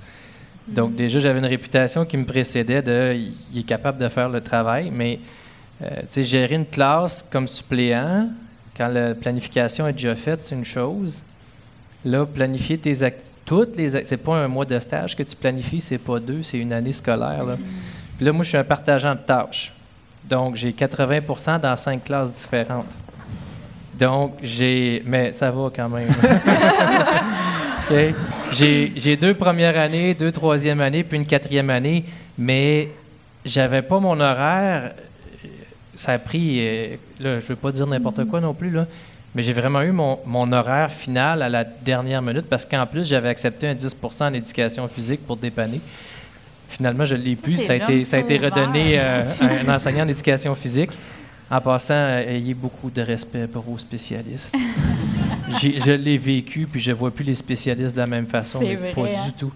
Donc, 0.67 0.95
déjà, 0.95 1.19
j'avais 1.19 1.39
une 1.39 1.45
réputation 1.45 2.05
qui 2.05 2.17
me 2.17 2.25
précédait 2.25 2.81
de 2.81 3.15
il 3.53 3.59
est 3.59 3.63
capable 3.63 3.97
de 3.97 4.07
faire 4.07 4.29
le 4.29 4.41
travail, 4.41 4.91
mais 4.91 5.19
euh, 5.81 6.23
gérer 6.23 6.55
une 6.55 6.65
classe 6.65 7.25
comme 7.29 7.47
suppléant, 7.47 8.29
quand 8.77 8.87
la 8.87 9.13
planification 9.13 9.87
est 9.87 9.93
déjà 9.93 10.15
faite, 10.15 10.43
c'est 10.43 10.55
une 10.55 10.65
chose. 10.65 11.21
Là, 12.05 12.25
planifier 12.25 12.77
tes 12.77 13.03
activités, 13.03 13.33
toutes 13.45 13.75
les 13.75 13.89
c'est 14.05 14.17
pas 14.17 14.37
un 14.37 14.47
mois 14.47 14.65
de 14.65 14.79
stage 14.79 15.15
que 15.15 15.23
tu 15.23 15.35
planifies, 15.35 15.81
c'est 15.81 15.97
pas 15.97 16.19
deux, 16.19 16.43
c'est 16.43 16.57
une 16.57 16.71
année 16.71 16.91
scolaire. 16.91 17.43
Là. 17.43 17.57
Puis 18.15 18.25
là, 18.25 18.31
moi, 18.31 18.43
je 18.43 18.49
suis 18.49 18.57
un 18.57 18.63
partageant 18.63 19.15
de 19.15 19.19
tâches. 19.19 19.73
Donc, 20.23 20.55
j'ai 20.55 20.71
80% 20.71 21.59
dans 21.59 21.75
cinq 21.75 22.05
classes 22.05 22.33
différentes. 22.33 22.91
Donc, 23.99 24.35
j'ai. 24.41 25.03
Mais 25.05 25.33
ça 25.33 25.51
va 25.51 25.69
quand 25.75 25.89
même. 25.89 26.07
J'ai 28.51 29.17
deux 29.17 29.33
premières 29.33 29.77
années, 29.77 30.13
deux 30.13 30.31
troisième 30.31 30.81
années, 30.81 31.03
puis 31.03 31.17
une 31.17 31.25
quatrième 31.25 31.69
année, 31.69 32.05
mais 32.37 32.89
j'avais 33.45 33.81
pas 33.81 33.99
mon 33.99 34.19
horaire. 34.19 34.93
Ça 35.95 36.13
a 36.13 36.19
pris, 36.19 36.57
euh, 36.59 36.95
là, 37.19 37.39
je 37.39 37.45
veux 37.45 37.55
pas 37.55 37.71
dire 37.71 37.85
n'importe 37.85 38.25
quoi 38.25 38.41
non 38.41 38.53
plus, 38.55 38.71
là, 38.71 38.87
mais 39.35 39.43
j'ai 39.43 39.53
vraiment 39.53 39.81
eu 39.81 39.91
mon, 39.91 40.19
mon, 40.25 40.51
horaire 40.51 40.91
final 40.91 41.43
à 41.43 41.49
la 41.49 41.63
dernière 41.63 42.21
minute 42.21 42.45
parce 42.49 42.65
qu'en 42.65 42.87
plus, 42.87 43.07
j'avais 43.07 43.29
accepté 43.29 43.67
un 43.67 43.75
10% 43.75 44.23
en 44.23 44.33
éducation 44.33 44.87
physique 44.87 45.25
pour 45.25 45.37
dépanner. 45.37 45.81
Finalement, 46.67 47.05
je 47.05 47.15
ne 47.15 47.21
l'ai 47.21 47.35
plus. 47.35 47.59
Ça 47.59 47.73
a, 47.73 47.75
été, 47.75 48.01
ça 48.01 48.17
a 48.17 48.19
été 48.19 48.37
redonné 48.37 48.99
euh, 48.99 49.23
à 49.41 49.71
un 49.71 49.75
enseignant 49.75 50.05
d'éducation 50.05 50.55
physique. 50.55 50.91
En 51.51 51.61
passant, 51.61 51.93
euh, 51.93 52.27
ayez 52.29 52.53
beaucoup 52.53 52.89
de 52.89 53.01
respect 53.01 53.47
pour 53.47 53.63
vos 53.63 53.77
spécialistes. 53.77 54.55
Je 55.61 55.91
l'ai 55.91 56.17
vécu, 56.17 56.65
puis 56.71 56.79
je 56.81 56.91
ne 56.91 56.95
vois 56.95 57.11
plus 57.11 57.23
les 57.23 57.35
spécialistes 57.35 57.93
de 57.93 57.99
la 57.99 58.07
même 58.07 58.25
façon, 58.25 58.59
C'est 58.59 58.65
mais 58.69 58.75
vrai, 58.75 58.91
pas 58.91 59.01
hein? 59.01 59.25
du 59.25 59.33
tout. 59.33 59.51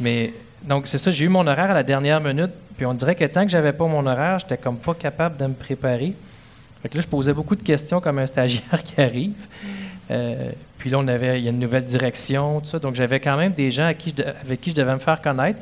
Mais 0.00 0.32
donc, 0.64 0.88
c'est 0.88 0.98
ça, 0.98 1.10
j'ai 1.10 1.26
eu 1.26 1.28
mon 1.28 1.46
horaire 1.46 1.70
à 1.70 1.74
la 1.74 1.82
dernière 1.82 2.20
minute, 2.20 2.50
puis 2.76 2.86
on 2.86 2.94
dirait 2.94 3.14
que 3.14 3.24
tant 3.26 3.44
que 3.44 3.50
j'avais 3.50 3.72
pas 3.72 3.86
mon 3.86 4.04
horaire, 4.06 4.38
j'étais 4.40 4.56
comme 4.56 4.78
pas 4.78 4.94
capable 4.94 5.36
de 5.36 5.46
me 5.46 5.54
préparer. 5.54 6.14
Fait 6.82 6.88
que 6.88 6.96
là, 6.96 7.02
je 7.02 7.06
posais 7.06 7.32
beaucoup 7.32 7.54
de 7.54 7.62
questions 7.62 8.00
comme 8.00 8.18
un 8.18 8.26
stagiaire 8.26 8.82
qui 8.84 9.00
arrive. 9.00 9.32
Euh, 10.10 10.50
puis 10.78 10.90
là, 10.90 10.98
on 10.98 11.06
avait, 11.06 11.38
il 11.38 11.44
y 11.44 11.46
a 11.46 11.50
une 11.50 11.60
nouvelle 11.60 11.84
direction, 11.84 12.60
tout 12.60 12.66
ça. 12.66 12.78
Donc, 12.80 12.94
j'avais 12.96 13.20
quand 13.20 13.36
même 13.36 13.52
des 13.52 13.70
gens 13.70 13.86
à 13.86 13.94
qui 13.94 14.10
je 14.10 14.14
de- 14.16 14.24
avec 14.44 14.60
qui 14.60 14.70
je 14.70 14.74
devais 14.74 14.94
me 14.94 14.98
faire 14.98 15.20
connaître. 15.20 15.60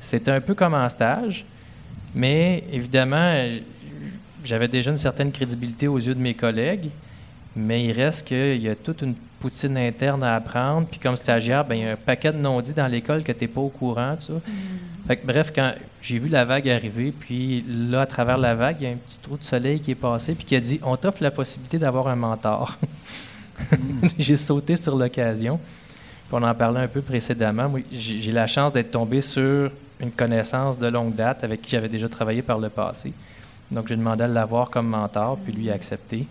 C'était 0.00 0.30
un 0.30 0.40
peu 0.40 0.54
comme 0.54 0.74
en 0.74 0.88
stage, 0.88 1.44
mais 2.14 2.64
évidemment, 2.72 3.46
j'avais 4.44 4.68
déjà 4.68 4.90
une 4.90 4.96
certaine 4.96 5.32
crédibilité 5.32 5.88
aux 5.88 5.98
yeux 5.98 6.14
de 6.14 6.20
mes 6.20 6.34
collègues. 6.34 6.90
Mais 7.54 7.84
il 7.84 7.92
reste 7.92 8.28
qu'il 8.28 8.62
y 8.62 8.68
a 8.68 8.74
toute 8.74 9.02
une 9.02 9.14
poutine 9.40 9.76
interne 9.76 10.22
à 10.22 10.36
apprendre. 10.36 10.86
Puis 10.86 10.98
comme 10.98 11.16
stagiaire, 11.16 11.64
ben, 11.64 11.74
il 11.74 11.82
y 11.82 11.86
a 11.86 11.92
un 11.92 11.96
paquet 11.96 12.32
de 12.32 12.38
non-dits 12.38 12.72
dans 12.72 12.86
l'école 12.86 13.22
que 13.22 13.32
tu 13.32 13.44
n'es 13.44 13.48
pas 13.48 13.60
au 13.60 13.68
courant. 13.68 14.16
ça. 14.18 14.34
Fait 15.06 15.16
que, 15.16 15.26
bref, 15.26 15.52
quand 15.54 15.72
j'ai 16.00 16.18
vu 16.18 16.28
la 16.28 16.44
vague 16.44 16.68
arriver, 16.68 17.12
puis 17.12 17.64
là, 17.68 18.02
à 18.02 18.06
travers 18.06 18.38
la 18.38 18.54
vague, 18.54 18.76
il 18.80 18.84
y 18.84 18.86
a 18.86 18.90
un 18.90 18.96
petit 18.96 19.18
trou 19.18 19.36
de 19.36 19.44
soleil 19.44 19.80
qui 19.80 19.90
est 19.90 19.96
passé, 19.96 20.34
puis 20.34 20.44
qui 20.44 20.56
a 20.56 20.60
dit 20.60 20.80
On 20.82 20.96
t'offre 20.96 21.22
la 21.22 21.30
possibilité 21.30 21.78
d'avoir 21.78 22.08
un 22.08 22.16
mentor. 22.16 22.78
j'ai 24.18 24.36
sauté 24.36 24.76
sur 24.76 24.96
l'occasion. 24.96 25.58
Puis 25.58 26.38
on 26.40 26.42
en 26.42 26.54
parlait 26.54 26.80
un 26.80 26.88
peu 26.88 27.02
précédemment. 27.02 27.70
J'ai 27.90 28.32
la 28.32 28.46
chance 28.46 28.72
d'être 28.72 28.92
tombé 28.92 29.20
sur 29.20 29.70
une 30.00 30.10
connaissance 30.10 30.78
de 30.78 30.86
longue 30.86 31.14
date 31.14 31.44
avec 31.44 31.60
qui 31.62 31.70
j'avais 31.70 31.88
déjà 31.88 32.08
travaillé 32.08 32.42
par 32.42 32.58
le 32.58 32.68
passé. 32.68 33.12
Donc, 33.72 33.88
j'ai 33.88 33.96
demandé 33.96 34.24
à 34.24 34.28
l'avoir 34.28 34.70
comme 34.70 34.88
mentor, 34.88 35.38
puis 35.38 35.52
lui 35.52 35.70
a 35.70 35.74
accepté. 35.74 36.26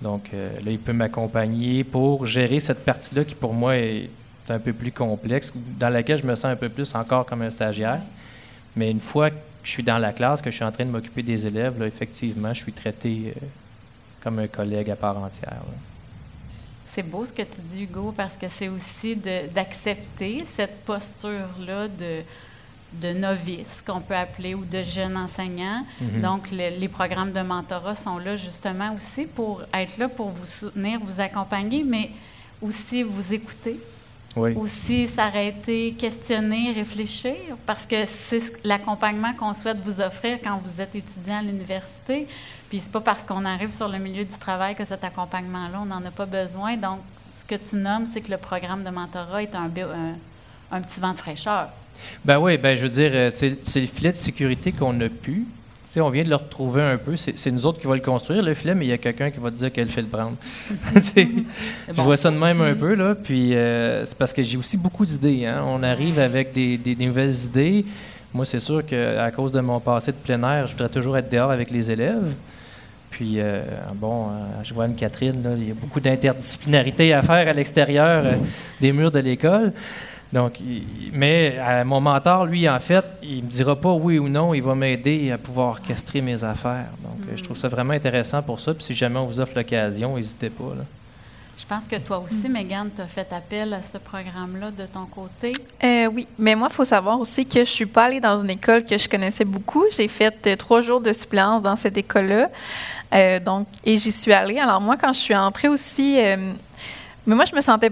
Donc, 0.00 0.30
euh, 0.32 0.50
là, 0.64 0.70
il 0.70 0.78
peut 0.78 0.92
m'accompagner 0.92 1.84
pour 1.84 2.26
gérer 2.26 2.60
cette 2.60 2.84
partie-là 2.84 3.24
qui, 3.24 3.34
pour 3.34 3.54
moi, 3.54 3.76
est 3.76 4.10
un 4.48 4.58
peu 4.58 4.72
plus 4.72 4.92
complexe, 4.92 5.52
dans 5.78 5.88
laquelle 5.88 6.18
je 6.18 6.26
me 6.26 6.34
sens 6.34 6.46
un 6.46 6.56
peu 6.56 6.68
plus 6.68 6.94
encore 6.94 7.26
comme 7.26 7.42
un 7.42 7.50
stagiaire. 7.50 8.00
Mais 8.76 8.90
une 8.90 9.00
fois 9.00 9.30
que 9.30 9.36
je 9.64 9.70
suis 9.70 9.82
dans 9.82 9.98
la 9.98 10.12
classe, 10.12 10.40
que 10.40 10.50
je 10.50 10.56
suis 10.56 10.64
en 10.64 10.70
train 10.70 10.84
de 10.84 10.90
m'occuper 10.90 11.22
des 11.22 11.46
élèves, 11.46 11.78
là, 11.78 11.86
effectivement, 11.86 12.54
je 12.54 12.62
suis 12.62 12.72
traité 12.72 13.34
euh, 13.36 13.46
comme 14.22 14.38
un 14.38 14.46
collègue 14.46 14.90
à 14.90 14.96
part 14.96 15.18
entière. 15.18 15.62
C'est 16.84 17.02
beau 17.02 17.26
ce 17.26 17.32
que 17.32 17.42
tu 17.42 17.60
dis, 17.60 17.82
Hugo, 17.82 18.12
parce 18.16 18.36
que 18.36 18.48
c'est 18.48 18.68
aussi 18.68 19.16
d'accepter 19.16 20.44
cette 20.44 20.84
posture-là 20.84 21.88
de, 21.88 22.22
de 22.92 23.12
novice, 23.12 23.82
qu'on 23.86 24.00
peut 24.00 24.16
appeler, 24.16 24.54
ou 24.54 24.64
de 24.64 24.82
jeune 24.82 25.16
enseignant. 25.16 25.84
Mhm. 26.00 26.20
Donc, 26.22 26.50
le- 26.50 26.78
les 26.78 26.88
programmes 26.88 27.32
de 27.32 27.40
mentorat 27.40 27.94
sont 27.94 28.18
là 28.18 28.36
justement 28.36 28.94
aussi 28.94 29.26
pour 29.26 29.62
être 29.74 29.98
là 29.98 30.08
pour 30.08 30.30
vous 30.30 30.46
soutenir, 30.46 30.98
vous 31.00 31.20
accompagner, 31.20 31.84
mais 31.84 32.10
aussi 32.62 33.02
vous 33.02 33.34
écouter, 33.34 33.78
Oui. 34.34 34.54
aussi 34.54 35.06
s'arrêter, 35.08 35.94
questionner, 35.98 36.72
réfléchir, 36.72 37.34
parce 37.66 37.84
que 37.86 38.04
c'est 38.04 38.40
ce- 38.40 38.52
l'accompagnement 38.64 39.34
qu'on 39.34 39.52
souhaite 39.52 39.80
vous 39.80 40.00
offrir 40.00 40.38
quand 40.42 40.58
vous 40.62 40.80
êtes 40.80 40.94
étudiant 40.94 41.38
à 41.38 41.42
l'université. 41.42 42.26
Puis 42.68 42.80
c'est 42.80 42.92
pas 42.92 43.00
parce 43.00 43.24
qu'on 43.24 43.44
arrive 43.44 43.72
sur 43.72 43.88
le 43.88 43.98
milieu 43.98 44.24
du 44.24 44.38
travail 44.38 44.74
que 44.74 44.84
cet 44.84 45.04
accompagnement-là, 45.04 45.80
on 45.82 45.86
n'en 45.86 46.04
a 46.04 46.10
pas 46.10 46.26
besoin. 46.26 46.76
Donc, 46.76 47.00
ce 47.34 47.44
que 47.44 47.54
tu 47.56 47.76
nommes, 47.76 48.06
c'est 48.06 48.20
que 48.22 48.30
le 48.30 48.38
programme 48.38 48.82
de 48.84 48.90
mentorat 48.90 49.42
est 49.42 49.54
un- 49.54 49.70
un 50.72 50.80
petit 50.80 51.00
vent 51.00 51.12
de 51.12 51.18
fraîcheur. 51.18 51.68
Ben 52.24 52.38
oui, 52.38 52.56
ben 52.58 52.76
je 52.76 52.82
veux 52.82 52.88
dire, 52.88 53.10
euh, 53.14 53.30
c'est 53.32 53.80
le 53.80 53.86
filet 53.86 54.12
de 54.12 54.16
sécurité 54.16 54.72
qu'on 54.72 54.98
a 55.00 55.08
pu. 55.08 55.44
On 55.98 56.10
vient 56.10 56.24
de 56.24 56.28
le 56.28 56.36
retrouver 56.36 56.82
un 56.82 56.98
peu. 56.98 57.16
C'est 57.16 57.50
nous 57.50 57.64
autres 57.64 57.80
qui 57.80 57.86
va 57.86 57.94
le 57.94 58.02
construire, 58.02 58.42
le 58.42 58.52
filet, 58.52 58.74
mais 58.74 58.84
il 58.84 58.88
y 58.88 58.92
a 58.92 58.98
quelqu'un 58.98 59.30
qui 59.30 59.40
va 59.40 59.50
te 59.50 59.56
dire 59.56 59.70
quel 59.72 59.88
fait 59.88 60.02
le 60.02 60.08
prendre. 60.08 60.36
Je 61.16 61.92
bon. 61.94 62.02
vois 62.02 62.18
ça 62.18 62.30
de 62.30 62.36
même 62.36 62.60
un 62.60 62.74
peu, 62.74 62.94
là. 62.94 63.14
Puis 63.14 63.54
euh, 63.54 64.04
c'est 64.04 64.18
parce 64.18 64.34
que 64.34 64.42
j'ai 64.42 64.58
aussi 64.58 64.76
beaucoup 64.76 65.06
d'idées. 65.06 65.46
Hein. 65.46 65.62
On 65.66 65.82
arrive 65.82 66.18
avec 66.18 66.52
des, 66.52 66.76
des- 66.76 66.94
des 66.94 67.06
nouvelles 67.06 67.32
idées. 67.46 67.86
Moi, 68.34 68.44
c'est 68.44 68.60
sûr 68.60 68.84
qu'à 68.84 69.30
cause 69.30 69.52
de 69.52 69.60
mon 69.60 69.80
passé 69.80 70.12
de 70.12 70.18
plein 70.18 70.42
air, 70.42 70.66
je 70.66 70.72
voudrais 70.72 70.90
toujours 70.90 71.16
être 71.16 71.30
dehors 71.32 71.50
avec 71.50 71.70
les 71.70 71.90
élèves. 71.90 72.34
Puis, 73.10 73.36
euh, 73.38 73.62
bon, 73.94 74.26
euh, 74.26 74.30
je 74.64 74.74
vois 74.74 74.84
Anne-Catherine, 74.84 75.42
là, 75.42 75.50
il 75.56 75.68
y 75.68 75.70
a 75.70 75.74
beaucoup 75.74 76.00
d'interdisciplinarité 76.00 77.14
à 77.14 77.22
faire 77.22 77.48
à 77.48 77.52
l'extérieur 77.54 78.22
des 78.82 78.92
murs 78.92 79.10
de 79.12 79.20
l'école. 79.20 79.72
Donc, 80.36 80.60
il- 80.60 80.82
mais 81.14 81.54
euh, 81.56 81.82
mon 81.86 81.98
mentor, 81.98 82.44
lui, 82.44 82.68
en 82.68 82.78
fait, 82.78 83.04
il 83.22 83.42
me 83.42 83.48
dira 83.48 83.74
pas 83.74 83.92
oui 83.92 84.18
ou 84.18 84.28
non, 84.28 84.52
il 84.52 84.62
va 84.62 84.74
m'aider 84.74 85.30
à 85.32 85.38
pouvoir 85.38 85.68
orchestrer 85.68 86.20
mes 86.20 86.44
affaires. 86.44 86.90
Donc, 87.02 87.16
euh, 87.26 87.32
je 87.36 87.42
trouve 87.42 87.56
ça 87.56 87.68
vraiment 87.68 87.94
intéressant 87.94 88.42
pour 88.42 88.60
ça. 88.60 88.74
Puis, 88.74 88.84
si 88.84 88.94
jamais 88.94 89.18
on 89.18 89.24
vous 89.24 89.40
offre 89.40 89.54
l'occasion, 89.56 90.14
n'hésitez 90.16 90.50
pas. 90.50 90.74
là. 90.76 90.84
Je 91.58 91.64
pense 91.64 91.88
que 91.88 91.96
toi 91.96 92.18
aussi, 92.18 92.50
Megan, 92.50 92.90
tu 92.94 93.00
as 93.00 93.06
fait 93.06 93.26
appel 93.32 93.72
à 93.72 93.80
ce 93.82 93.96
programme-là 93.96 94.72
de 94.72 94.84
ton 94.84 95.06
côté. 95.06 95.52
Euh, 95.82 96.06
oui, 96.12 96.28
mais 96.38 96.54
moi, 96.54 96.68
il 96.70 96.74
faut 96.74 96.84
savoir 96.84 97.18
aussi 97.18 97.46
que 97.46 97.60
je 97.60 97.70
suis 97.70 97.86
pas 97.86 98.04
allée 98.04 98.20
dans 98.20 98.36
une 98.36 98.50
école 98.50 98.84
que 98.84 98.98
je 98.98 99.08
connaissais 99.08 99.46
beaucoup. 99.46 99.84
J'ai 99.96 100.06
fait 100.06 100.36
euh, 100.46 100.56
trois 100.56 100.82
jours 100.82 101.00
de 101.00 101.14
suppléance 101.14 101.62
dans 101.62 101.76
cette 101.76 101.96
école-là. 101.96 102.50
Euh, 103.14 103.40
donc, 103.40 103.68
et 103.86 103.96
j'y 103.96 104.12
suis 104.12 104.34
allée. 104.34 104.58
Alors, 104.58 104.82
moi, 104.82 104.98
quand 104.98 105.14
je 105.14 105.18
suis 105.20 105.34
entrée 105.34 105.68
aussi, 105.68 106.18
euh, 106.22 106.52
mais 107.26 107.34
moi, 107.34 107.46
je 107.46 107.56
me 107.56 107.62
sentais. 107.62 107.90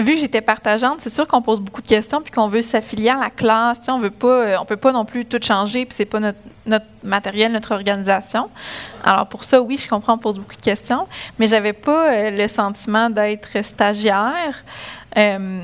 Vu 0.00 0.14
que 0.14 0.20
j'étais 0.20 0.40
partageante, 0.40 1.00
c'est 1.00 1.10
sûr 1.10 1.26
qu'on 1.26 1.42
pose 1.42 1.60
beaucoup 1.60 1.82
de 1.82 1.86
questions 1.86 2.20
puis 2.20 2.30
qu'on 2.32 2.48
veut 2.48 2.62
s'affilier 2.62 3.10
à 3.10 3.18
la 3.18 3.30
classe. 3.30 3.80
On 3.88 3.98
veut 3.98 4.10
pas, 4.10 4.28
euh, 4.28 4.56
on 4.60 4.64
peut 4.64 4.76
pas 4.76 4.92
non 4.92 5.04
plus 5.04 5.24
tout 5.24 5.40
changer 5.42 5.84
puis 5.84 5.94
c'est 5.94 6.04
pas 6.04 6.20
notre, 6.20 6.38
notre 6.66 6.86
matériel, 7.02 7.52
notre 7.52 7.72
organisation. 7.72 8.48
Alors 9.04 9.26
pour 9.26 9.44
ça, 9.44 9.60
oui, 9.60 9.76
je 9.76 9.88
comprends, 9.88 10.14
on 10.14 10.18
pose 10.18 10.38
beaucoup 10.38 10.56
de 10.56 10.60
questions, 10.60 11.06
mais 11.38 11.46
j'avais 11.46 11.72
pas 11.72 12.12
euh, 12.12 12.30
le 12.30 12.48
sentiment 12.48 13.10
d'être 13.10 13.64
stagiaire. 13.64 14.64
Euh, 15.16 15.62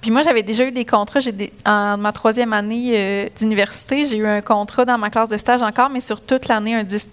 puis 0.00 0.10
moi, 0.10 0.22
j'avais 0.22 0.42
déjà 0.42 0.64
eu 0.64 0.72
des 0.72 0.84
contrats. 0.84 1.20
J'ai 1.20 1.32
des- 1.32 1.52
en 1.66 1.96
ma 1.96 2.12
troisième 2.12 2.52
année 2.52 2.92
euh, 2.94 3.28
d'université, 3.36 4.04
j'ai 4.06 4.16
eu 4.16 4.26
un 4.26 4.40
contrat 4.40 4.84
dans 4.84 4.96
ma 4.98 5.10
classe 5.10 5.28
de 5.28 5.36
stage 5.36 5.62
encore, 5.62 5.90
mais 5.90 6.00
sur 6.00 6.20
toute 6.20 6.48
l'année, 6.48 6.74
un 6.74 6.84
10 6.84 7.08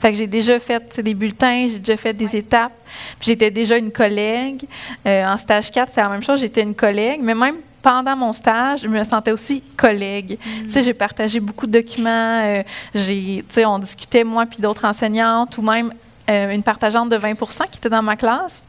Fait 0.00 0.12
que 0.12 0.18
j'ai 0.18 0.26
déjà 0.26 0.58
fait 0.58 1.00
des 1.00 1.14
bulletins, 1.14 1.66
j'ai 1.70 1.78
déjà 1.78 1.96
fait 1.96 2.12
des 2.12 2.36
étapes. 2.36 2.72
Puis 3.18 3.28
j'étais 3.28 3.50
déjà 3.50 3.76
une 3.78 3.90
collègue. 3.92 4.64
Euh, 5.06 5.24
en 5.26 5.38
stage 5.38 5.70
4, 5.70 5.90
c'est 5.92 6.02
la 6.02 6.08
même 6.10 6.22
chose, 6.22 6.40
j'étais 6.40 6.62
une 6.62 6.74
collègue. 6.74 7.20
Mais 7.22 7.34
même 7.34 7.56
pendant 7.80 8.14
mon 8.14 8.32
stage, 8.32 8.80
je 8.82 8.88
me 8.88 9.02
sentais 9.04 9.32
aussi 9.32 9.62
collègue. 9.76 10.38
Tu 10.64 10.70
sais, 10.70 10.82
j'ai 10.82 10.94
partagé 10.94 11.40
beaucoup 11.40 11.66
de 11.66 11.72
documents. 11.80 12.42
euh, 12.44 12.62
j'ai, 12.94 13.44
tu 13.48 13.54
sais, 13.54 13.64
on 13.64 13.78
discutait, 13.78 14.22
moi 14.24 14.46
puis 14.46 14.58
d'autres 14.60 14.84
enseignantes, 14.84 15.56
ou 15.58 15.62
même 15.62 15.92
une 16.28 16.62
partageante 16.62 17.08
de 17.10 17.16
20% 17.18 17.64
qui 17.70 17.78
était 17.78 17.88
dans 17.90 18.00
ma 18.02 18.16
classe 18.16 18.62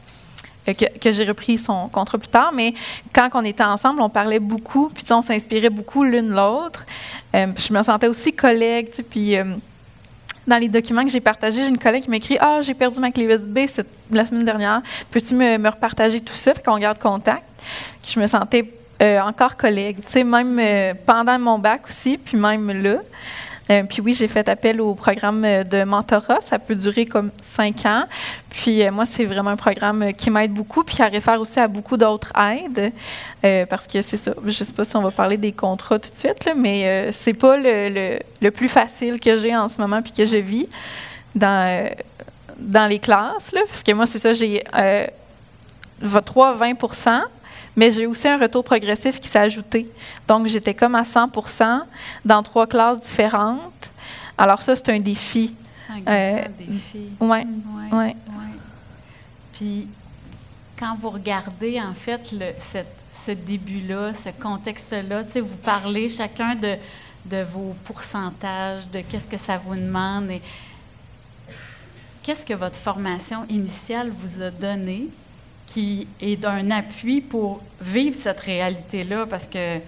que, 0.66 1.12
j'ai 1.12 1.24
repris 1.24 1.58
son 1.58 1.88
contrat 1.88 2.18
plus 2.18 2.28
tard, 2.28 2.52
mais 2.52 2.74
quand 3.12 3.28
on 3.34 3.44
était 3.44 3.64
ensemble, 3.64 4.00
on 4.00 4.08
parlait 4.08 4.38
beaucoup, 4.38 4.88
puis 4.88 5.04
on 5.10 5.22
s'inspirait 5.22 5.70
beaucoup 5.70 6.04
l'une 6.04 6.30
l'autre. 6.30 6.86
Euh, 7.34 7.48
je 7.56 7.72
me 7.72 7.82
sentais 7.82 8.08
aussi 8.08 8.32
collègue, 8.32 8.90
puis 9.10 9.36
euh, 9.36 9.44
dans 10.46 10.58
les 10.58 10.68
documents 10.68 11.04
que 11.04 11.10
j'ai 11.10 11.20
partagés, 11.20 11.62
j'ai 11.62 11.68
une 11.68 11.78
collègue 11.78 12.04
qui 12.04 12.10
m'écrit 12.10 12.36
Ah, 12.40 12.60
j'ai 12.62 12.74
perdu 12.74 13.00
ma 13.00 13.10
clé 13.10 13.24
USB 13.24 13.60
la 14.10 14.26
semaine 14.26 14.44
dernière. 14.44 14.82
Peux-tu 15.10 15.34
me, 15.34 15.68
repartager 15.68 16.20
tout 16.20 16.34
ça? 16.34 16.54
Fait 16.54 16.62
qu'on 16.62 16.78
garde 16.78 16.98
contact. 16.98 17.44
Je 18.06 18.18
me 18.20 18.26
sentais 18.26 18.70
euh, 19.00 19.20
encore 19.20 19.56
collègue, 19.56 19.98
même 20.24 20.58
euh, 20.58 20.94
pendant 21.06 21.38
mon 21.38 21.58
bac 21.58 21.82
aussi, 21.88 22.18
puis 22.18 22.36
même 22.36 22.70
là. 22.82 22.98
Euh, 23.70 23.82
puis 23.84 24.02
oui, 24.02 24.12
j'ai 24.12 24.28
fait 24.28 24.46
appel 24.48 24.80
au 24.80 24.94
programme 24.94 25.44
euh, 25.44 25.64
de 25.64 25.84
mentorat. 25.84 26.40
Ça 26.42 26.58
peut 26.58 26.74
durer 26.74 27.06
comme 27.06 27.30
cinq 27.40 27.86
ans. 27.86 28.04
Puis 28.50 28.82
euh, 28.84 28.92
moi, 28.92 29.06
c'est 29.06 29.24
vraiment 29.24 29.50
un 29.50 29.56
programme 29.56 30.12
qui 30.12 30.30
m'aide 30.30 30.52
beaucoup, 30.52 30.84
puis 30.84 30.96
qui 30.96 31.02
réfère 31.02 31.40
aussi 31.40 31.58
à 31.58 31.66
beaucoup 31.66 31.96
d'autres 31.96 32.32
aides. 32.38 32.92
Parce 33.68 33.86
que 33.86 34.00
c'est 34.02 34.16
ça. 34.16 34.32
Je 34.44 34.64
sais 34.64 34.72
pas 34.72 34.84
si 34.84 34.96
on 34.96 35.02
va 35.02 35.10
parler 35.10 35.36
des 35.36 35.52
contrats 35.52 35.98
tout 35.98 36.10
de 36.10 36.16
suite, 36.16 36.44
là, 36.46 36.54
mais 36.54 37.10
c'est 37.12 37.34
pas 37.34 37.56
le, 37.58 38.18
le- 38.40 38.50
plus 38.50 38.68
facile 38.68 39.20
que 39.20 39.38
j'ai 39.38 39.54
en 39.54 39.68
ce 39.68 39.78
moment, 39.80 40.00
puis 40.00 40.12
que 40.12 40.24
je 40.24 40.36
vis 40.38 40.66
dans, 41.34 41.90
dans 42.58 42.86
les 42.88 42.98
classes. 42.98 43.50
Parce 43.68 43.82
que 43.82 43.92
moi, 43.92 44.06
c'est 44.06 44.18
ça, 44.18 44.32
j'ai 44.32 44.62
euh, 44.74 45.06
3 46.24 46.48
à 46.48 46.52
20 46.52 46.74
mais 47.76 47.90
j'ai 47.90 48.06
aussi 48.06 48.28
un 48.28 48.38
retour 48.38 48.62
progressif 48.64 49.20
qui 49.20 49.28
s'est 49.28 49.38
ajouté. 49.38 49.90
Donc, 50.28 50.46
j'étais 50.46 50.74
comme 50.74 50.94
à 50.94 51.02
100% 51.02 51.80
dans 52.24 52.42
trois 52.42 52.66
classes 52.66 53.00
différentes. 53.00 53.90
Alors 54.38 54.62
ça, 54.62 54.74
c'est 54.76 54.88
un 54.90 55.00
défi. 55.00 55.54
C'est 55.86 55.92
un 55.92 56.00
grand 56.00 56.12
Euh, 56.12 56.48
défi. 56.58 57.08
Ouais, 57.20 57.28
Ouais, 57.28 57.44
ouais. 57.92 57.98
ouais. 58.06 58.16
Puis, 59.52 59.86
quand 60.78 60.96
vous 61.00 61.10
regardez, 61.10 61.80
en 61.80 61.94
fait, 61.94 62.32
le, 62.32 62.46
cette- 62.58 62.86
ce 63.12 63.30
début-là, 63.30 64.12
ce 64.12 64.30
contexte-là, 64.30 65.22
vous 65.40 65.56
parlez 65.56 66.08
chacun 66.08 66.54
de, 66.56 66.74
de 67.26 67.42
vos 67.42 67.74
pourcentages, 67.84 68.88
de 68.92 69.00
qu'est-ce 69.02 69.28
que 69.28 69.36
ça 69.36 69.56
vous 69.58 69.76
demande 69.76 70.30
et 70.30 70.42
qu'est-ce 72.22 72.44
que 72.44 72.54
votre 72.54 72.76
formation 72.78 73.46
initiale 73.48 74.10
vous 74.10 74.42
a 74.42 74.50
donné? 74.50 75.06
Qui 75.66 76.06
est 76.20 76.36
d'un 76.36 76.70
appui 76.70 77.20
pour 77.20 77.60
vivre 77.80 78.16
cette 78.16 78.40
réalité-là 78.40 79.26
parce 79.26 79.46
que 79.46 79.78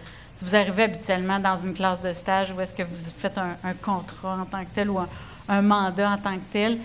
vous 0.42 0.54
arrivez 0.54 0.84
habituellement 0.84 1.38
dans 1.38 1.56
une 1.56 1.72
classe 1.72 2.00
de 2.00 2.12
stage 2.12 2.52
où 2.52 2.60
est-ce 2.60 2.74
que 2.74 2.82
vous 2.82 3.10
faites 3.16 3.38
un, 3.38 3.72
contrat 3.82 4.38
en 4.40 4.44
tant 4.44 4.60
que 4.60 4.74
tel 4.74 4.90
ou 4.90 4.98
un, 5.48 5.62
mandat 5.62 6.10
en 6.10 6.18
tant 6.18 6.34
que 6.34 6.52
tel, 6.52 6.78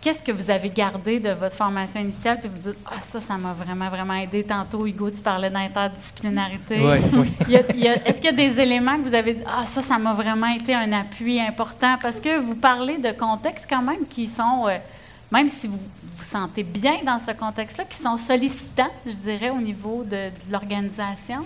qu'est-ce 0.00 0.22
que 0.22 0.32
vous 0.32 0.50
avez 0.50 0.70
gardé 0.70 1.20
de 1.20 1.30
votre 1.30 1.54
formation 1.54 2.00
initiale, 2.00 2.38
puis 2.40 2.48
vous 2.48 2.70
dites, 2.70 2.78
ah, 2.86 3.00
ça, 3.00 3.20
ça 3.20 3.36
m'a 3.36 3.52
vraiment, 3.52 3.88
vraiment 3.88 4.14
aidé. 4.14 4.42
Tantôt, 4.42 4.86
Hugo, 4.86 5.10
tu 5.10 5.20
parlais 5.20 5.50
d'interdisciplinarité. 5.50 6.80
Oui, 6.80 6.98
oui. 7.48 7.54
est-ce 8.04 8.16
qu'il 8.16 8.24
y 8.24 8.28
a 8.28 8.32
des 8.32 8.60
éléments 8.60 8.96
que 8.96 9.08
vous 9.08 9.14
avez 9.14 9.34
dit, 9.34 9.44
ah, 9.46 9.66
ça, 9.66 9.82
ça 9.82 9.98
m'a 9.98 10.14
vraiment 10.14 10.48
été 10.48 10.74
un 10.74 10.92
appui 10.92 11.40
important? 11.40 11.98
Parce 12.00 12.18
que 12.18 12.38
vous 12.38 12.54
parlez 12.54 12.98
de 12.98 13.12
contextes 13.12 13.66
quand 13.68 13.82
même 13.82 14.06
qui 14.08 14.26
sont, 14.26 14.66
euh, 14.68 14.78
même 15.30 15.48
si 15.48 15.68
vous 15.68 15.78
vous 16.16 16.24
sentez 16.24 16.62
bien 16.62 16.98
dans 17.04 17.18
ce 17.18 17.32
contexte-là, 17.32 17.84
qui 17.84 17.96
sont 17.96 18.16
sollicitants, 18.16 18.90
je 19.06 19.12
dirais, 19.12 19.50
au 19.50 19.60
niveau 19.60 20.04
de 20.04 20.30
l'organisation? 20.50 21.44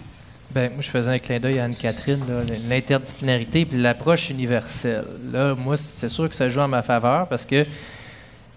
Ben, 0.50 0.72
moi, 0.72 0.80
je 0.80 0.90
faisais 0.90 1.10
un 1.10 1.18
clin 1.18 1.40
d'œil 1.40 1.58
à 1.58 1.64
Anne-Catherine, 1.64 2.22
l'interdisciplinarité 2.68 3.66
et 3.70 3.76
l'approche 3.76 4.30
universelle. 4.30 5.04
Là, 5.32 5.54
moi, 5.54 5.76
c'est 5.76 6.08
sûr 6.08 6.28
que 6.28 6.34
ça 6.34 6.48
joue 6.48 6.60
en 6.60 6.68
ma 6.68 6.82
faveur 6.82 7.26
parce 7.28 7.44
que 7.44 7.66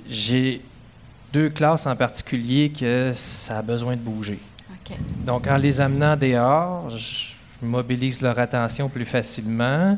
j'ai 0.07 0.62
deux 1.34 1.49
classes 1.49 1.86
en 1.88 1.95
particulier 1.95 2.72
que 2.72 3.12
ça 3.16 3.60
a 3.60 3.62
besoin 3.62 3.95
de 3.95 4.01
bouger. 4.01 4.39
Donc, 5.26 5.47
en 5.47 5.57
les 5.57 5.82
amenant 5.82 6.16
dehors, 6.16 6.89
je 6.89 7.34
mobilise 7.62 8.22
leur 8.22 8.39
attention 8.39 8.89
plus 8.89 9.05
facilement. 9.05 9.97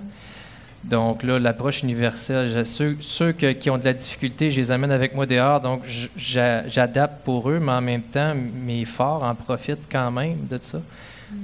Donc 0.84 1.22
là, 1.24 1.38
l'approche 1.38 1.84
universelle, 1.84 2.66
ceux, 2.66 2.98
ceux 3.00 3.32
qui 3.34 3.70
ont 3.70 3.78
de 3.78 3.86
la 3.86 3.94
difficulté, 3.94 4.50
je 4.50 4.60
les 4.60 4.72
amène 4.72 4.92
avec 4.92 5.14
moi 5.14 5.28
dehors, 5.28 5.62
donc 5.62 5.84
j'adapte 6.18 7.24
pour 7.24 7.50
eux, 7.50 7.60
mais 7.60 7.72
en 7.72 7.82
même 7.82 8.02
temps, 8.02 8.34
mes 8.36 8.86
forts 8.86 9.24
en 9.24 9.36
profitent 9.36 9.88
quand 9.92 10.10
même 10.10 10.48
de 10.50 10.58
ça. 10.60 10.82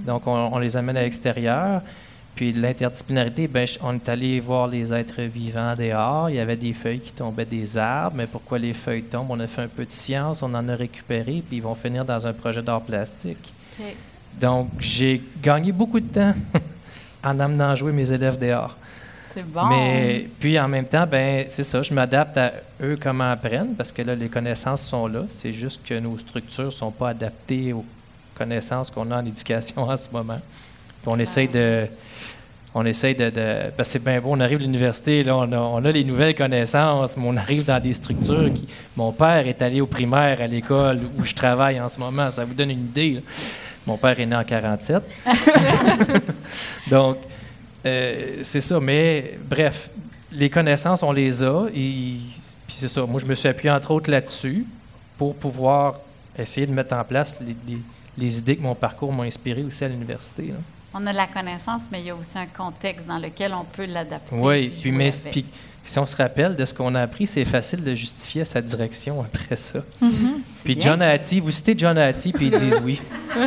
Donc, 0.05 0.23
on, 0.25 0.57
les 0.59 0.75
amène 0.75 0.97
à 0.97 1.03
l'extérieur. 1.03 1.81
Puis 2.35 2.51
l'interdisciplinarité, 2.51 3.47
ben, 3.47 3.65
on 3.81 3.95
est 3.95 4.09
allé 4.09 4.39
voir 4.39 4.67
les 4.67 4.93
êtres 4.93 5.21
vivants 5.21 5.75
dehors. 5.75 6.29
Il 6.29 6.35
y 6.35 6.39
avait 6.39 6.55
des 6.55 6.73
feuilles 6.73 6.99
qui 6.99 7.11
tombaient 7.11 7.45
des 7.45 7.77
arbres. 7.77 8.15
Mais 8.17 8.27
pourquoi 8.27 8.59
les 8.59 8.73
feuilles 8.73 9.03
tombent? 9.03 9.31
On 9.31 9.39
a 9.39 9.47
fait 9.47 9.63
un 9.63 9.67
peu 9.67 9.85
de 9.85 9.91
science, 9.91 10.43
on 10.43 10.53
en 10.53 10.69
a 10.69 10.75
récupéré, 10.75 11.43
puis 11.47 11.57
ils 11.57 11.63
vont 11.63 11.73
finir 11.73 12.05
dans 12.05 12.27
un 12.27 12.33
projet 12.33 12.61
d'art 12.61 12.81
plastique. 12.81 13.53
Donc, 14.39 14.69
j'ai 14.79 15.21
gagné 15.41 15.71
beaucoup 15.71 15.99
de 15.99 16.07
temps 16.07 16.33
en 17.23 17.39
amenant 17.39 17.75
jouer 17.75 17.91
mes 17.91 18.11
élèves 18.11 18.37
dehors. 18.37 18.75
C'est 19.37 19.45
bon. 19.51 19.67
Mais 19.67 20.27
puis 20.39 20.59
en 20.59 20.67
même 20.67 20.85
temps, 20.85 21.05
ben 21.05 21.45
c'est 21.47 21.61
ça, 21.61 21.83
je 21.83 21.93
m'adapte 21.93 22.35
à 22.39 22.53
eux 22.81 22.97
comment 22.99 23.29
apprennent 23.29 23.75
parce 23.75 23.91
que 23.91 24.01
là 24.01 24.15
les 24.15 24.29
connaissances 24.29 24.81
sont 24.81 25.05
là. 25.05 25.25
C'est 25.27 25.53
juste 25.53 25.81
que 25.85 25.93
nos 25.93 26.17
structures 26.17 26.73
sont 26.73 26.89
pas 26.89 27.09
adaptées 27.09 27.71
aux 27.71 27.85
connaissances 28.33 28.89
qu'on 28.89 29.11
a 29.11 29.21
en 29.21 29.25
éducation 29.25 29.83
en 29.89 29.95
ce 29.95 30.09
moment. 30.11 30.41
on 31.05 31.19
essaye 31.19 31.47
de. 31.47 31.85
On 32.73 32.83
essaye 32.83 33.13
de. 33.13 33.29
parce 33.77 33.89
que 33.89 33.93
c'est 33.93 34.03
bien 34.03 34.19
beau, 34.19 34.29
on 34.31 34.39
arrive 34.39 34.57
à 34.57 34.61
l'université, 34.61 35.21
là, 35.21 35.35
on 35.35 35.85
a, 35.85 35.91
les 35.91 36.03
nouvelles 36.03 36.35
connaissances, 36.35 37.15
mais 37.15 37.25
on 37.27 37.37
arrive 37.37 37.63
dans 37.63 37.79
des 37.79 37.93
structures 37.93 38.51
qui. 38.51 38.67
Mon 38.95 39.11
père 39.11 39.47
est 39.47 39.61
allé 39.61 39.81
au 39.81 39.87
primaire 39.87 40.41
à 40.41 40.47
l'école 40.47 40.99
où 41.19 41.23
je 41.23 41.35
travaille 41.35 41.79
en 41.79 41.89
ce 41.89 41.99
moment, 41.99 42.31
ça 42.31 42.43
vous 42.43 42.55
donne 42.55 42.71
une 42.71 42.85
idée. 42.85 43.21
Mon 43.85 43.97
père 43.97 44.19
est 44.19 44.25
né 44.25 44.35
en 44.35 44.43
47. 44.43 45.03
Donc, 46.89 47.17
euh, 47.87 48.39
c'est 48.43 48.61
ça. 48.61 48.79
Mais 48.79 49.37
bref, 49.43 49.89
les 50.31 50.49
connaissances, 50.49 51.03
on 51.03 51.11
les 51.11 51.43
a. 51.43 51.67
Et 51.73 52.15
c'est 52.67 52.87
ça. 52.87 53.05
Moi, 53.05 53.19
je 53.19 53.25
me 53.25 53.35
suis 53.35 53.47
appuyé 53.47 53.71
entre 53.71 53.91
autres 53.91 54.11
là-dessus 54.11 54.65
pour 55.17 55.35
pouvoir 55.35 55.99
essayer 56.37 56.67
de 56.67 56.73
mettre 56.73 56.95
en 56.95 57.03
place 57.03 57.37
les, 57.41 57.79
les 58.17 58.37
idées 58.37 58.55
que 58.55 58.61
mon 58.61 58.75
parcours 58.75 59.11
m'a 59.11 59.23
inspiré 59.23 59.63
aussi 59.63 59.83
à 59.83 59.87
l'université. 59.87 60.53
On 60.99 61.05
a 61.05 61.13
la 61.13 61.27
connaissance, 61.27 61.83
mais 61.91 61.99
il 61.99 62.07
y 62.07 62.09
a 62.09 62.15
aussi 62.15 62.39
un 62.39 62.47
contexte 62.47 63.05
dans 63.05 63.19
lequel 63.19 63.53
on 63.53 63.63
peut 63.63 63.85
l'adapter. 63.85 64.35
Oui, 64.35 64.69
puis, 64.69 64.91
mais, 64.91 65.11
si 65.11 65.99
on 65.99 66.05
se 66.07 66.17
rappelle 66.17 66.55
de 66.55 66.65
ce 66.65 66.73
qu'on 66.73 66.95
a 66.95 67.01
appris, 67.01 67.27
c'est 67.27 67.45
facile 67.45 67.83
de 67.83 67.93
justifier 67.93 68.43
sa 68.45 68.61
direction 68.61 69.21
après 69.21 69.55
ça. 69.55 69.79
Mm-hmm. 70.01 70.63
Puis 70.63 70.77
John 70.79 71.01
Hattie, 71.01 71.39
vous 71.39 71.51
citez 71.51 71.73
John 71.77 71.97
Hattie, 71.97 72.31
puis 72.31 72.47
ils 72.47 72.51
disent 72.51 72.79
oui. 72.83 73.01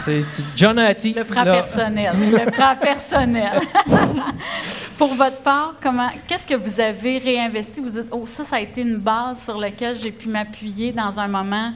c'est, 0.00 0.24
John 0.56 0.78
Hattie. 0.78 1.14
Le 1.14 1.24
prends 1.24 1.44
personnel. 1.44 2.14
Je 2.24 2.36
le 2.36 2.50
prends 2.50 2.76
personnel. 2.76 3.60
Pour 4.98 5.14
votre 5.14 5.38
part, 5.38 5.74
comment, 5.80 6.08
qu'est-ce 6.26 6.46
que 6.46 6.54
vous 6.54 6.80
avez 6.80 7.18
réinvesti? 7.18 7.80
Vous 7.80 7.90
dites, 7.90 8.08
oh, 8.10 8.24
ça, 8.26 8.44
ça 8.44 8.56
a 8.56 8.60
été 8.60 8.82
une 8.82 8.96
base 8.96 9.44
sur 9.44 9.58
laquelle 9.58 9.96
j'ai 10.02 10.10
pu 10.12 10.28
m'appuyer 10.28 10.92
dans 10.92 11.18
un 11.20 11.28
moment 11.28 11.72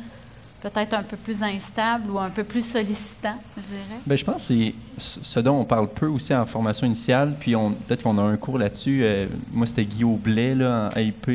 peut-être 0.71 0.95
un 0.95 1.03
peu 1.03 1.17
plus 1.17 1.43
instable 1.43 2.11
ou 2.11 2.19
un 2.19 2.31
peu 2.31 2.43
plus 2.43 2.63
sollicitant, 2.63 3.37
je 3.57 3.63
dirais? 3.63 4.01
Bien, 4.05 4.17
je 4.17 4.25
pense 4.25 4.49
que 4.49 4.55
c'est 4.55 4.75
ce 4.99 5.41
dont 5.41 5.61
on 5.61 5.65
parle 5.65 5.89
peu 5.89 6.07
aussi 6.07 6.35
en 6.35 6.45
formation 6.45 6.87
initiale, 6.87 7.35
puis 7.39 7.53
peut-être 7.87 8.03
qu'on 8.03 8.19
a 8.19 8.23
un 8.23 8.37
cours 8.37 8.59
là-dessus. 8.59 9.01
Euh, 9.05 9.27
moi, 9.53 9.67
c'était 9.67 9.85
Guy 9.85 10.05
Blais, 10.05 10.55
là, 10.55 10.91
en 10.95 11.01
IP 11.01 11.31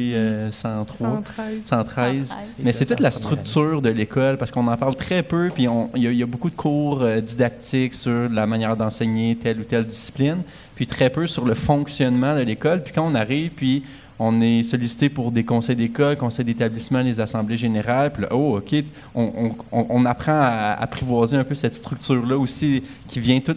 103. 0.51 1.21
113. 1.65 2.35
Mais 2.59 2.73
c'est 2.73 2.85
toute 2.85 2.99
la 2.99 3.11
structure 3.11 3.81
de 3.81 3.89
l'école, 3.89 4.37
parce 4.37 4.51
qu'on 4.51 4.67
en 4.67 4.77
parle 4.77 4.95
très 4.95 5.23
peu, 5.23 5.49
puis 5.53 5.67
il 5.95 6.01
y, 6.01 6.23
a 6.23 6.25
beaucoup 6.25 6.49
de 6.49 6.55
cours 6.55 7.01
euh, 7.01 7.21
didactiques 7.21 7.93
sur 7.93 8.29
la 8.29 8.45
manière 8.45 8.75
d'enseigner 8.75 9.37
telle 9.37 9.61
ou 9.61 9.63
telle 9.63 9.85
discipline, 9.85 10.41
puis 10.75 10.87
très 10.87 11.09
peu 11.09 11.27
sur 11.27 11.45
le 11.45 11.53
fonctionnement 11.53 12.35
de 12.35 12.41
l'école. 12.41 12.83
Puis 12.83 12.93
quand 12.93 13.07
on 13.09 13.15
arrive, 13.15 13.51
puis 13.51 13.83
on 14.23 14.39
est 14.39 14.61
sollicité 14.61 15.09
pour 15.09 15.31
des 15.31 15.43
conseils 15.43 15.75
d'école, 15.75 16.15
conseils 16.15 16.45
d'établissement, 16.45 17.01
les 17.01 17.19
assemblées 17.19 17.57
générales. 17.57 18.13
Puis 18.13 18.21
là, 18.21 18.29
oh, 18.31 18.59
OK, 18.59 18.75
on, 19.15 20.05
apprend 20.05 20.39
à 20.39 20.77
apprivoiser 20.79 21.37
un 21.37 21.43
peu 21.43 21.55
cette 21.55 21.73
structure-là 21.73 22.37
aussi 22.37 22.83
qui 23.07 23.19
vient 23.19 23.39
tout 23.39 23.55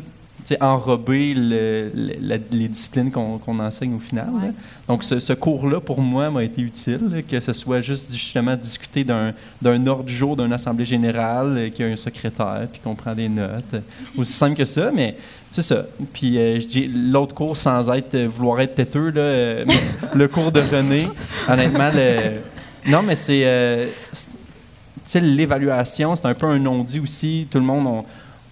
enrober 0.63 1.35
les 1.35 2.69
disciplines 2.69 3.11
qu'on 3.11 3.59
enseigne 3.59 3.95
au 3.95 3.99
final. 3.99 4.55
Donc, 4.89 5.05
ce, 5.05 5.33
cours-là, 5.35 5.81
pour 5.81 6.01
moi, 6.01 6.31
m'a 6.31 6.43
été 6.43 6.63
utile, 6.63 7.23
que 7.29 7.41
ce 7.41 7.53
soit 7.53 7.83
juste 7.83 8.15
justement 8.15 8.57
discuter 8.57 9.05
d'un 9.05 9.87
ordre 9.87 10.05
du 10.05 10.17
jour 10.17 10.35
d'une 10.35 10.53
assemblée 10.53 10.87
générale, 10.87 11.59
euh, 11.59 11.69
qu'il 11.69 11.85
y 11.85 11.89
a 11.89 11.93
un 11.93 11.97
secrétaire, 11.97 12.69
puis 12.73 12.81
qu'on 12.83 12.95
prend 12.95 13.15
des 13.15 13.29
notes. 13.29 13.83
Aussi 14.17 14.33
simple 14.33 14.57
que 14.57 14.65
ça, 14.65 14.91
mais 14.95 15.17
c'est 15.55 15.63
ça. 15.63 15.87
Puis 16.13 16.37
euh, 16.37 16.59
je 16.59 16.67
dis 16.67 16.89
l'autre 16.89 17.33
cours 17.33 17.57
sans 17.57 17.89
être 17.93 18.17
euh, 18.17 18.27
vouloir 18.29 18.61
être 18.61 18.75
têteux, 18.75 19.11
là, 19.11 19.21
euh, 19.21 19.65
le 20.15 20.27
cours 20.27 20.51
de 20.51 20.61
René, 20.61 21.07
honnêtement, 21.49 21.91
non, 22.87 23.03
mais 23.03 23.15
c'est. 23.15 23.89
l'évaluation, 25.15 26.17
c'est 26.17 26.27
un 26.27 26.35
peu 26.35 26.47
un 26.47 26.59
non-dit 26.59 26.99
aussi. 26.99 27.47
Tout 27.49 27.59
le 27.59 27.65
monde, 27.65 28.03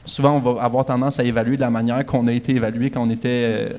souvent, 0.05 0.37
on 0.37 0.39
va 0.39 0.63
avoir 0.63 0.85
tendance 0.85 1.19
à 1.19 1.25
évaluer 1.25 1.57
de 1.57 1.63
la 1.63 1.71
manière 1.71 2.07
qu'on 2.07 2.29
a 2.29 2.33
été 2.33 2.55
évalué 2.55 2.89
quand 2.89 3.03
on 3.03 3.11
était, 3.11 3.77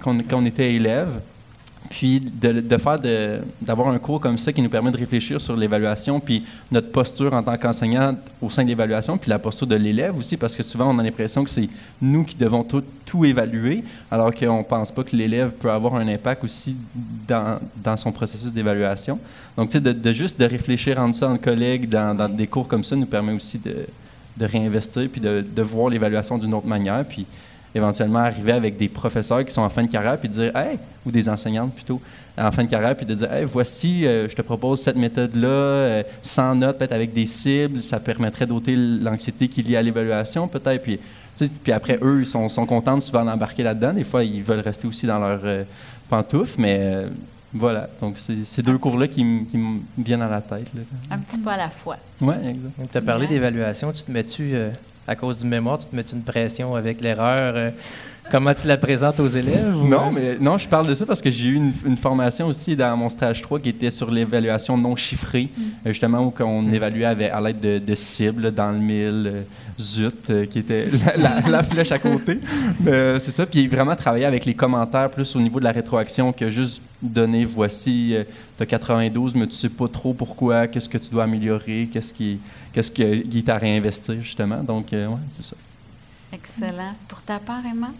quand 0.00 0.16
on 0.32 0.44
était 0.44 0.74
élève. 0.74 1.20
Puis 1.88 2.20
de, 2.20 2.76
faire 2.76 2.98
d'avoir 3.62 3.88
un 3.88 3.98
cours 3.98 4.20
comme 4.20 4.36
ça 4.36 4.52
qui 4.52 4.60
nous 4.60 4.68
permet 4.68 4.90
de 4.90 4.96
réfléchir 4.96 5.40
sur 5.40 5.56
l'évaluation, 5.56 6.20
puis 6.20 6.44
notre 6.70 6.90
posture 6.90 7.32
en 7.32 7.42
tant 7.42 7.56
qu'enseignant 7.56 8.14
au 8.42 8.50
sein 8.50 8.62
de 8.62 8.68
l'évaluation, 8.68 9.16
puis 9.16 9.30
la 9.30 9.38
posture 9.38 9.66
de 9.66 9.76
l'élève 9.76 10.16
aussi, 10.18 10.36
parce 10.36 10.54
que 10.54 10.62
souvent 10.62 10.94
on 10.94 10.98
a 10.98 11.02
l'impression 11.02 11.44
que 11.44 11.50
c'est 11.50 11.68
nous 12.02 12.24
qui 12.24 12.36
devons 12.36 12.62
tout, 12.64 12.84
évaluer, 13.24 13.84
alors 14.10 14.34
qu'on 14.34 14.58
ne 14.58 14.62
pense 14.62 14.90
pas 14.90 15.02
que 15.02 15.16
l'élève 15.16 15.52
peut 15.52 15.70
avoir 15.70 15.94
un 15.94 16.06
impact 16.08 16.44
aussi 16.44 16.76
dans, 17.26 17.96
son 17.96 18.12
processus 18.12 18.52
d'évaluation. 18.52 19.18
Donc, 19.56 19.70
tu 19.70 19.78
sais, 19.78 19.80
de, 19.80 20.12
juste 20.12 20.38
de 20.38 20.44
réfléchir 20.44 20.98
en 20.98 21.10
ça 21.14 21.26
en 21.30 21.38
collègues 21.38 21.88
dans, 21.88 22.28
des 22.28 22.46
cours 22.46 22.68
comme 22.68 22.84
ça 22.84 22.96
nous 22.96 23.06
permet 23.06 23.32
aussi 23.32 23.58
de, 23.58 23.86
de 24.36 24.44
réinvestir, 24.44 25.08
puis 25.10 25.22
de, 25.22 25.42
de 25.42 25.62
voir 25.62 25.88
l'évaluation 25.88 26.36
d'une 26.36 26.52
autre 26.52 26.66
manière, 26.66 27.02
puis 27.06 27.24
éventuellement 27.74 28.20
arriver 28.20 28.52
avec 28.52 28.76
des 28.76 28.88
professeurs 28.88 29.44
qui 29.44 29.52
sont 29.52 29.62
en 29.62 29.68
fin 29.68 29.82
de 29.82 29.90
carrière 29.90 30.18
puis 30.18 30.28
dire 30.28 30.54
hey 30.56 30.78
ou 31.04 31.10
des 31.10 31.28
enseignantes 31.28 31.74
plutôt 31.74 32.00
en 32.36 32.50
fin 32.50 32.64
de 32.64 32.70
carrière 32.70 32.96
puis 32.96 33.06
de 33.06 33.14
dire 33.14 33.32
hey 33.32 33.44
voici 33.44 34.06
euh, 34.06 34.28
je 34.28 34.34
te 34.34 34.42
propose 34.42 34.80
cette 34.80 34.96
méthode 34.96 35.34
là 35.34 35.48
euh, 35.48 36.02
sans 36.22 36.54
notes 36.54 36.78
peut-être 36.78 36.92
avec 36.92 37.12
des 37.12 37.26
cibles 37.26 37.82
ça 37.82 38.00
permettrait 38.00 38.46
d'ôter 38.46 38.74
l'anxiété 38.76 39.48
qui 39.48 39.60
est 39.60 39.64
liée 39.64 39.76
à 39.76 39.82
l'évaluation 39.82 40.48
peut-être 40.48 40.82
puis 40.82 40.98
puis 41.62 41.72
après 41.72 41.98
eux 42.02 42.20
ils 42.20 42.26
sont, 42.26 42.48
sont 42.48 42.66
contents 42.66 42.96
de 42.96 43.02
souvent 43.02 43.24
d'embarquer 43.24 43.62
là-dedans 43.62 43.92
des 43.92 44.04
fois 44.04 44.24
ils 44.24 44.42
veulent 44.42 44.60
rester 44.60 44.88
aussi 44.88 45.06
dans 45.06 45.18
leur 45.18 45.40
euh, 45.44 45.64
pantoufle 46.08 46.60
mais 46.60 47.04
voilà, 47.50 47.88
donc 47.98 48.18
c'est 48.18 48.44
ces 48.44 48.60
deux 48.60 48.76
cours-là 48.76 49.08
qui, 49.08 49.24
me 49.24 49.80
viennent 49.96 50.20
à 50.20 50.28
la 50.28 50.42
tête. 50.42 50.70
Un 51.10 51.18
petit 51.18 51.38
peu 51.38 51.48
à 51.48 51.56
la 51.56 51.70
fois. 51.70 51.96
Oui, 52.20 52.34
exact. 52.46 52.92
Tu 52.92 52.98
as 52.98 53.00
parlé 53.00 53.26
d'évaluation, 53.26 53.90
tu 53.90 54.02
te 54.02 54.12
mets-tu 54.12 54.54
à 55.08 55.16
cause 55.16 55.38
du 55.38 55.46
mémoire, 55.46 55.78
tu 55.78 55.86
te 55.86 55.96
mets 55.96 56.02
une 56.02 56.22
pression 56.22 56.74
avec 56.74 57.00
l'erreur? 57.00 57.72
Euh, 58.28 58.30
comment 58.30 58.54
tu 58.54 58.66
la 58.66 58.76
présentes 58.76 59.20
aux 59.20 59.26
élèves? 59.26 59.74
Non, 59.74 60.10
mais 60.12 60.36
non, 60.40 60.58
je 60.58 60.68
parle 60.68 60.86
de 60.86 60.94
ça 60.94 61.06
parce 61.06 61.20
que 61.20 61.30
j'ai 61.30 61.48
eu 61.48 61.54
une, 61.54 61.96
formation 61.96 62.46
aussi 62.46 62.76
dans 62.76 62.96
mon 62.96 63.08
stage 63.08 63.42
3 63.42 63.60
qui 63.60 63.70
était 63.70 63.90
sur 63.90 64.10
l'évaluation 64.10 64.76
non 64.76 64.96
chiffrée, 64.96 65.48
mm. 65.56 65.62
euh, 65.62 65.88
justement 65.88 66.20
où 66.20 66.32
on 66.42 66.62
mm. 66.62 66.74
évaluait 66.74 67.04
avec, 67.04 67.32
à 67.32 67.40
l'aide 67.40 67.84
de, 67.84 67.94
cibles 67.94 68.52
dans 68.52 68.70
le 68.70 68.78
mille, 68.78 69.32
euh, 69.34 69.42
zut, 69.80 70.48
qui 70.50 70.60
était 70.60 70.86
la, 71.48 71.62
flèche 71.62 71.92
à 71.92 71.98
côté. 71.98 72.40
c'est 72.84 73.30
ça, 73.30 73.46
puis 73.46 73.66
vraiment 73.68 73.94
travailler 73.94 74.24
avec 74.24 74.44
les 74.44 74.54
commentaires 74.54 75.10
plus 75.10 75.36
au 75.36 75.40
niveau 75.40 75.58
de 75.58 75.64
la 75.64 75.72
rétroaction 75.72 76.32
que 76.32 76.50
juste 76.50 76.82
donner 77.00 77.44
voici, 77.44 78.16
tu 78.56 78.62
as 78.62 78.66
92, 78.66 79.36
mais 79.36 79.46
tu 79.46 79.54
sais 79.54 79.68
pas 79.68 79.86
trop 79.86 80.12
pourquoi, 80.12 80.66
qu'est-ce 80.66 80.88
que 80.88 80.98
tu 80.98 81.10
dois 81.10 81.24
améliorer, 81.24 81.88
qu'est-ce 81.92 82.12
qui, 82.12 82.40
qu'est-ce 82.72 82.90
qui 82.90 83.02
est 83.02 83.48
à 83.48 83.56
réinvestir, 83.58 84.20
justement. 84.20 84.62
Donc, 84.62 84.92
euh, 84.92 85.06
ouais, 85.06 85.18
c'est 85.36 85.46
ça. 85.50 85.56
Excellent. 86.32 86.92
Pour 87.08 87.22
ta 87.22 87.38
part, 87.38 87.62
Emma? 87.64 87.90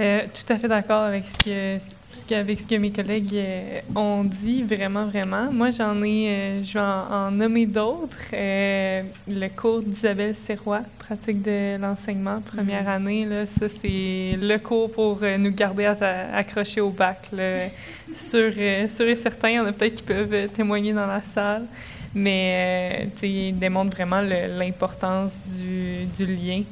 Euh, 0.00 0.22
tout 0.32 0.50
à 0.52 0.58
fait 0.58 0.68
d'accord 0.68 1.02
avec 1.02 1.24
ce 1.26 1.36
que, 1.44 1.84
ce 2.18 2.24
que- 2.24 2.34
avec 2.34 2.58
ce 2.58 2.66
que 2.66 2.74
mes 2.76 2.90
collègues 2.90 3.34
euh, 3.34 3.80
ont 3.94 4.24
dit, 4.24 4.62
vraiment, 4.62 5.04
vraiment. 5.06 5.52
Moi, 5.52 5.70
j'en 5.72 6.02
ai, 6.02 6.28
euh, 6.28 6.64
je 6.64 6.72
vais 6.72 6.80
en, 6.80 7.26
en 7.26 7.30
nommer 7.30 7.66
d'autres. 7.66 8.16
Le 8.32 9.48
cours 9.48 9.82
d'Isabelle 9.82 10.34
Serrois, 10.34 10.80
pratique 10.98 11.42
de 11.42 11.76
l'enseignement, 11.76 12.40
première 12.40 12.88
année, 12.88 13.26
là, 13.26 13.44
ça, 13.46 13.68
c'est 13.68 14.38
le 14.40 14.56
cours 14.56 14.90
pour 14.90 15.20
nous 15.38 15.52
garder 15.52 15.84
accrochés 15.84 16.80
au 16.80 16.90
bac. 16.90 17.28
Là. 17.32 17.42
Euh, 17.42 17.68
sûr 18.12 18.58
et 18.58 19.14
certain, 19.16 19.50
il 19.50 19.54
y 19.56 19.60
en 19.60 19.66
a 19.66 19.72
peut-être 19.72 19.94
qui 19.96 20.02
peuvent 20.02 20.48
témoigner 20.48 20.92
dans 20.94 21.06
la 21.06 21.22
salle. 21.22 21.66
Mais, 22.14 23.06
euh, 23.22 23.26
il 23.26 23.58
démontre 23.58 23.94
vraiment 23.94 24.20
l'importance 24.20 25.38
du, 25.46 26.06
du 26.06 26.26
lien, 26.34 26.62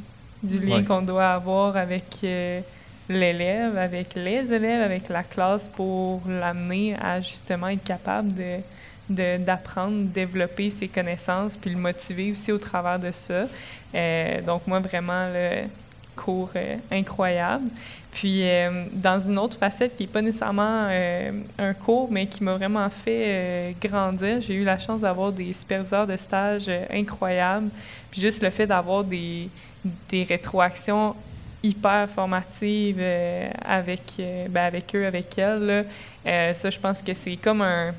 du 0.43 0.59
lien 0.59 0.79
Ouais. 0.79 0.85
qu'on 0.85 1.03
doit 1.03 1.31
avoir 1.31 1.77
avec 1.77 2.05
euh, 2.25 2.61
l'élève, 3.09 3.77
avec 3.77 4.15
les 4.15 4.53
élèves, 4.53 4.83
avec 4.83 5.09
la 5.09 5.23
classe 5.23 5.69
pour 5.69 6.23
l'amener 6.29 6.97
à 7.01 7.21
justement 7.21 7.69
être 7.69 7.85
capable 7.85 8.33
de 8.35 8.59
d'apprendre, 9.11 10.05
développer 10.05 10.69
ses 10.71 10.89
connaissances, 10.89 11.57
puis 11.57 11.71
le 11.71 11.79
motiver 11.79 12.31
aussi 12.31 12.53
au 12.53 12.59
travers 12.59 12.99
de 12.99 13.11
ça. 13.11 13.45
Euh, 13.95 14.43
donc 14.43 14.67
moi, 14.67 14.81
vraiment, 14.81 15.29
le 15.33 15.67
cours 16.15 16.51
euh, 16.57 16.77
incroyable. 16.91 17.69
Puis 18.13 18.41
euh, 18.43 18.85
dans 18.93 19.19
une 19.21 19.39
autre 19.39 19.57
facette 19.57 19.97
qui 19.97 20.03
n'est 20.03 20.09
pas 20.09 20.21
nécessairement 20.21 20.89
un 21.59 21.75
cours, 21.75 22.09
mais 22.11 22.27
qui 22.27 22.43
m'a 22.43 22.55
vraiment 22.57 22.91
fait 22.91 23.75
grandir, 23.81 24.41
j'ai 24.41 24.55
eu 24.55 24.65
la 24.65 24.79
chance 24.79 25.03
d'avoir 25.03 25.33
des 25.33 25.53
superviseurs 25.53 26.07
de 26.07 26.17
stage 26.17 26.71
incroyables. 26.93 27.69
Puis 28.11 28.21
juste 28.21 28.43
le 28.43 28.51
fait 28.51 28.67
d'avoir 28.67 29.05
des, 29.05 29.49
des 30.09 30.25
rétroactions 30.25 31.15
hyper 31.63 32.09
formatives 32.09 32.99
euh, 33.01 33.51
avec, 33.65 34.03
euh, 34.21 34.47
ben, 34.49 34.65
avec 34.65 34.95
eux, 34.95 35.07
avec 35.07 35.37
elles, 35.39 35.67
là. 35.67 35.83
Euh, 36.27 36.53
ça, 36.53 36.71
je 36.71 36.79
pense 36.79 37.03
que 37.03 37.15
c'est 37.15 37.37
comme 37.37 37.63
un... 37.63 37.93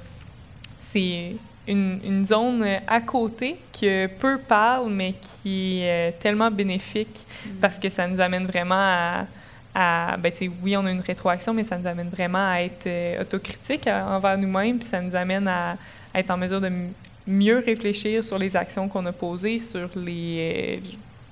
C'est 0.80 1.36
une, 1.68 2.00
une 2.04 2.26
zone 2.26 2.66
à 2.88 3.02
côté 3.02 3.58
que 3.80 4.08
peu 4.08 4.40
parlent, 4.40 4.90
mais 4.90 5.14
qui 5.14 5.82
est 5.82 6.18
tellement 6.20 6.50
bénéfique 6.50 7.28
parce 7.62 7.78
que 7.78 7.90
ça 7.90 8.08
nous 8.08 8.20
amène 8.20 8.46
vraiment 8.46 8.76
à... 8.76 9.26
à 9.76 10.18
ben, 10.18 10.32
oui, 10.64 10.76
on 10.78 10.86
a 10.86 10.92
une 10.92 11.02
rétroaction, 11.02 11.54
mais 11.54 11.64
ça 11.64 11.78
nous 11.78 11.86
amène 11.86 12.10
vraiment 12.10 12.50
à 12.50 12.62
être 12.62 13.22
autocritique 13.22 13.88
envers 13.88 14.38
nous-mêmes, 14.38 14.80
puis 14.80 14.88
ça 14.88 15.02
nous 15.02 15.16
amène 15.16 15.48
à, 15.48 15.78
à 16.14 16.20
être 16.20 16.32
en 16.32 16.38
mesure 16.38 16.62
de 16.62 16.72
mieux 17.28 17.62
réfléchir 17.64 18.24
sur 18.24 18.40
les 18.40 18.56
actions 18.56 18.88
qu'on 18.88 19.06
a 19.06 19.12
posées, 19.12 19.60
sur 19.60 19.90
les... 19.96 20.82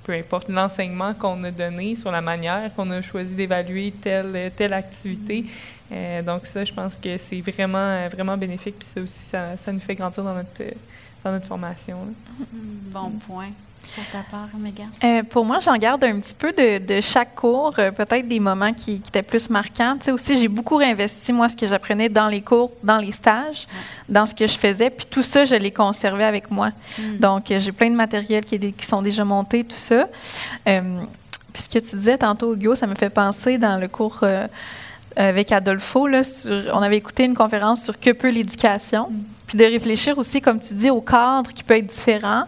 peu 0.08 0.14
importe 0.14 0.48
l'enseignement 0.48 1.14
qu'on 1.14 1.44
a 1.44 1.52
donné, 1.52 1.96
sur 1.96 2.12
la 2.12 2.22
manière 2.22 2.74
qu'on 2.74 2.90
a 2.92 3.02
choisi 3.02 3.36
d'évaluer 3.36 3.92
telle, 3.92 4.52
telle 4.56 4.72
activité. 4.72 5.46
Euh, 5.92 6.22
donc 6.22 6.46
ça, 6.46 6.64
je 6.64 6.74
pense 6.74 6.96
que 6.96 7.18
c'est 7.18 7.42
vraiment, 7.42 8.08
vraiment 8.08 8.38
bénéfique. 8.38 8.76
Puis 8.80 8.88
ça 8.88 9.02
aussi, 9.02 9.24
ça, 9.58 9.74
nous 9.74 9.82
fait 9.82 9.96
grandir 9.96 10.24
dans 10.24 10.34
notre, 10.34 10.64
dans 11.26 11.32
notre 11.34 11.46
formation. 11.46 11.98
Bon 12.50 13.12
point. 13.28 13.50
Pour 13.96 14.06
ta 14.12 14.20
part, 14.30 14.48
Megan? 14.60 14.88
Euh, 15.04 15.24
pour 15.24 15.44
moi, 15.46 15.60
j'en 15.60 15.76
garde 15.78 16.04
un 16.04 16.20
petit 16.20 16.36
peu 16.36 16.52
de, 16.52 16.78
de 16.78 17.02
chaque 17.02 17.34
cours, 17.36 17.74
euh, 17.80 17.92
peut-être 17.92 18.28
des 18.28 18.40
moments 18.40 18.74
qui, 18.74 19.00
qui 19.02 19.10
étaient 19.10 19.24
plus 19.24 19.50
marquants. 19.50 19.96
Tu 20.00 20.06
sais, 20.06 20.12
aussi, 20.12 20.38
j'ai 20.38 20.48
beaucoup 20.48 20.76
réinvesti, 20.76 21.34
moi, 21.34 21.50
ce 21.50 21.56
que 21.56 21.66
j'apprenais 21.68 22.10
dans 22.10 22.28
les 22.28 22.42
cours, 22.42 22.72
dans 22.84 22.98
les 22.98 23.12
stages, 23.12 23.68
dans 24.08 24.26
ce 24.26 24.36
que 24.36 24.46
je 24.48 24.58
faisais. 24.58 24.90
Puis 24.90 25.06
tout 25.10 25.24
ça, 25.24 25.46
je 25.46 25.56
l'ai 25.56 25.72
conservé 25.72 26.24
avec 26.24 26.52
moi. 26.52 26.70
Donc, 27.20 27.50
euh, 27.52 27.60
j'ai 27.60 27.72
plein 27.72 27.90
de 27.90 27.96
matériel 27.96 28.46
qui, 28.46 28.56
est 28.56 28.60
des- 28.60 28.72
qui 28.74 28.86
sont 28.86 29.02
déjà 29.02 29.24
montés, 29.24 29.64
tout 29.64 29.76
ça. 29.76 30.08
Euh, 30.68 31.02
puis 31.54 31.64
ce 31.64 31.70
que 31.70 31.80
tu 31.80 31.96
disais 31.96 32.18
tantôt, 32.18 32.54
Hugo, 32.54 32.76
ça 32.76 32.86
me 32.88 32.96
fait 32.96 33.10
penser 33.10 33.58
dans 33.58 33.78
le 33.80 33.88
cours 33.88 34.24
avec 35.16 35.52
Adolfo, 35.52 36.06
là, 36.06 36.24
sur, 36.24 36.52
on 36.74 36.82
avait 36.84 36.98
écouté 36.98 37.24
une 37.24 37.34
conférence 37.34 37.84
sur 37.84 38.00
que 38.00 38.12
peut 38.12 38.30
l'éducation, 38.30 39.10
puis 39.48 39.58
de 39.58 39.64
réfléchir 39.66 40.16
aussi, 40.20 40.42
comme 40.42 40.60
tu 40.60 40.76
dis, 40.76 40.92
au 40.92 41.02
cadre 41.02 41.52
qui 41.52 41.64
peut 41.64 41.76
être 41.78 41.88
différent. 41.88 42.44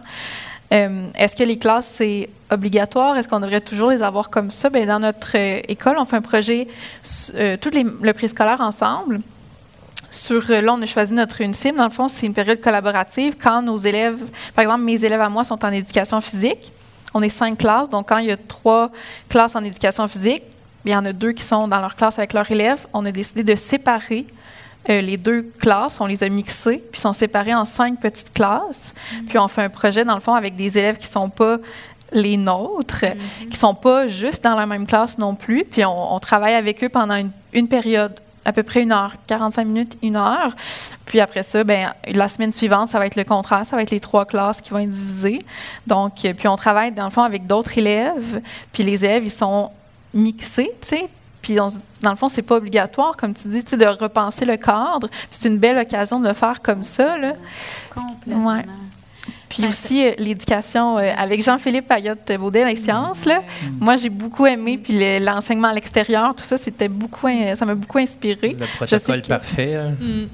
Euh, 0.72 1.08
Est-ce 1.16 1.34
que 1.34 1.42
les 1.42 1.58
classes, 1.58 1.92
c'est 1.96 2.28
obligatoire? 2.50 3.16
Est-ce 3.16 3.28
qu'on 3.28 3.40
devrait 3.40 3.60
toujours 3.60 3.90
les 3.90 4.02
avoir 4.02 4.30
comme 4.30 4.50
ça? 4.50 4.70
Bien, 4.70 4.86
dans 4.86 5.00
notre 5.00 5.36
euh, 5.36 5.60
école, 5.66 5.96
on 5.98 6.04
fait 6.04 6.16
un 6.16 6.22
projet, 6.22 6.68
euh, 7.34 7.56
tout 7.60 7.70
les, 7.70 7.84
le 7.84 8.12
préscolaire 8.12 8.60
ensemble. 8.60 9.20
Sur, 10.10 10.48
euh, 10.50 10.60
là, 10.60 10.74
on 10.74 10.82
a 10.82 10.86
choisi 10.86 11.12
notre 11.12 11.40
une 11.40 11.54
cible. 11.54 11.78
Dans 11.78 11.84
le 11.84 11.90
fond, 11.90 12.08
c'est 12.08 12.26
une 12.26 12.34
période 12.34 12.60
collaborative. 12.60 13.36
Quand 13.40 13.62
nos 13.62 13.76
élèves, 13.76 14.20
par 14.54 14.62
exemple, 14.62 14.82
mes 14.82 15.04
élèves 15.04 15.20
à 15.20 15.28
moi 15.28 15.44
sont 15.44 15.64
en 15.64 15.72
éducation 15.72 16.20
physique, 16.20 16.72
on 17.14 17.22
est 17.22 17.28
cinq 17.30 17.58
classes. 17.58 17.88
Donc, 17.88 18.08
quand 18.08 18.18
il 18.18 18.26
y 18.26 18.32
a 18.32 18.36
trois 18.36 18.90
classes 19.28 19.56
en 19.56 19.64
éducation 19.64 20.06
physique, 20.06 20.42
il 20.84 20.92
y 20.92 20.96
en 20.96 21.04
a 21.04 21.12
deux 21.12 21.32
qui 21.32 21.42
sont 21.42 21.68
dans 21.68 21.80
leur 21.80 21.94
classe 21.96 22.18
avec 22.18 22.32
leurs 22.32 22.50
élèves. 22.50 22.86
On 22.92 23.04
a 23.04 23.12
décidé 23.12 23.42
de 23.42 23.54
séparer 23.56 24.24
euh, 24.90 25.00
les 25.00 25.16
deux 25.16 25.42
classes, 25.60 26.00
on 26.00 26.06
les 26.06 26.24
a 26.24 26.28
mixées, 26.28 26.82
puis 26.90 27.00
sont 27.00 27.12
séparés 27.12 27.54
en 27.54 27.64
cinq 27.64 28.00
petites 28.00 28.32
classes. 28.32 28.94
Puis 29.28 29.38
on 29.38 29.48
fait 29.48 29.62
un 29.62 29.68
projet, 29.68 30.04
dans 30.04 30.14
le 30.14 30.20
fond, 30.20 30.34
avec 30.34 30.56
des 30.56 30.78
élèves 30.78 30.98
qui 30.98 31.06
sont 31.06 31.28
pas 31.28 31.58
les 32.12 32.36
nôtres, 32.36 33.04
qui 33.50 33.56
sont 33.56 33.74
pas 33.74 34.08
juste 34.08 34.42
dans 34.42 34.56
la 34.56 34.66
même 34.66 34.86
classe 34.86 35.16
non 35.18 35.34
plus. 35.34 35.64
Puis 35.64 35.84
on, 35.84 36.14
on 36.14 36.18
travaille 36.18 36.54
avec 36.54 36.82
eux 36.82 36.88
pendant 36.88 37.14
une, 37.14 37.30
une 37.52 37.68
période, 37.68 38.18
à 38.44 38.52
peu 38.52 38.62
près 38.62 38.82
une 38.82 38.92
heure, 38.92 39.14
45 39.26 39.64
minutes, 39.64 39.98
une 40.02 40.16
heure. 40.16 40.56
Puis 41.06 41.20
après 41.20 41.42
ça, 41.42 41.62
ben 41.62 41.92
la 42.06 42.28
semaine 42.28 42.52
suivante, 42.52 42.88
ça 42.88 42.98
va 42.98 43.06
être 43.06 43.16
le 43.16 43.24
contraire, 43.24 43.64
ça 43.64 43.76
va 43.76 43.82
être 43.82 43.90
les 43.90 44.00
trois 44.00 44.24
classes 44.24 44.60
qui 44.60 44.70
vont 44.70 44.78
être 44.78 44.90
divisées. 44.90 45.40
Donc, 45.86 46.24
euh, 46.24 46.34
puis 46.34 46.48
on 46.48 46.56
travaille, 46.56 46.92
dans 46.92 47.04
le 47.04 47.10
fond, 47.10 47.22
avec 47.22 47.46
d'autres 47.46 47.76
élèves. 47.78 48.40
Puis 48.72 48.82
les 48.82 49.04
élèves, 49.04 49.24
ils 49.24 49.30
sont 49.30 49.70
mixés, 50.12 50.70
tu 50.80 50.88
sais, 50.88 51.08
puis 51.42 51.54
dans 51.54 52.10
le 52.10 52.16
fond, 52.16 52.28
c'est 52.28 52.42
pas 52.42 52.56
obligatoire, 52.56 53.16
comme 53.16 53.34
tu 53.34 53.48
dis, 53.48 53.62
tu 53.64 53.70
sais, 53.70 53.76
de 53.76 53.86
repenser 53.86 54.44
le 54.44 54.56
cadre. 54.56 55.08
Puis 55.08 55.28
c'est 55.32 55.48
une 55.48 55.58
belle 55.58 55.78
occasion 55.78 56.20
de 56.20 56.28
le 56.28 56.34
faire 56.34 56.60
comme 56.62 56.82
ça. 56.84 57.16
Là. 57.16 57.32
Complètement. 57.94 58.46
Ouais. 58.54 58.64
Puis 59.48 59.66
aussi 59.66 60.06
euh, 60.06 60.12
l'éducation 60.16 60.96
euh, 60.98 61.10
avec 61.16 61.42
Jean-Philippe 61.42 61.88
Payotte 61.88 62.30
Baudet 62.38 62.62
avec 62.62 62.78
Sciences. 62.78 63.24
Là. 63.24 63.42
Moi, 63.80 63.96
j'ai 63.96 64.08
beaucoup 64.08 64.46
aimé. 64.46 64.78
Puis 64.78 64.92
le- 64.96 65.18
l'enseignement 65.24 65.68
à 65.68 65.72
l'extérieur, 65.74 66.34
tout 66.36 66.44
ça, 66.44 66.56
c'était 66.56 66.86
beaucoup, 66.86 67.26
in- 67.26 67.56
ça 67.56 67.64
m'a 67.66 67.74
beaucoup 67.74 67.98
inspiré. 67.98 68.56
Le 68.58 68.66
protocole 68.76 69.22
que- 69.22 69.26
parfait. 69.28 69.74
là, 69.74 69.86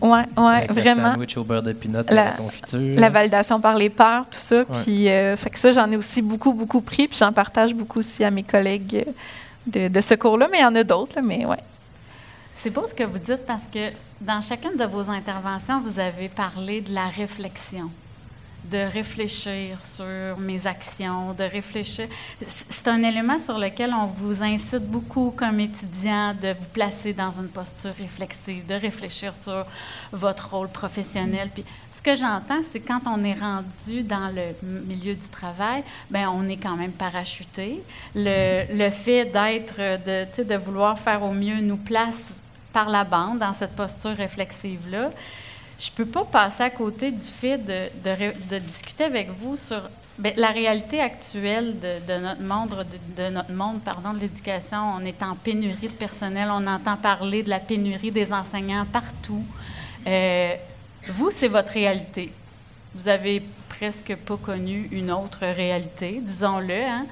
Ouais, 0.02 0.18
ouais, 0.36 0.46
avec 0.54 0.74
le 0.74 0.80
vraiment. 0.82 1.12
sandwich 1.12 1.36
au 1.38 1.44
beurre 1.44 1.62
de 1.62 1.72
pinot, 1.72 2.00
La- 2.10 2.14
la 2.26 2.30
confiture. 2.32 2.92
La 2.94 3.08
validation 3.08 3.58
par 3.58 3.76
les 3.78 3.88
pairs, 3.88 4.24
tout 4.30 4.38
ça. 4.38 4.56
Ouais. 4.58 4.64
Puis 4.84 5.08
euh, 5.08 5.34
fait 5.36 5.48
que 5.48 5.58
ça, 5.58 5.70
j'en 5.72 5.90
ai 5.90 5.96
aussi 5.96 6.20
beaucoup, 6.20 6.52
beaucoup 6.52 6.82
pris. 6.82 7.08
Puis 7.08 7.16
j'en 7.18 7.32
partage 7.32 7.74
beaucoup 7.74 8.00
aussi 8.00 8.22
à 8.22 8.30
mes 8.30 8.42
collègues 8.42 9.02
euh, 9.06 9.10
de, 9.66 10.00
ce 10.00 10.14
cours-là. 10.14 10.48
Mais 10.50 10.58
il 10.58 10.62
y 10.62 10.64
en 10.64 10.74
a 10.74 10.84
d'autres, 10.84 11.20
mais 11.22 11.44
ouais. 11.44 11.58
C'est 12.56 12.70
beau 12.70 12.86
ce 12.86 12.94
que 12.94 13.04
vous 13.04 13.18
dites 13.18 13.44
parce 13.46 13.68
que 13.68 13.90
dans 14.20 14.40
chacune 14.40 14.76
de 14.76 14.84
vos 14.84 15.10
interventions, 15.10 15.80
vous 15.80 15.98
avez 15.98 16.28
parlé 16.28 16.80
de 16.80 16.94
la 16.94 17.08
réflexion, 17.08 17.90
de 18.70 18.78
réfléchir 18.78 19.80
sur 19.80 20.38
mes 20.38 20.66
actions, 20.66 21.32
de 21.32 21.44
réfléchir. 21.44 22.08
C'est 22.40 22.88
un 22.88 23.02
élément 23.02 23.38
sur 23.38 23.58
lequel 23.58 23.92
on 23.94 24.06
vous 24.06 24.42
incite 24.42 24.84
beaucoup 24.84 25.32
comme 25.36 25.60
étudiant 25.60 26.34
de 26.34 26.48
vous 26.48 26.68
placer 26.72 27.12
dans 27.12 27.30
une 27.30 27.48
posture 27.48 27.94
réflexive, 27.94 28.66
de 28.66 28.74
réfléchir 28.74 29.34
sur 29.34 29.66
votre 30.12 30.50
rôle 30.50 30.68
professionnel. 30.68 31.50
Puis 31.52 31.64
ce 31.92 32.02
que 32.02 32.16
j'entends, 32.16 32.62
c'est 32.70 32.80
quand 32.80 33.00
on 33.06 33.22
est 33.24 33.38
rendu 33.38 34.02
dans 34.02 34.32
le 34.34 34.54
milieu 34.62 35.14
du 35.14 35.28
travail, 35.28 35.82
ben 36.10 36.28
on 36.28 36.48
est 36.48 36.56
quand 36.56 36.76
même 36.76 36.92
parachuté. 36.92 37.82
Le, 38.14 38.90
fait 38.90 39.26
d'être, 39.26 40.42
de 40.42 40.56
vouloir 40.56 40.98
faire 40.98 41.22
au 41.22 41.32
mieux 41.32 41.60
nous 41.60 41.76
place 41.76 42.40
par 42.72 42.88
la 42.90 43.04
bande 43.04 43.38
dans 43.38 43.52
cette 43.52 43.74
posture 43.74 44.16
réflexive-là. 44.16 45.10
Je 45.78 45.90
peux 45.90 46.06
pas 46.06 46.24
passer 46.24 46.62
à 46.62 46.70
côté 46.70 47.10
du 47.10 47.22
fait 47.22 47.58
de, 47.58 47.88
de, 48.50 48.58
discuter 48.58 49.04
avec 49.04 49.30
vous 49.30 49.56
sur 49.56 49.82
ben, 50.18 50.32
la 50.36 50.48
réalité 50.48 51.00
actuelle 51.00 51.78
de, 51.78 52.18
notre 52.18 52.42
monde, 52.42 52.86
de, 53.16 53.28
notre 53.28 53.52
monde, 53.52 53.80
pardon, 53.82 54.14
de 54.14 54.20
l'éducation. 54.20 54.78
On 54.96 55.04
est 55.04 55.22
en 55.22 55.34
pénurie 55.34 55.88
de 55.88 55.92
personnel. 55.92 56.48
On 56.50 56.66
entend 56.66 56.96
parler 56.96 57.42
de 57.42 57.50
la 57.50 57.60
pénurie 57.60 58.10
des 58.10 58.32
enseignants 58.32 58.86
partout. 58.90 59.44
Euh, 60.06 60.54
vous, 61.08 61.30
c'est 61.30 61.48
votre 61.48 61.72
réalité. 61.72 62.32
Vous 62.94 63.08
avez 63.08 63.42
presque 63.68 64.16
pas 64.16 64.38
connu 64.38 64.88
une 64.92 65.10
autre 65.10 65.44
réalité, 65.44 66.20
disons-le. 66.22 66.82
Hein? 66.82 67.06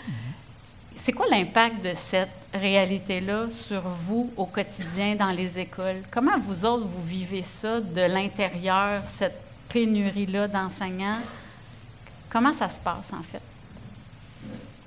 C'est 1.04 1.12
quoi 1.12 1.26
l'impact 1.30 1.84
de 1.84 1.92
cette 1.92 2.30
réalité-là 2.54 3.50
sur 3.50 3.82
vous 3.82 4.30
au 4.38 4.46
quotidien 4.46 5.14
dans 5.14 5.32
les 5.32 5.58
écoles? 5.58 5.96
Comment 6.10 6.38
vous 6.38 6.64
autres, 6.64 6.86
vous 6.86 7.04
vivez 7.04 7.42
ça 7.42 7.78
de 7.78 8.00
l'intérieur, 8.00 9.02
cette 9.04 9.36
pénurie-là 9.68 10.48
d'enseignants? 10.48 11.18
Comment 12.30 12.54
ça 12.54 12.70
se 12.70 12.80
passe, 12.80 13.12
en 13.12 13.22
fait? 13.22 13.42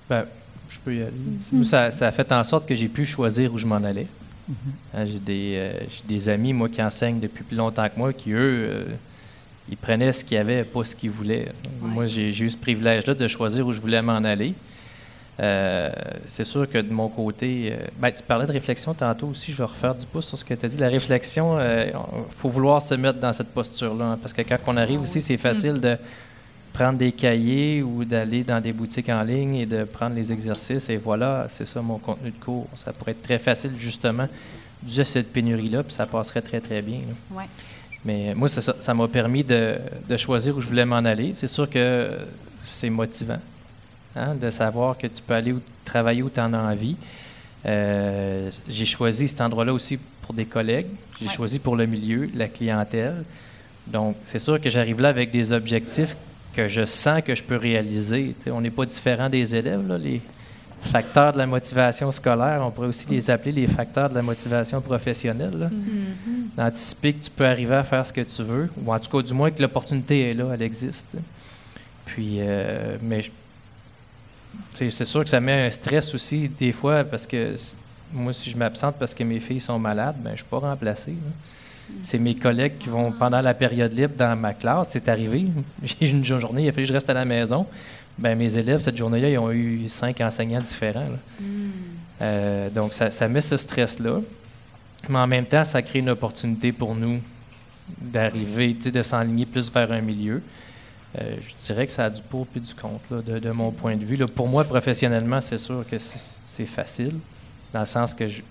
Ben, 0.10 0.26
je 0.72 0.80
peux 0.80 0.96
y 0.96 1.04
aller. 1.04 1.12
Moi, 1.52 1.64
Ça, 1.64 1.92
ça 1.92 2.08
a 2.08 2.12
fait 2.12 2.32
en 2.32 2.44
sorte 2.44 2.68
que 2.68 2.74
j'ai 2.74 2.88
pu 2.88 3.06
choisir 3.06 3.54
où 3.54 3.60
je 3.60 3.68
m'en 3.68 3.76
allais. 3.76 4.08
Hein, 4.96 5.06
j'ai, 5.06 5.20
des, 5.20 5.54
euh, 5.56 5.80
j'ai 5.82 6.08
des 6.08 6.30
amis, 6.30 6.52
moi, 6.52 6.68
qui 6.68 6.82
enseignent 6.82 7.20
depuis 7.20 7.44
plus 7.44 7.58
longtemps 7.58 7.88
que 7.88 7.96
moi, 7.96 8.12
qui, 8.12 8.32
eux, 8.32 8.70
euh, 8.72 8.86
ils 9.70 9.78
prenaient 9.78 10.14
ce 10.14 10.26
qu'ils 10.26 10.40
avaient, 10.40 10.64
pas 10.64 10.84
ce 10.84 10.96
qu'ils 10.96 11.12
voulaient. 11.12 11.52
Moi, 11.80 12.08
j'ai, 12.08 12.32
j'ai 12.32 12.46
eu 12.46 12.50
ce 12.50 12.58
privilège-là 12.58 13.14
de 13.14 13.28
choisir 13.28 13.68
où 13.68 13.72
je 13.72 13.80
voulais 13.80 14.02
m'en 14.02 14.24
aller. 14.24 14.56
Euh, 15.40 15.92
c'est 16.26 16.44
sûr 16.44 16.68
que 16.68 16.80
de 16.80 16.92
mon 16.92 17.10
côté, 17.10 17.72
euh, 17.72 17.88
ben, 18.00 18.12
tu 18.12 18.24
parlais 18.24 18.48
de 18.48 18.52
réflexion 18.52 18.94
tantôt 18.94 19.28
aussi, 19.28 19.52
je 19.52 19.58
vais 19.58 19.66
refaire 19.66 19.94
du 19.94 20.06
pouce 20.06 20.28
sur 20.28 20.38
ce 20.38 20.44
que 20.44 20.54
tu 20.54 20.66
as 20.66 20.70
dit. 20.70 20.78
La 20.78 20.90
réflexion, 20.90 21.60
il 21.60 21.94
faut 22.38 22.50
vouloir 22.50 22.82
se 22.82 22.96
mettre 22.96 23.20
dans 23.20 23.34
cette 23.34 23.54
posture-là, 23.54 24.06
hein, 24.06 24.20
parce 24.20 24.34
que 24.34 24.42
quand 24.42 24.58
on 24.68 24.78
arrive 24.78 25.02
aussi, 25.02 25.22
c'est 25.22 25.38
facile 25.38 25.80
de 25.80 25.96
prendre 26.74 26.98
des 26.98 27.12
cahiers 27.12 27.82
ou 27.84 28.04
d'aller 28.06 28.44
dans 28.44 28.62
des 28.62 28.74
boutiques 28.74 29.10
en 29.10 29.24
ligne 29.24 29.56
et 29.56 29.66
de 29.66 29.84
prendre 29.84 30.16
les 30.16 30.32
exercices, 30.32 30.90
et 30.90 30.98
voilà, 30.98 31.46
c'est 31.50 31.66
ça 31.66 31.82
mon 31.82 31.98
contenu 31.98 32.32
de 32.32 32.44
cours. 32.44 32.68
Ça 32.76 32.94
pourrait 32.94 33.12
être 33.12 33.24
très 33.24 33.40
facile, 33.40 33.72
justement, 33.78 34.28
de 34.84 35.04
cette 35.04 35.32
pénurie-là, 35.32 35.84
puis 35.84 35.94
ça 35.94 36.06
passerait 36.06 36.42
très, 36.42 36.62
très 36.62 36.82
bien. 36.82 37.00
Ouais. 37.32 37.46
Mais 38.06 38.34
moi, 38.36 38.48
ça, 38.48 38.76
ça 38.80 38.94
m'a 38.94 39.08
permis 39.08 39.44
de, 39.44 39.76
de, 40.08 40.18
choisir 40.18 40.56
où 40.56 40.62
je 40.62 40.68
voulais 40.68 40.86
m'en 40.86 40.98
aller. 40.98 41.32
C'est 41.34 41.48
sûr 41.48 41.70
que 41.70 42.10
c'est 42.64 42.90
motivant 42.90 43.40
hein, 44.18 44.36
de 44.36 44.50
savoir 44.50 44.98
que 44.98 45.08
tu 45.08 45.22
peux 45.22 45.34
aller 45.34 45.56
travailler 45.86 46.24
où 46.24 46.30
tu 46.30 46.40
en 46.40 46.54
as 46.54 46.62
envie. 46.62 46.96
Euh, 47.66 48.50
j'ai 48.68 48.86
choisi 48.86 49.28
cet 49.28 49.42
endroit-là 49.42 49.74
aussi 49.74 49.98
pour 50.22 50.34
des 50.34 50.46
collègues. 50.46 50.88
J'ai 51.22 51.30
choisi 51.30 51.60
pour 51.60 51.76
le 51.76 51.86
milieu, 51.86 52.30
la 52.36 52.48
clientèle. 52.48 53.24
Donc, 53.88 54.16
c'est 54.26 54.40
sûr 54.40 54.60
que 54.62 54.70
j'arrive 54.70 55.02
là 55.02 55.10
avec 55.10 55.32
des 55.32 55.54
objectifs 55.54 56.16
que 56.54 56.68
je 56.68 56.86
sens 56.86 57.22
que 57.22 57.36
je 57.36 57.44
peux 57.44 57.56
réaliser. 57.56 58.36
on 58.48 58.62
n'est 58.62 58.72
pas 58.72 58.86
différent 58.86 59.30
des 59.30 59.56
élèves. 59.56 59.88
Là. 59.88 59.98
Les 59.98 60.22
facteurs 60.82 61.34
de 61.34 61.38
la 61.38 61.46
motivation 61.46 62.12
scolaire, 62.12 62.62
on 62.64 62.72
pourrait 62.72 62.88
aussi 62.88 63.08
les 63.10 63.30
appeler 63.30 63.52
les 63.52 63.68
facteurs 63.68 64.10
de 64.10 64.16
la 64.16 64.22
motivation 64.22 64.82
professionnelle. 64.82 65.70
Mm-hmm. 65.72 66.56
D'anticiper 66.58 67.14
que 67.14 67.24
tu 67.24 67.32
peux 67.32 67.46
arriver 67.46 67.76
à 67.76 67.84
faire 67.84 68.06
ce 68.06 68.14
que 68.14 68.22
tu 68.22 68.44
veux, 68.44 68.70
ou 68.84 68.94
en 68.94 69.00
tout 69.00 69.10
cas, 69.10 69.22
du 69.22 69.34
moins 69.34 69.52
que 69.52 69.62
l'opportunité 69.62 70.30
est 70.30 70.34
là, 70.34 70.52
elle 70.54 70.62
existe. 70.62 71.18
Puis, 72.06 72.38
euh, 72.40 72.98
mais 73.02 73.24
c'est 74.74 75.06
sûr 75.06 75.24
que 75.24 75.30
ça 75.30 75.40
met 75.40 75.68
un 75.68 75.72
stress 75.72 76.14
aussi 76.14 76.48
des 76.50 76.72
fois 76.72 77.04
parce 77.04 77.26
que 77.26 77.56
moi, 78.14 78.32
si 78.34 78.50
je 78.50 78.58
m'absente 78.58 78.96
parce 78.98 79.14
que 79.14 79.24
mes 79.24 79.40
filles 79.40 79.60
sont 79.60 79.80
malades, 79.80 80.16
ben, 80.20 80.30
je 80.30 80.34
ne 80.34 80.38
suis 80.38 80.46
pas 80.46 80.60
remplacé. 80.60 81.14
C'est 82.02 82.18
mes 82.18 82.36
collègues 82.36 82.78
qui 82.80 82.90
vont, 82.90 83.12
pendant 83.12 83.42
la 83.42 83.54
période 83.54 83.94
libre 83.94 84.14
dans 84.18 84.36
ma 84.36 84.54
classe, 84.54 84.90
c'est 84.92 85.08
arrivé. 85.08 85.46
J'ai 85.84 86.10
une 86.10 86.24
journée, 86.24 86.64
il 86.64 86.70
a 86.70 86.72
fallu 86.72 86.84
que 86.84 86.90
je 86.90 86.94
reste 86.94 87.10
à 87.10 87.14
la 87.14 87.26
maison. 87.26 87.66
Ben, 88.18 88.38
mes 88.38 88.58
élèves, 88.58 88.80
cette 88.80 88.98
journée-là, 88.98 89.30
ils 89.30 89.38
ont 89.38 89.52
eu 89.52 89.88
cinq 89.88 90.22
enseignants 90.22 90.62
différents. 90.62 91.06
Hmm. 91.40 91.70
Euh, 92.22 92.70
donc, 92.70 92.94
ça, 92.94 93.12
ça, 93.12 93.28
met 93.28 93.42
ce 93.42 93.58
stress-là. 93.58 94.22
Mais 95.08 95.20
en 95.20 95.28
même 95.28 95.46
temps, 95.46 95.64
ça 95.64 95.82
crée 95.82 96.00
une 96.00 96.10
opportunité 96.10 96.72
pour 96.72 96.96
nous 96.96 97.22
d'arriver, 98.02 98.74
de 98.74 99.02
s'enligner 99.02 99.46
plus 99.46 99.72
vers 99.72 99.92
un 99.92 100.02
milieu. 100.02 100.42
Euh, 101.18 101.36
je 101.48 101.56
dirais 101.56 101.88
que 101.88 101.94
ça 101.94 102.06
a 102.06 102.10
du 102.10 102.22
pour 102.22 102.48
et 102.56 102.60
du 102.60 102.74
contre, 102.76 103.24
de, 103.24 103.52
mon 103.52 103.72
point 103.72 103.96
de 103.96 104.04
vue. 104.04 104.18
Là, 104.18 104.28
pour 104.28 104.48
moi, 104.48 104.64
professionnellement, 104.64 105.42
c'est 105.42 105.58
sûr 105.58 105.86
que 105.90 105.98
c'est 106.00 106.66
facile, 106.66 107.16
dans 107.72 107.80
le 107.80 107.86
sens 107.86 108.14
que, 108.14 108.28
je, 108.28 108.42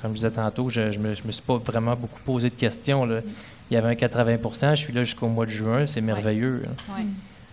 comme 0.00 0.12
je 0.12 0.16
disais 0.16 0.30
tantôt, 0.30 0.70
je 0.70 0.80
ne 0.80 0.98
me, 0.98 1.10
me, 1.10 1.32
suis 1.32 1.42
pas 1.42 1.58
vraiment 1.58 1.94
beaucoup 1.94 2.20
posé 2.24 2.50
de 2.50 2.54
questions. 2.54 3.04
Là. 3.04 3.20
Il 3.70 3.74
y 3.74 3.76
avait 3.76 3.90
un 3.90 3.94
80 3.94 4.74
je 4.74 4.74
suis 4.76 4.92
là 4.92 5.04
jusqu'au 5.04 5.28
mois 5.28 5.44
de 5.44 5.50
juin, 5.50 5.86
c'est 5.86 6.00
merveilleux. 6.00 6.62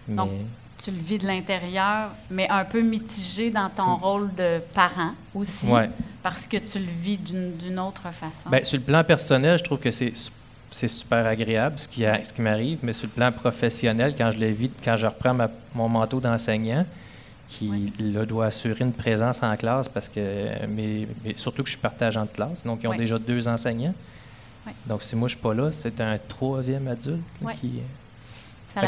Donc, 0.07 0.30
tu 0.82 0.91
le 0.91 0.97
vis 0.97 1.18
de 1.18 1.26
l'intérieur, 1.28 2.11
mais 2.30 2.47
un 2.49 2.63
peu 2.63 2.82
mitigé 2.82 3.49
dans 3.49 3.70
ton 3.70 3.95
rôle 3.95 4.34
de 4.36 4.59
parent 4.74 5.13
aussi, 5.34 5.68
parce 6.22 6.45
que 6.47 6.57
tu 6.57 6.80
le 6.80 6.86
vis 6.86 7.18
d'une 7.18 7.80
autre 7.80 8.03
façon. 8.11 8.49
Bien, 8.49 8.63
sur 8.63 8.78
le 8.78 8.84
plan 8.84 9.03
personnel, 9.03 9.57
je 9.57 9.63
trouve 9.63 9.80
que 9.80 9.91
c'est 9.91 10.13
c'est 10.76 10.90
super 10.90 11.26
agréable 11.26 11.80
ce 11.80 11.88
qui, 11.88 12.02
ce 12.02 12.34
qui 12.34 12.42
m'arrive, 12.42 12.80
mais 12.84 12.92
sur 12.92 13.08
le 13.08 13.14
plan 13.14 13.32
professionnel, 13.32 14.14
quand 14.18 14.30
je 14.32 14.40
le 14.40 14.50
vis, 14.50 14.70
quand 14.84 14.98
je 14.98 15.08
reprends 15.08 15.34
mon 15.74 15.88
manteau 15.88 16.20
d'enseignant, 16.20 16.86
qui 17.48 17.94
là, 17.98 18.26
doit 18.26 18.48
assurer 18.48 18.84
une 18.84 18.92
présence 18.92 19.42
en 19.42 19.56
classe 19.56 19.88
parce 19.88 20.10
que, 20.10 20.66
mais, 20.68 21.08
surtout 21.38 21.64
que 21.64 21.70
je 21.70 21.76
suis 21.76 21.82
partageant 21.82 22.24
de 22.24 22.30
classe, 22.30 22.66
donc 22.66 22.80
ils 22.84 22.88
ont 22.88 22.96
déjà 22.96 23.18
deux 23.18 23.48
enseignants. 23.48 23.94
Donc 24.86 25.04
si 25.04 25.16
moi 25.16 25.30
je 25.30 25.36
suis 25.36 25.42
pas 25.42 25.54
là, 25.54 25.72
c'est 25.72 26.02
un 26.02 26.18
troisième 26.28 26.88
adulte 26.90 27.24
qui. 27.62 27.80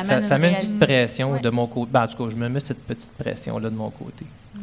Ça, 0.04 0.22
ça, 0.22 0.38
met 0.38 0.50
une 0.50 0.56
petite 0.58 0.80
pression 0.80 1.40
de 1.40 1.50
mon 1.50 1.68
côté. 1.68 1.92
Ben, 1.94 2.04
en 2.04 2.08
tout 2.10 2.22
cas, 2.22 2.30
je 2.30 2.36
me 2.36 2.50
mets 2.50 2.60
cette 2.60 2.86
petite 2.86 3.12
pression-là 3.12 3.70
de 3.70 3.76
mon 3.76 3.90
côté. 3.90 4.26
Mm. 4.54 4.60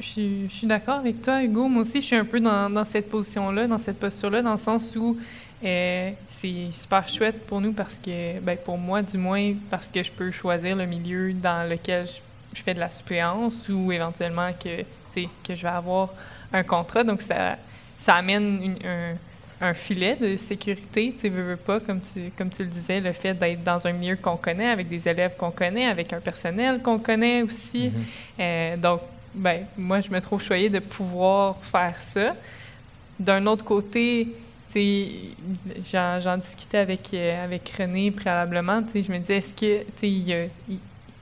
Je, 0.00 0.48
suis 0.48 0.66
d'accord 0.66 0.96
avec 0.96 1.22
toi, 1.22 1.40
Hugo. 1.40 1.68
Moi 1.68 1.82
aussi, 1.82 2.00
je 2.00 2.06
suis 2.06 2.16
un 2.16 2.24
peu 2.24 2.40
dans, 2.40 2.68
dans 2.68 2.84
cette 2.84 3.08
position-là, 3.08 3.68
dans 3.68 3.78
cette 3.78 4.00
posture-là, 4.00 4.42
dans 4.42 4.50
le 4.50 4.58
sens 4.58 4.96
où 4.96 5.16
euh, 5.64 6.10
c'est 6.28 6.72
super 6.72 7.08
chouette 7.08 7.46
pour 7.46 7.60
nous 7.60 7.72
parce 7.72 7.96
que, 7.96 8.38
ben, 8.40 8.56
pour 8.58 8.76
moi 8.76 9.02
du 9.02 9.16
moins, 9.16 9.54
parce 9.70 9.88
que 9.88 10.02
je 10.02 10.12
peux 10.12 10.30
choisir 10.30 10.76
le 10.76 10.84
milieu 10.84 11.32
dans 11.32 11.68
lequel 11.68 12.06
je, 12.54 12.62
fais 12.62 12.74
de 12.74 12.80
la 12.80 12.90
suppléance 12.90 13.68
ou 13.68 13.90
éventuellement 13.90 14.50
que, 14.52 14.82
que 15.42 15.54
je 15.54 15.62
vais 15.62 15.68
avoir 15.68 16.10
un 16.52 16.62
contrat. 16.62 17.02
Donc, 17.02 17.22
ça, 17.22 17.56
ça 17.96 18.14
amène 18.16 18.76
un, 19.60 19.72
filet 19.72 20.14
de 20.16 20.36
sécurité, 20.36 21.14
tu 21.18 21.30
veux, 21.30 21.42
veux 21.42 21.56
pas, 21.56 21.80
comme 21.80 22.00
tu, 22.00 22.30
comme 22.36 22.50
tu 22.50 22.64
le 22.64 22.68
disais, 22.68 23.00
le 23.00 23.12
fait 23.12 23.32
d'être 23.32 23.64
dans 23.64 23.86
un 23.86 23.92
milieu 23.92 24.16
qu'on 24.16 24.36
connaît, 24.36 24.68
avec 24.68 24.90
des 24.90 25.08
élèves 25.08 25.36
qu'on 25.38 25.50
connaît, 25.50 25.86
avec 25.86 26.12
un 26.12 26.20
personnel 26.20 26.82
qu'on 26.82 26.98
connaît 26.98 27.40
aussi. 27.40 27.88
Mm-hmm. 27.88 27.92
Euh, 28.40 28.76
donc, 28.76 29.00
ben, 29.34 29.64
moi, 29.78 30.02
je 30.02 30.10
me 30.10 30.20
trouve 30.20 30.42
choyée 30.42 30.68
de 30.68 30.80
pouvoir 30.80 31.56
faire 31.62 31.98
ça. 31.98 32.36
D'un 33.18 33.46
autre 33.46 33.64
côté, 33.64 34.28
j'en 35.92 36.36
discutais 36.38 36.78
avec, 36.78 37.12
euh, 37.14 37.44
avec 37.44 37.72
René 37.78 38.10
préalablement. 38.10 38.82
Je 38.94 39.10
me 39.10 39.18
disais, 39.18 39.36
est-ce 39.36 39.54
que, 39.54 40.48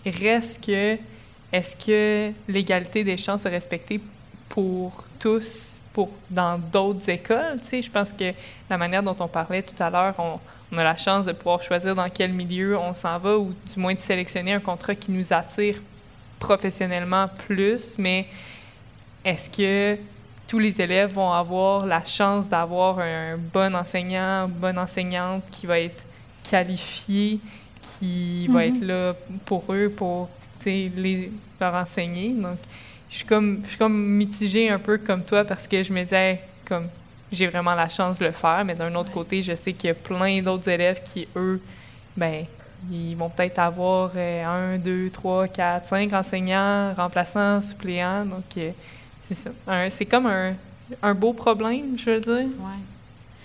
reste 0.05 0.65
que, 0.65 0.97
est-ce 1.53 1.77
que 1.77 2.33
l'égalité 2.49 3.05
des 3.05 3.17
chances 3.17 3.45
est 3.45 3.51
respectée 3.51 4.01
pour 4.49 5.05
tous, 5.19 5.77
pour 5.93 6.11
dans 6.31 6.59
d'autres 6.59 7.09
écoles? 7.11 7.61
Je 7.71 7.91
pense 7.91 8.13
que 8.13 8.33
la 8.71 8.79
manière 8.79 9.03
dont 9.03 9.17
on 9.21 9.29
parlait 9.29 9.63
tout 9.63 9.81
à 9.83 9.91
l'heure, 9.91 10.15
on, 10.19 10.39
on, 10.73 10.79
a 10.79 10.85
la 10.85 10.97
chance 10.97 11.27
de 11.27 11.33
pouvoir 11.33 11.63
choisir 11.63 11.95
dans 11.95 12.09
quel 12.09 12.33
milieu 12.33 12.79
on 12.79 12.95
s'en 12.95 13.19
va 13.19 13.39
ou 13.39 13.53
du 13.73 13.79
moins 13.81 13.95
de 13.95 14.01
sélectionner 14.01 14.55
un 14.55 14.61
contrat 14.61 14.95
qui 14.95 15.11
nous 15.11 15.33
attire 15.33 15.77
professionnellement 16.39 17.29
plus, 17.47 17.99
mais 17.99 18.27
est-ce 19.25 19.49
que 19.49 19.99
tous 20.53 20.59
les 20.59 20.83
élèves 20.83 21.15
vont 21.15 21.33
avoir 21.33 21.87
la 21.87 22.05
chance 22.05 22.47
d'avoir 22.47 22.99
un 22.99 23.39
bon 23.39 23.75
enseignant, 23.75 24.49
une 24.49 24.53
bonne 24.53 24.79
enseignante 24.79 25.45
qui 25.51 25.65
va 25.65 25.81
être 25.81 26.05
qualifiée, 26.45 27.41
qui 27.81 28.49
va 28.49 28.67
être 28.67 28.83
mhm. 28.83 28.87
là 28.87 29.15
pour 29.47 29.65
eux, 29.71 29.89
pour 29.89 30.29
les, 30.67 31.33
leur 31.59 31.73
enseigner. 31.73 32.35
Donc, 32.35 32.59
je 33.09 33.17
suis 33.17 33.25
comme, 33.25 33.63
je 33.65 33.69
suis 33.71 33.79
comme 33.79 33.99
mitigée 33.99 34.69
un 34.69 34.79
peu 34.79 34.99
comme 34.99 35.25
toi 35.25 35.43
parce 35.43 35.67
que 35.67 35.83
je 35.83 35.91
me 35.91 36.03
disais, 36.03 36.43
comme, 36.67 36.89
j'ai 37.33 37.47
vraiment 37.47 37.75
la 37.75 37.89
chance 37.89 38.19
de 38.19 38.27
le 38.27 38.33
faire, 38.33 38.63
mais 38.67 38.75
d'un 38.75 38.95
autre 38.95 39.11
côté, 39.11 39.41
je 39.41 39.55
sais 39.55 39.73
qu'il 39.73 39.89
y 39.89 39.91
a 39.91 39.95
plein 39.95 40.43
d'autres 40.43 40.69
élèves 40.69 41.01
qui, 41.03 41.27
eux, 41.35 41.63
ben 42.15 42.45
ils 42.91 43.15
vont 43.15 43.31
peut-être 43.31 43.59
avoir 43.59 44.11
euh, 44.17 44.45
un, 44.45 44.77
deux, 44.77 45.09
trois, 45.09 45.49
quatre, 45.49 45.87
cinq 45.87 46.13
enseignants, 46.13 46.93
remplaçants, 46.93 47.63
suppléants. 47.63 48.27
Donc, 48.27 48.45
euh, 48.59 48.73
c'est 49.35 49.51
ça. 49.67 49.91
C'est 49.91 50.07
comme 50.07 50.27
un, 50.27 50.55
un, 51.03 51.15
beau 51.15 51.33
problème, 51.33 51.97
je 51.99 52.11
veux 52.11 52.21
dire. 52.21 52.49
Oui. 52.59 52.83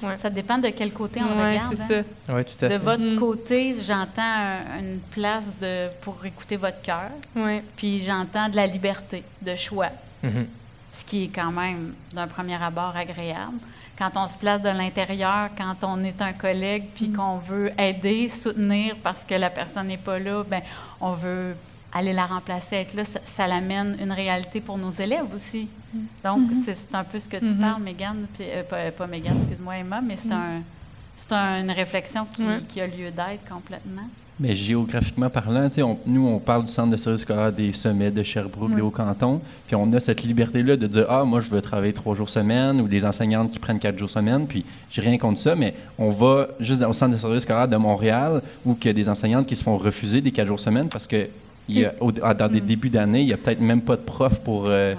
Ouais. 0.02 0.18
Ça 0.18 0.30
dépend 0.30 0.60
de 0.60 0.70
quel 0.70 0.92
côté 0.92 1.22
on 1.24 1.36
regarde. 1.36 1.76
c'est 1.76 1.96
hein. 1.96 2.04
ça. 2.28 2.34
Oui, 2.34 2.46
tout 2.46 2.66
à 2.66 2.70
de 2.70 2.74
fait. 2.74 2.80
De 2.80 2.84
votre 2.84 3.02
mm. 3.02 3.16
côté, 3.16 3.76
j'entends 3.82 4.60
une 4.80 5.00
place 5.12 5.52
de, 5.60 5.88
pour 6.02 6.24
écouter 6.24 6.56
votre 6.56 6.82
cœur. 6.82 7.10
Oui. 7.36 7.62
Puis 7.76 8.04
j'entends 8.04 8.48
de 8.50 8.56
la 8.56 8.68
liberté, 8.68 9.24
de 9.42 9.56
choix. 9.56 9.90
Mm-hmm. 10.24 10.46
Ce 10.94 11.06
qui 11.06 11.26
est 11.26 11.30
quand 11.34 11.52
même, 11.52 11.94
d'un 12.14 12.28
premier 12.28 12.62
abord, 12.62 12.96
agréable. 12.96 13.58
Quand 13.98 14.12
on 14.16 14.28
se 14.28 14.38
place 14.38 14.62
de 14.62 14.70
l'intérieur, 14.70 15.50
quand 15.58 15.76
on 15.82 16.04
est 16.04 16.22
un 16.22 16.34
collègue, 16.34 16.84
puis 16.94 17.08
mm. 17.08 17.16
qu'on 17.16 17.38
veut 17.38 17.72
aider, 17.80 18.30
soutenir 18.30 18.96
parce 19.02 19.24
que 19.24 19.34
la 19.34 19.50
personne 19.50 19.88
n'est 19.88 19.98
pas 19.98 20.20
là, 20.20 20.44
ben 20.44 20.62
on 21.02 21.14
veut 21.14 21.56
aller 21.94 22.14
la 22.14 22.26
remplacer, 22.26 22.78
être 22.78 22.94
là, 22.94 23.04
ça, 23.06 23.48
l'amène 23.48 23.98
une 24.02 24.12
réalité 24.12 24.62
pour 24.62 24.78
nos 24.78 24.92
élèves 24.92 25.34
aussi. 25.34 25.68
Mm. 25.94 26.00
Donc, 26.24 26.52
mm-hmm. 26.52 26.74
c'est 26.74 26.96
un 26.96 27.04
peu 27.04 27.20
ce 27.20 27.30
que 27.30 27.38
tu 27.38 27.46
mm-hmm. 27.46 27.60
parles, 27.60 27.82
Mégane, 27.82 28.28
euh, 28.42 28.64
pas, 28.64 28.92
pas 28.92 29.08
Mégane, 29.08 29.38
excuse-moi, 29.38 29.78
Emma, 29.78 30.02
mais 30.02 30.18
c'est 30.18 30.30
mm. 30.30 31.36
un, 31.36 31.62
une 31.62 31.72
réflexion 31.72 32.26
qui, 32.26 32.44
qui 32.68 32.82
a 32.82 32.88
lieu 32.88 33.12
d'être 33.12 33.48
complètement. 33.50 34.08
Mais 34.40 34.54
géographiquement 34.54 35.32
parlant, 35.32 35.68
on, 35.80 35.98
nous, 36.06 36.28
on 36.28 36.38
parle 36.38 36.66
du 36.66 36.72
centre 36.72 36.92
de 36.92 36.98
service 36.98 37.22
scolaire 37.22 37.52
des 37.52 37.74
sommets 37.74 38.12
de 38.12 38.22
Sherbrooke, 38.22 38.76
des 38.76 38.82
Hauts-Cantons, 38.82 39.42
puis 39.66 39.76
on 39.76 39.92
a 39.94 40.00
cette 40.00 40.22
liberté-là 40.22 40.78
de 40.78 40.86
dire 40.86 41.08
Ah, 41.10 41.24
moi, 41.24 41.40
je 41.40 41.50
veux 41.50 41.60
travailler 41.60 41.94
trois 41.94 42.16
jours 42.16 42.30
semaine, 42.30 42.80
ou 42.80 42.88
des 42.88 43.04
enseignantes 43.04 43.50
qui 43.50 43.58
prennent 43.58 43.80
quatre 43.80 43.98
jours 43.98 44.12
semaine, 44.12 44.46
puis 44.46 44.64
j'ai 44.92 45.02
rien 45.02 45.18
contre 45.18 45.40
ça, 45.40 45.56
mais 45.56 45.74
on 45.98 46.12
va 46.12 46.50
juste 46.60 46.84
au 46.84 46.94
centre 46.94 47.14
de 47.14 47.18
service 47.18 47.44
scolaire 47.44 47.68
de 47.68 47.78
Montréal, 47.78 48.44
où 48.64 48.78
il 48.80 48.86
y 48.86 48.90
a 48.90 48.94
des 48.94 49.10
enseignantes 49.10 49.48
qui 49.48 49.56
se 49.56 49.64
font 49.64 49.78
refuser 49.78 50.22
des 50.22 50.32
quatre 50.32 50.48
jours 50.48 50.60
semaine 50.60 50.88
parce 50.88 51.08
que 51.08 51.28
il 51.68 51.80
y 51.80 51.86
a, 51.86 52.34
dans 52.34 52.48
des 52.48 52.62
mm. 52.62 52.66
débuts 52.66 52.90
d'année, 52.90 53.22
il 53.22 53.28
n'y 53.28 53.34
a 53.34 53.38
peut-être 53.38 53.60
même 53.60 53.82
pas 53.82 53.96
de 53.96 54.02
prof 54.02 54.40
pour, 54.40 54.68
euh, 54.68 54.94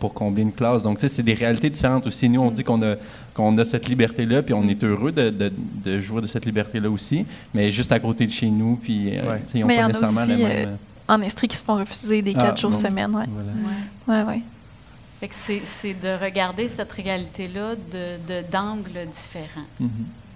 pour 0.00 0.14
combler 0.14 0.42
une 0.42 0.52
classe. 0.52 0.82
Donc, 0.82 0.98
tu 0.98 1.02
sais, 1.02 1.08
c'est 1.08 1.22
des 1.22 1.34
réalités 1.34 1.70
différentes 1.70 2.06
aussi. 2.06 2.28
Nous, 2.28 2.40
on 2.40 2.50
dit 2.50 2.64
qu'on 2.64 2.82
a, 2.82 2.96
qu'on 3.34 3.56
a 3.58 3.64
cette 3.64 3.88
liberté-là, 3.88 4.42
puis 4.42 4.54
on 4.54 4.66
est 4.68 4.82
heureux 4.82 5.12
de, 5.12 5.30
de, 5.30 5.52
de 5.84 6.00
jouer 6.00 6.22
de 6.22 6.26
cette 6.26 6.46
liberté-là 6.46 6.90
aussi, 6.90 7.26
mais 7.52 7.70
juste 7.70 7.92
à 7.92 8.00
côté 8.00 8.26
de 8.26 8.32
chez 8.32 8.48
nous, 8.48 8.76
puis 8.76 9.18
euh, 9.18 9.38
ils 9.54 9.60
n'ont 9.60 9.66
pas 9.68 9.88
nécessairement 9.88 10.20
la 10.20 10.26
même... 10.26 10.68
Euh, 10.68 10.74
en 11.08 11.22
Estrie 11.22 11.46
qui 11.46 11.56
se 11.56 11.62
font 11.62 11.76
refuser 11.76 12.20
des 12.20 12.34
Ah, 12.36 12.40
quatre 12.40 12.60
jours 12.60 12.72
bon. 12.72 12.80
semaine. 12.80 13.14
Ouais. 13.14 13.26
Voilà. 14.06 14.24
Ouais, 14.24 14.32
ouais. 14.34 14.42
Fait 15.20 15.28
que 15.28 15.34
c'est, 15.34 15.62
c'est 15.64 15.94
de 15.94 16.22
regarder 16.22 16.68
cette 16.68 16.92
réalité-là 16.92 17.74
de, 17.76 18.16
de, 18.28 18.44
d'angles 18.50 19.08
différents. 19.10 19.66
Mhm. 19.80 19.90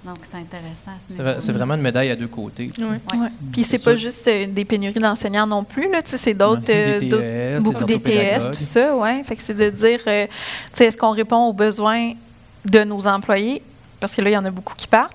Donc, 0.05 0.17
c'est 0.23 0.37
intéressant. 0.39 0.93
C'est 1.41 1.53
vraiment 1.53 1.75
une 1.75 1.83
médaille 1.83 2.11
à 2.11 2.17
deux 2.17 2.27
côtés. 2.29 2.71
Ouais. 2.79 2.85
Ouais. 2.85 3.19
Ouais. 3.19 3.29
Puis 3.53 3.65
c'est 3.65 3.83
pas 3.85 3.97
sûr. 3.97 3.99
juste 4.09 4.27
euh, 4.29 4.47
des 4.47 4.65
pénuries 4.65 4.99
d'enseignants 4.99 5.47
non 5.47 5.63
plus, 5.63 5.91
là, 5.91 6.03
tu 6.03 6.11
sais, 6.11 6.17
c'est 6.19 6.35
d'autres, 6.35 6.63
euh, 6.71 7.61
beaucoup 7.61 7.85
des 7.85 7.99
des 7.99 8.03
TS, 8.03 8.09
orthopédagogues. 8.09 8.53
tout 8.57 8.65
ça, 8.65 8.97
ouais. 8.97 9.23
Fait 9.25 9.37
que 9.37 9.43
c'est 9.43 9.55
de 9.55 9.69
dire, 9.69 10.01
euh, 10.07 10.27
tu 10.27 10.33
sais, 10.73 10.87
est-ce 10.87 10.97
qu'on 10.97 11.11
répond 11.11 11.45
aux 11.47 11.53
besoins 11.53 12.13
de 12.65 12.85
nos 12.85 13.07
employés? 13.07 13.63
Parce 14.01 14.15
que 14.15 14.23
là, 14.23 14.31
il 14.31 14.33
y 14.33 14.39
en 14.39 14.45
a 14.47 14.51
beaucoup 14.51 14.75
qui 14.75 14.87
partent. 14.87 15.13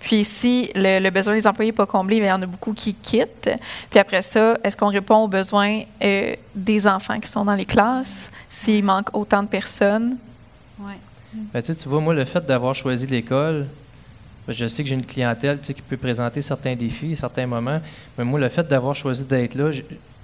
Puis 0.00 0.24
si 0.24 0.70
le, 0.74 1.00
le 1.00 1.10
besoin 1.10 1.34
des 1.34 1.46
employés 1.46 1.70
n'est 1.70 1.76
pas 1.76 1.86
comblé, 1.86 2.16
bien, 2.20 2.28
il 2.28 2.30
y 2.30 2.32
en 2.32 2.42
a 2.42 2.46
beaucoup 2.46 2.72
qui 2.72 2.94
quittent. 2.94 3.50
Puis 3.90 3.98
après 3.98 4.22
ça, 4.22 4.56
est-ce 4.64 4.76
qu'on 4.76 4.88
répond 4.88 5.16
aux 5.24 5.28
besoins 5.28 5.82
euh, 6.02 6.34
des 6.54 6.86
enfants 6.86 7.20
qui 7.20 7.28
sont 7.28 7.44
dans 7.44 7.54
les 7.54 7.64
classes? 7.66 8.30
S'il 8.48 8.84
manque 8.84 9.08
autant 9.14 9.42
de 9.42 9.48
personnes? 9.48 10.16
Ouais. 10.78 10.94
Ben, 11.52 11.62
tu 11.62 11.72
vois, 11.88 12.00
moi, 12.00 12.14
le 12.14 12.24
fait 12.24 12.44
d'avoir 12.46 12.74
choisi 12.74 13.06
l'école, 13.06 13.66
je 14.48 14.66
sais 14.66 14.82
que 14.82 14.88
j'ai 14.88 14.94
une 14.94 15.06
clientèle 15.06 15.60
qui 15.60 15.74
peut 15.74 15.96
présenter 15.96 16.42
certains 16.42 16.74
défis, 16.74 17.16
certains 17.16 17.46
moments, 17.46 17.80
mais 18.18 18.24
moi, 18.24 18.38
le 18.38 18.48
fait 18.48 18.66
d'avoir 18.66 18.94
choisi 18.94 19.24
d'être 19.24 19.54
là, 19.54 19.70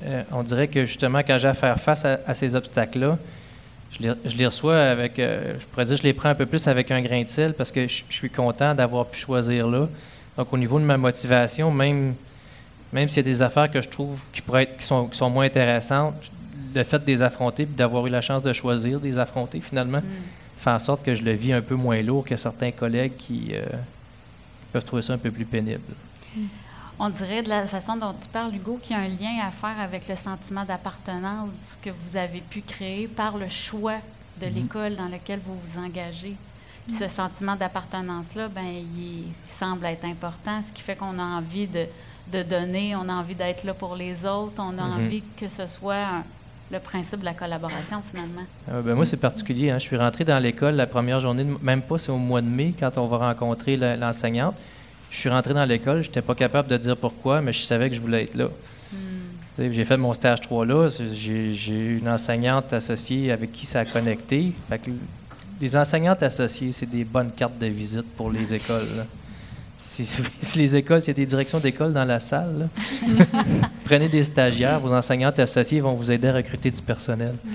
euh, 0.04 0.22
on 0.32 0.42
dirait 0.42 0.68
que 0.68 0.84
justement, 0.84 1.20
quand 1.20 1.38
j'ai 1.38 1.48
à 1.48 1.54
faire 1.54 1.78
face 1.78 2.04
à, 2.04 2.20
à 2.26 2.34
ces 2.34 2.54
obstacles-là, 2.54 3.18
je 3.92 4.02
les, 4.02 4.12
je 4.24 4.36
les 4.36 4.46
reçois 4.46 4.78
avec, 4.78 5.18
euh, 5.18 5.54
je 5.58 5.66
pourrais 5.66 5.84
dire, 5.84 5.96
je 5.96 6.02
les 6.02 6.12
prends 6.12 6.28
un 6.28 6.34
peu 6.34 6.46
plus 6.46 6.68
avec 6.68 6.90
un 6.90 7.00
grain 7.00 7.22
de 7.22 7.28
sel 7.28 7.54
parce 7.54 7.72
que 7.72 7.88
je, 7.88 8.04
je 8.08 8.14
suis 8.14 8.30
content 8.30 8.74
d'avoir 8.74 9.06
pu 9.06 9.18
choisir 9.18 9.68
là. 9.68 9.88
Donc, 10.36 10.52
au 10.52 10.58
niveau 10.58 10.78
de 10.78 10.84
ma 10.84 10.96
motivation, 10.96 11.70
même, 11.72 12.14
même 12.92 13.08
s'il 13.08 13.18
y 13.18 13.20
a 13.20 13.30
des 13.30 13.42
affaires 13.42 13.70
que 13.70 13.82
je 13.82 13.88
trouve 13.88 14.18
qui, 14.32 14.42
pourraient 14.42 14.62
être, 14.64 14.76
qui, 14.76 14.84
sont, 14.86 15.06
qui 15.06 15.18
sont 15.18 15.28
moins 15.28 15.46
intéressantes, 15.46 16.14
le 16.74 16.84
fait 16.84 16.98
de 16.98 17.06
les 17.06 17.20
affronter 17.22 17.66
puis 17.66 17.74
d'avoir 17.74 18.06
eu 18.06 18.10
la 18.10 18.20
chance 18.20 18.42
de 18.42 18.52
choisir 18.52 19.00
de 19.00 19.04
les 19.06 19.18
affronter 19.18 19.60
finalement, 19.60 19.98
Mm. 19.98 20.06
fait 20.56 20.70
en 20.70 20.78
sorte 20.78 21.04
que 21.04 21.14
je 21.14 21.22
le 21.22 21.32
vis 21.32 21.52
un 21.52 21.62
peu 21.62 21.74
moins 21.74 22.00
lourd 22.02 22.24
que 22.24 22.36
certains 22.36 22.70
collègues 22.70 23.16
qui 23.18 23.50
euh, 23.54 23.64
peuvent 24.72 24.84
trouver 24.84 25.02
ça 25.02 25.14
un 25.14 25.18
peu 25.18 25.30
plus 25.30 25.44
pénible. 25.44 25.82
On 26.98 27.08
dirait 27.08 27.42
de 27.42 27.48
la 27.48 27.66
façon 27.66 27.96
dont 27.96 28.12
tu 28.12 28.28
parles, 28.28 28.54
Hugo, 28.54 28.78
qu'il 28.82 28.94
y 28.94 28.98
a 28.98 29.02
un 29.02 29.08
lien 29.08 29.42
à 29.46 29.50
faire 29.50 29.78
avec 29.80 30.06
le 30.06 30.16
sentiment 30.16 30.64
d'appartenance 30.64 31.48
que 31.80 31.90
vous 31.90 32.16
avez 32.16 32.40
pu 32.42 32.60
créer 32.60 33.08
par 33.08 33.38
le 33.38 33.48
choix 33.48 33.96
de 34.40 34.46
Mhm. 34.46 34.54
l'école 34.54 34.96
dans 34.96 35.08
laquelle 35.08 35.40
vous 35.40 35.56
vous 35.58 35.78
engagez. 35.78 36.36
Puis 36.86 36.96
ce 36.96 37.08
sentiment 37.08 37.56
d'appartenance-là, 37.56 38.48
ben, 38.48 38.64
il, 38.66 39.20
il 39.20 39.24
semble 39.42 39.86
être 39.86 40.04
important, 40.04 40.62
ce 40.66 40.72
qui 40.72 40.82
fait 40.82 40.96
qu'on 40.96 41.18
a 41.18 41.22
envie 41.22 41.66
de, 41.66 41.86
de 42.32 42.42
donner, 42.42 42.94
on 42.96 43.08
a 43.08 43.14
envie 43.14 43.34
d'être 43.34 43.64
là 43.64 43.72
pour 43.74 43.96
les 43.96 44.26
autres, 44.26 44.62
on 44.62 44.76
a 44.78 44.84
Mhm. 44.84 44.92
envie 45.04 45.22
que 45.36 45.48
ce 45.48 45.66
soit 45.66 45.94
un- 45.96 46.24
le 46.70 46.78
principe 46.78 47.20
de 47.20 47.24
la 47.24 47.34
collaboration, 47.34 48.02
finalement? 48.10 48.42
Euh, 48.70 48.80
ben, 48.82 48.94
moi, 48.94 49.04
c'est 49.06 49.16
particulier. 49.16 49.70
hein. 49.70 49.78
Je 49.78 49.84
suis 49.84 49.96
rentré 49.96 50.24
dans 50.24 50.38
l'école 50.38 50.74
la 50.76 50.86
première 50.86 51.20
journée, 51.20 51.44
de- 51.44 51.56
même 51.62 51.82
pas 51.82 51.98
c'est 51.98 52.12
au 52.12 52.16
mois 52.18 52.40
de 52.40 52.46
mai, 52.48 52.74
quand 52.78 52.96
on 52.98 53.06
va 53.06 53.16
rencontrer 53.18 53.76
l'enseignante. 53.76 54.54
Je 55.10 55.16
suis 55.16 55.28
rentré 55.28 55.52
dans 55.54 55.64
l'école, 55.64 56.02
je 56.02 56.06
n'étais 56.08 56.22
pas 56.22 56.34
capable 56.36 56.68
de 56.68 56.76
dire 56.76 56.96
pourquoi, 56.96 57.40
mais 57.40 57.52
je 57.52 57.62
savais 57.62 57.88
que 57.90 57.96
je 57.96 58.00
voulais 58.00 58.24
être 58.24 58.36
là. 58.36 58.46
Hmm. 58.92 59.72
J'ai 59.72 59.84
fait 59.84 59.96
mon 59.96 60.14
stage 60.14 60.40
3 60.40 60.64
là. 60.64 60.88
J'ai 61.12 61.52
eu 61.72 61.98
une 61.98 62.08
enseignante 62.08 62.72
associée 62.72 63.30
avec 63.32 63.52
qui 63.52 63.66
ça 63.66 63.80
a 63.80 63.84
connecté. 63.84 64.52
Fait 64.68 64.78
que 64.78 64.90
les 65.60 65.76
enseignantes 65.76 66.22
associées, 66.22 66.72
c'est 66.72 66.86
des 66.88 67.04
bonnes 67.04 67.32
cartes 67.32 67.58
de 67.58 67.66
visite 67.66 68.06
pour 68.16 68.30
les 68.30 68.54
écoles. 68.54 68.86
là. 68.96 69.02
Si, 69.82 70.04
si 70.04 70.58
les 70.58 70.76
écoles, 70.76 71.02
s'il 71.02 71.08
y 71.08 71.16
a 71.16 71.20
des 71.22 71.26
directions 71.26 71.58
d'école 71.58 71.92
dans 71.92 72.04
la 72.04 72.20
salle, 72.20 72.68
là, 73.02 73.42
prenez 73.84 74.08
des 74.08 74.24
stagiaires, 74.24 74.78
vos 74.78 74.92
enseignantes 74.92 75.38
associées 75.38 75.80
vont 75.80 75.94
vous 75.94 76.10
aider 76.10 76.28
à 76.28 76.34
recruter 76.34 76.70
du 76.70 76.82
personnel. 76.82 77.34
Hmm. 77.44 77.50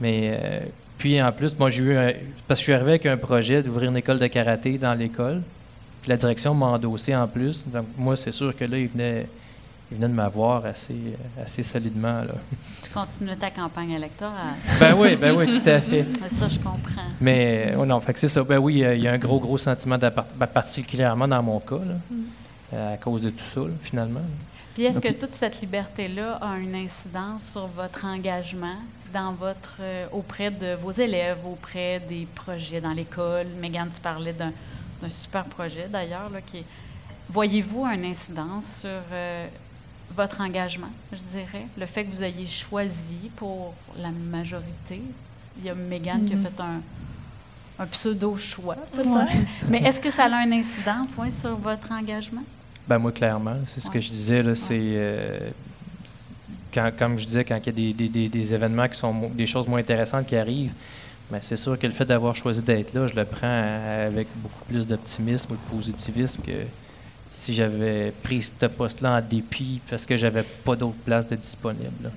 Mais 0.00 0.38
euh, 0.42 0.60
puis 0.98 1.20
en 1.22 1.32
plus, 1.32 1.56
moi 1.58 1.70
j'ai 1.70 1.82
eu 1.82 1.96
un- 1.96 2.12
parce 2.48 2.60
que 2.60 2.62
je 2.62 2.64
suis 2.64 2.72
arrivé 2.72 2.90
avec 2.90 3.06
un 3.06 3.16
projet 3.16 3.62
d'ouvrir 3.62 3.90
une 3.90 3.96
école 3.96 4.18
de 4.18 4.26
karaté 4.26 4.78
dans 4.78 4.94
l'école. 4.94 5.42
Puis 6.02 6.10
la 6.10 6.16
direction 6.16 6.54
m'a 6.54 6.66
endossé 6.66 7.14
en 7.14 7.26
plus. 7.28 7.66
Donc 7.68 7.86
moi, 7.96 8.16
c'est 8.16 8.32
sûr 8.32 8.56
que 8.56 8.64
là, 8.64 8.78
ils 8.78 8.88
venaient, 8.88 9.26
ils 9.90 9.96
venaient 9.96 10.08
de 10.08 10.14
m'avoir 10.14 10.66
assez, 10.66 11.16
assez 11.40 11.62
solidement. 11.62 12.22
Là. 12.22 12.34
Tu 12.82 12.90
continues 12.90 13.36
ta 13.36 13.50
campagne 13.50 13.92
électorale. 13.92 14.54
Ben 14.80 14.94
oui, 14.96 15.14
ben 15.16 15.36
oui, 15.36 15.60
tout 15.60 15.68
à 15.68 15.80
fait. 15.80 16.04
Ça, 16.36 16.48
je 16.48 16.58
comprends. 16.58 17.10
Mais 17.20 17.74
ouais, 17.76 17.86
non, 17.86 18.00
fait 18.00 18.12
que 18.12 18.18
c'est 18.18 18.28
ça. 18.28 18.42
Ben 18.42 18.58
oui, 18.58 18.82
euh, 18.82 18.96
il 18.96 19.02
y 19.02 19.08
a 19.08 19.12
un 19.12 19.18
gros, 19.18 19.38
gros 19.38 19.58
sentiment 19.58 19.96
d'appartenance, 19.96 20.48
particulièrement 20.52 21.28
dans 21.28 21.42
mon 21.42 21.60
cas, 21.60 21.76
là, 21.78 22.16
euh, 22.72 22.94
à 22.94 22.96
cause 22.96 23.22
de 23.22 23.30
tout 23.30 23.44
ça, 23.44 23.60
là, 23.60 23.74
finalement. 23.80 24.20
Puis 24.74 24.84
est-ce 24.84 25.00
que 25.00 25.12
toute 25.12 25.32
cette 25.32 25.60
liberté-là 25.62 26.34
a 26.42 26.58
une 26.58 26.74
incidence 26.74 27.52
sur 27.52 27.66
votre 27.68 28.04
engagement 28.04 28.76
dans 29.14 29.32
votre 29.32 29.78
euh, 29.80 30.06
auprès 30.12 30.50
de 30.50 30.74
vos 30.74 30.90
élèves, 30.90 31.38
auprès 31.46 32.00
des 32.00 32.26
projets 32.34 32.80
dans 32.80 32.92
l'école? 32.92 33.46
Mégane, 33.58 33.88
tu 33.94 34.00
parlais 34.00 34.34
d'un 34.34 34.52
super 35.08 35.44
projet 35.44 35.88
d'ailleurs. 35.88 36.30
qui 36.44 36.62
Voyez-vous 37.28 37.84
une 37.86 38.04
incidence 38.04 38.80
sur 38.82 39.00
euh, 39.12 39.48
votre 40.14 40.40
engagement, 40.40 40.90
je 41.12 41.18
dirais? 41.18 41.66
Le 41.78 41.86
fait 41.86 42.04
que 42.04 42.10
vous 42.10 42.22
ayez 42.22 42.46
choisi 42.46 43.16
pour 43.36 43.74
la 43.98 44.10
majorité. 44.10 45.02
Il 45.58 45.64
y 45.64 45.70
a 45.70 45.74
Mégane 45.74 46.24
qui 46.26 46.32
a 46.34 46.36
Mhm. 46.36 46.42
fait 46.42 46.60
un, 46.60 46.80
un 47.78 47.86
pseudo-choix, 47.86 48.76
peut-être. 48.94 49.32
Mais 49.68 49.78
est-ce 49.82 50.00
que 50.00 50.10
ça 50.10 50.24
a 50.24 50.42
une 50.44 50.52
incidence, 50.52 51.10
oui, 51.18 51.28
sur 51.30 51.56
votre 51.56 51.90
engagement? 51.92 52.44
Ben 52.88 52.98
moi, 52.98 53.10
clairement, 53.12 53.56
c'est 53.66 53.80
ce 53.80 53.90
que 53.90 53.96
Ouais. 53.96 54.02
je 54.02 54.10
disais, 54.10 54.42
là, 54.42 54.54
c'est... 54.54 54.78
euh, 54.80 55.50
quand, 56.72 56.90
comme 56.98 57.18
je 57.18 57.24
disais, 57.26 57.44
quand 57.44 57.56
il 57.56 57.66
y 57.66 57.68
a 57.68 57.72
des, 57.72 57.92
des- 57.92 58.08
des- 58.08 58.28
des 58.28 58.54
événements 58.54 58.88
qui 58.88 58.98
sont 58.98 59.30
des 59.34 59.46
choses 59.46 59.66
moins 59.66 59.80
intéressantes 59.80 60.26
qui 60.26 60.36
arrivent, 60.36 60.72
ben 61.30 61.38
c'est 61.42 61.56
sûr 61.56 61.78
que 61.78 61.86
le 61.86 61.92
fait 61.92 62.04
d'avoir 62.04 62.36
choisi 62.36 62.62
d'être 62.62 62.94
là, 62.94 63.08
je 63.08 63.14
le 63.14 63.24
prends 63.24 63.62
avec 64.06 64.28
beaucoup 64.36 64.64
plus 64.68 64.86
d'optimisme 64.86 65.54
ou 65.54 65.56
de 65.56 65.76
positivisme 65.76 66.42
que 66.42 66.52
si 67.36 67.52
j'avais 67.52 68.12
pris 68.22 68.42
ce 68.42 68.64
poste-là 68.64 69.18
en 69.18 69.20
dépit 69.20 69.82
parce 69.90 70.06
que 70.06 70.16
j'avais 70.16 70.42
pas 70.42 70.74
d'autre 70.74 70.96
place 71.04 71.26
de 71.26 71.36
disponible. 71.36 72.10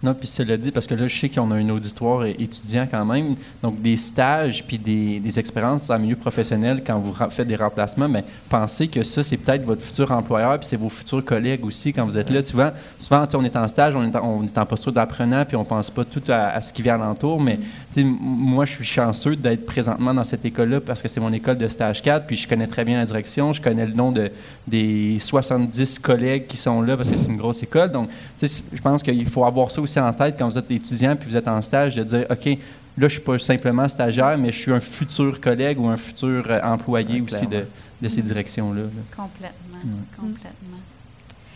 Non, 0.00 0.14
puis 0.14 0.28
cela 0.28 0.56
dit, 0.56 0.70
parce 0.70 0.86
que 0.86 0.94
là, 0.94 1.08
je 1.08 1.18
sais 1.18 1.28
qu'on 1.28 1.50
a 1.50 1.56
un 1.56 1.68
auditoire 1.70 2.24
étudiant 2.24 2.86
quand 2.88 3.04
même, 3.04 3.34
donc 3.64 3.82
des 3.82 3.96
stages 3.96 4.62
puis 4.64 4.78
des, 4.78 5.18
des 5.18 5.38
expériences 5.40 5.90
en 5.90 5.98
milieu 5.98 6.14
professionnel 6.14 6.84
quand 6.86 7.00
vous 7.00 7.12
faites 7.30 7.48
des 7.48 7.56
remplacements, 7.56 8.08
mais 8.08 8.22
pensez 8.48 8.86
que 8.86 9.02
ça, 9.02 9.24
c'est 9.24 9.36
peut-être 9.36 9.64
votre 9.64 9.82
futur 9.82 10.12
employeur 10.12 10.56
puis 10.60 10.68
c'est 10.68 10.76
vos 10.76 10.88
futurs 10.88 11.24
collègues 11.24 11.66
aussi 11.66 11.92
quand 11.92 12.04
vous 12.06 12.16
êtes 12.16 12.30
là. 12.30 12.42
Souvent, 12.44 12.70
souvent 13.00 13.26
on 13.34 13.44
est 13.44 13.56
en 13.56 13.66
stage, 13.66 13.96
on 13.96 14.04
est 14.04 14.14
en, 14.14 14.24
on 14.24 14.44
est 14.44 14.56
en 14.56 14.66
posture 14.66 14.92
d'apprenant 14.92 15.44
puis 15.44 15.56
on 15.56 15.64
pense 15.64 15.90
pas 15.90 16.04
tout 16.04 16.22
à, 16.28 16.50
à 16.50 16.60
ce 16.60 16.72
qui 16.72 16.82
vient 16.82 16.94
alentour, 16.94 17.40
mais 17.40 17.56
tu 17.56 17.64
sais, 17.94 18.00
m- 18.02 18.16
moi, 18.20 18.66
je 18.66 18.74
suis 18.74 18.84
chanceux 18.84 19.34
d'être 19.34 19.66
présentement 19.66 20.14
dans 20.14 20.22
cette 20.22 20.44
école-là 20.44 20.80
parce 20.80 21.02
que 21.02 21.08
c'est 21.08 21.18
mon 21.20 21.32
école 21.32 21.58
de 21.58 21.66
stage 21.66 22.02
4, 22.02 22.24
puis 22.24 22.36
je 22.36 22.46
connais 22.46 22.68
très 22.68 22.84
bien 22.84 22.98
la 22.98 23.04
direction, 23.04 23.52
je 23.52 23.60
connais 23.60 23.84
le 23.86 23.94
nom 23.94 24.12
de, 24.12 24.30
des 24.68 25.18
70 25.18 25.98
collègues 25.98 26.46
qui 26.46 26.56
sont 26.56 26.82
là 26.82 26.96
parce 26.96 27.10
que 27.10 27.16
c'est 27.16 27.26
une 27.28 27.36
grosse 27.36 27.64
école. 27.64 27.90
Donc, 27.90 28.08
je 28.40 28.80
pense 28.80 29.02
qu'il 29.02 29.26
faut 29.28 29.44
avoir 29.44 29.72
ça 29.72 29.80
aussi 29.80 29.87
en 29.96 30.12
tête 30.12 30.36
quand 30.38 30.48
vous 30.48 30.58
êtes 30.58 30.70
étudiant 30.70 31.16
puis 31.16 31.28
vous 31.30 31.36
êtes 31.36 31.48
en 31.48 31.62
stage, 31.62 31.94
de 31.94 32.04
dire, 32.04 32.26
OK, 32.30 32.44
là, 32.46 33.08
je 33.08 33.14
suis 33.14 33.20
pas 33.20 33.38
simplement 33.38 33.88
stagiaire, 33.88 34.36
mais 34.36 34.52
je 34.52 34.58
suis 34.58 34.72
un 34.72 34.80
futur 34.80 35.40
collègue 35.40 35.78
ou 35.80 35.86
un 35.88 35.96
futur 35.96 36.44
euh, 36.48 36.60
employé 36.62 37.20
Ouais, 37.20 37.32
aussi 37.32 37.46
de, 37.46 37.64
de 38.02 38.08
ces 38.08 38.22
directions-là. 38.22 38.82
là. 38.82 38.88
Complètement. 39.16 39.78
Ouais. 39.84 39.90
Complètement. 40.16 40.78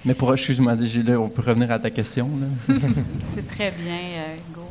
Mais 0.04 0.14
pour, 0.14 0.32
excuse-moi, 0.32 0.74
on 1.18 1.28
peut 1.28 1.42
revenir 1.42 1.70
à 1.70 1.78
ta 1.78 1.90
question. 1.90 2.28
C'est 3.20 3.46
très 3.46 3.70
bien, 3.70 3.94
euh, 3.94 4.36
Hugo. 4.50 4.66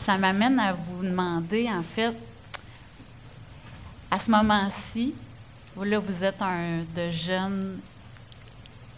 Ça 0.00 0.16
m'amène 0.18 0.58
à 0.58 0.72
vous 0.72 1.04
demander, 1.04 1.68
en 1.68 1.82
fait, 1.82 2.12
à 4.10 4.18
ce 4.18 4.30
moment-ci, 4.30 5.14
vous, 5.74 5.84
là, 5.84 5.98
vous 5.98 6.24
êtes 6.24 6.40
un 6.42 6.78
de 6.96 7.10
jeunes 7.10 7.76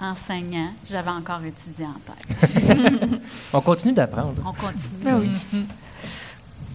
enseignants. 0.00 0.72
J'avais 0.88 1.10
encore 1.10 1.44
étudiant 1.44 1.90
en 1.90 2.12
tête. 2.12 3.20
On 3.52 3.60
continue 3.60 3.92
d'apprendre. 3.92 4.42
On 4.44 4.52
continue. 4.52 5.06
Ah 5.06 5.16
oui. 5.18 5.30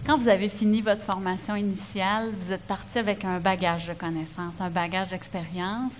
Quand 0.06 0.18
vous 0.18 0.28
avez 0.28 0.48
fini 0.48 0.82
votre 0.82 1.02
formation 1.02 1.56
initiale, 1.56 2.30
vous 2.38 2.52
êtes 2.52 2.62
parti 2.62 2.98
avec 2.98 3.24
un 3.24 3.40
bagage 3.40 3.86
de 3.86 3.94
connaissances, 3.94 4.60
un 4.60 4.68
bagage 4.68 5.08
d'expérience 5.08 5.92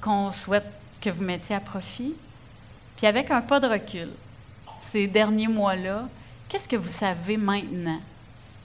qu'on 0.00 0.32
souhaite 0.32 0.66
que 1.00 1.10
vous 1.10 1.22
mettiez 1.22 1.54
à 1.54 1.60
profit. 1.60 2.14
Puis 2.96 3.06
avec 3.06 3.30
un 3.30 3.40
pas 3.40 3.60
de 3.60 3.68
recul, 3.68 4.08
ces 4.80 5.06
derniers 5.06 5.48
mois-là, 5.48 6.08
qu'est-ce 6.48 6.68
que 6.68 6.76
vous 6.76 6.88
savez 6.88 7.36
maintenant 7.36 8.00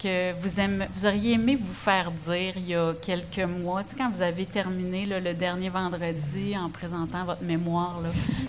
que 0.01 0.33
vous, 0.39 1.05
auriez 1.05 1.33
aimé 1.33 1.55
vous 1.55 1.73
faire 1.73 2.11
dire 2.11 2.53
il 2.55 2.69
y 2.69 2.75
a 2.75 2.93
quelques 3.01 3.39
mois, 3.39 3.83
quand 3.97 4.09
vous 4.09 4.21
avez 4.21 4.45
terminé 4.45 5.05
le 5.05 5.33
dernier 5.33 5.69
vendredi 5.69 6.55
en 6.57 6.69
présentant 6.69 7.25
votre 7.25 7.43
mémoire, 7.43 8.01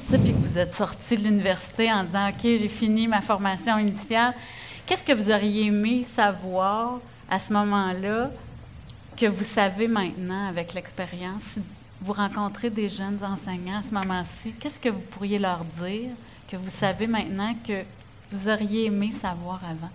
puis 0.09 0.33
que 0.33 0.39
vous 0.39 0.59
êtes 0.59 0.73
sorti 0.73 1.17
de 1.17 1.25
l'université 1.25 1.93
en 1.93 2.05
disant 2.05 2.29
OK, 2.29 2.43
j'ai 2.43 2.69
fini 2.69 3.09
ma 3.09 3.21
formation 3.21 3.79
initiale. 3.79 4.35
Qu'est-ce 4.87 5.05
que 5.05 5.13
vous 5.13 5.31
auriez 5.31 5.67
aimé 5.67 6.05
savoir 6.05 7.01
à 7.29 7.39
ce 7.39 7.53
moment-là 7.53 8.31
que 9.17 9.27
vous 9.27 9.45
savez 9.45 9.89
maintenant 9.89 10.49
avec 10.49 10.73
l'expérience? 10.75 11.59
vous 12.01 12.13
rencontrez 12.13 12.71
des 12.71 12.89
jeunes 12.89 13.19
enseignants 13.23 13.79
à 13.79 13.83
ce 13.83 13.93
moment-ci, 13.93 14.55
qu'est-ce 14.55 14.81
que 14.81 14.89
vous 14.89 15.01
pourriez 15.01 15.39
leur 15.39 15.63
dire 15.65 16.11
que 16.51 16.57
vous 16.57 16.71
savez 16.71 17.07
maintenant 17.07 17.55
que 17.67 17.85
vous 18.33 18.49
auriez 18.49 18.87
aimé 18.87 19.11
savoir 19.13 19.61
avant? 19.65 19.91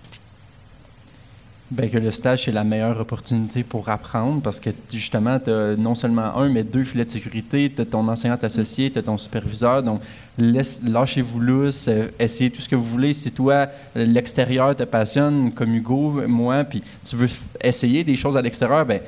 Bien, 1.72 1.90
que 1.90 1.98
le 1.98 2.12
stage, 2.12 2.46
c'est 2.46 2.52
la 2.52 2.64
meilleure 2.64 3.00
opportunité 3.00 3.64
pour 3.64 3.90
apprendre 3.90 4.40
parce 4.40 4.60
que 4.60 4.70
justement, 4.94 5.40
tu 5.40 5.50
as 5.50 5.76
non 5.76 5.96
seulement 5.96 6.38
un, 6.38 6.48
mais 6.48 6.64
deux 6.64 6.84
filets 6.84 7.06
de 7.06 7.10
sécurité. 7.10 7.72
Tu 7.76 7.82
as 7.82 7.86
ton 7.86 8.08
enseignant 8.08 8.38
associé, 8.40 8.92
tu 8.92 9.00
as 9.00 9.02
ton 9.02 9.18
superviseur. 9.18 9.82
Donc, 9.82 10.00
lâchez-vous 10.38 11.40
lousse, 11.40 11.88
euh, 11.88 12.10
essayez 12.20 12.52
tout 12.52 12.62
ce 12.62 12.70
que 12.70 12.76
vous 12.76 12.84
voulez. 12.84 13.14
Si 13.14 13.32
toi, 13.32 13.68
l'extérieur 13.96 14.76
te 14.76 14.84
passionne, 14.84 15.52
comme 15.54 15.74
Hugo, 15.74 16.22
moi, 16.28 16.64
puis 16.66 16.84
tu 17.04 17.16
veux 17.16 17.30
essayer 17.60 18.04
des 18.04 18.16
choses 18.16 18.38
à 18.38 18.44
l'extérieur, 18.44 18.86
ben 18.86 19.02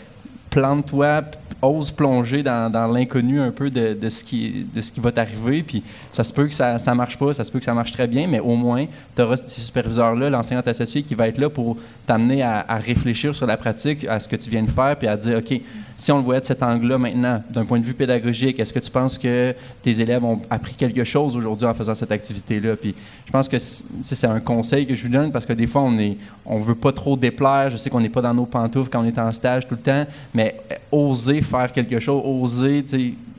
plante-toi, 0.50 1.22
ose 1.62 1.92
plonger 1.92 2.44
dans, 2.44 2.92
l'inconnu 2.94 3.40
un 3.40 3.52
peu 3.52 3.70
de, 3.70 4.10
ce 4.10 4.24
qui, 4.24 4.66
va 4.98 5.12
t'arriver. 5.12 5.64
Puis 5.64 5.84
ça 6.12 6.24
se 6.24 6.34
peut 6.34 6.48
que 6.48 6.54
ça 6.54 6.76
ne 6.76 6.94
marche 6.94 7.18
pas, 7.18 7.34
ça 7.34 7.44
se 7.44 7.52
peut 7.52 7.60
que 7.60 7.66
ça 7.66 7.74
marche 7.74 7.92
très 7.92 8.08
bien, 8.08 8.28
mais 8.28 8.40
au 8.40 8.56
moins, 8.56 8.86
tu 9.16 9.22
auras 9.22 9.38
ce 9.38 9.62
superviseur-là, 9.62 10.30
l'enseignant 10.30 10.62
associé, 10.66 11.04
qui 11.04 11.16
va 11.16 11.28
être 11.28 11.38
là 11.38 11.50
pour 11.50 11.78
t'amener 12.06 12.44
à, 12.44 12.66
réfléchir 12.78 13.36
sur 13.36 13.48
la 13.48 13.58
pratique, 13.58 14.06
à 14.06 14.20
ce 14.20 14.28
que 14.28 14.36
tu 14.36 14.50
viens 14.50 14.64
de 14.64 14.72
faire, 14.72 14.96
puis 14.98 15.08
à 15.08 15.18
dire, 15.18 15.40
OK, 15.40 15.62
si 15.98 16.12
on 16.12 16.18
le 16.18 16.24
voyait 16.24 16.40
de 16.40 16.46
cet 16.46 16.62
angle-là 16.62 17.00
maintenant, 17.00 17.44
d'un 17.50 17.66
point 17.66 17.80
de 17.80 17.86
vue 17.86 17.96
pédagogique, 17.96 18.60
est-ce 18.60 18.72
que 18.72 18.80
tu 18.80 18.92
penses 18.92 19.18
que 19.18 19.56
tes 19.82 20.00
élèves 20.00 20.24
ont 20.24 20.40
appris 20.48 20.76
quelque 20.76 21.04
chose 21.04 21.36
aujourd'hui 21.36 21.66
en 21.66 21.74
faisant 21.74 21.96
cette 21.96 22.12
activité-là? 22.12 22.76
Puis 22.76 22.94
je 23.26 23.32
pense 23.32 23.50
que 23.50 23.58
c'est 23.58 24.28
un 24.28 24.40
conseil 24.40 24.86
que 24.86 24.94
je 24.94 25.04
vous 25.04 25.12
donne 25.12 25.32
parce 25.32 25.48
que 25.48 25.54
des 25.54 25.66
fois, 25.66 25.82
on 25.82 25.92
ne 25.92 26.12
on 26.46 26.60
veut 26.60 26.76
pas 26.76 26.92
trop 26.92 27.18
déplaire. 27.18 27.72
Je 27.72 27.78
sais 27.78 27.90
qu'on 27.90 28.00
n'est 28.00 28.10
pas 28.10 28.22
dans 28.22 28.34
nos 28.36 28.46
pantoufles 28.46 28.92
quand 28.92 29.02
on 29.02 29.08
est 29.08 29.18
en 29.18 29.32
stage 29.32 29.68
tout 29.68 29.74
le 29.74 29.82
temps, 29.82 30.06
mais 30.36 30.56
euh, 30.72 30.76
oser 30.92 31.42
faire 31.42 31.74
quelque 31.74 32.00
chose, 32.00 32.22
oser 32.24 32.86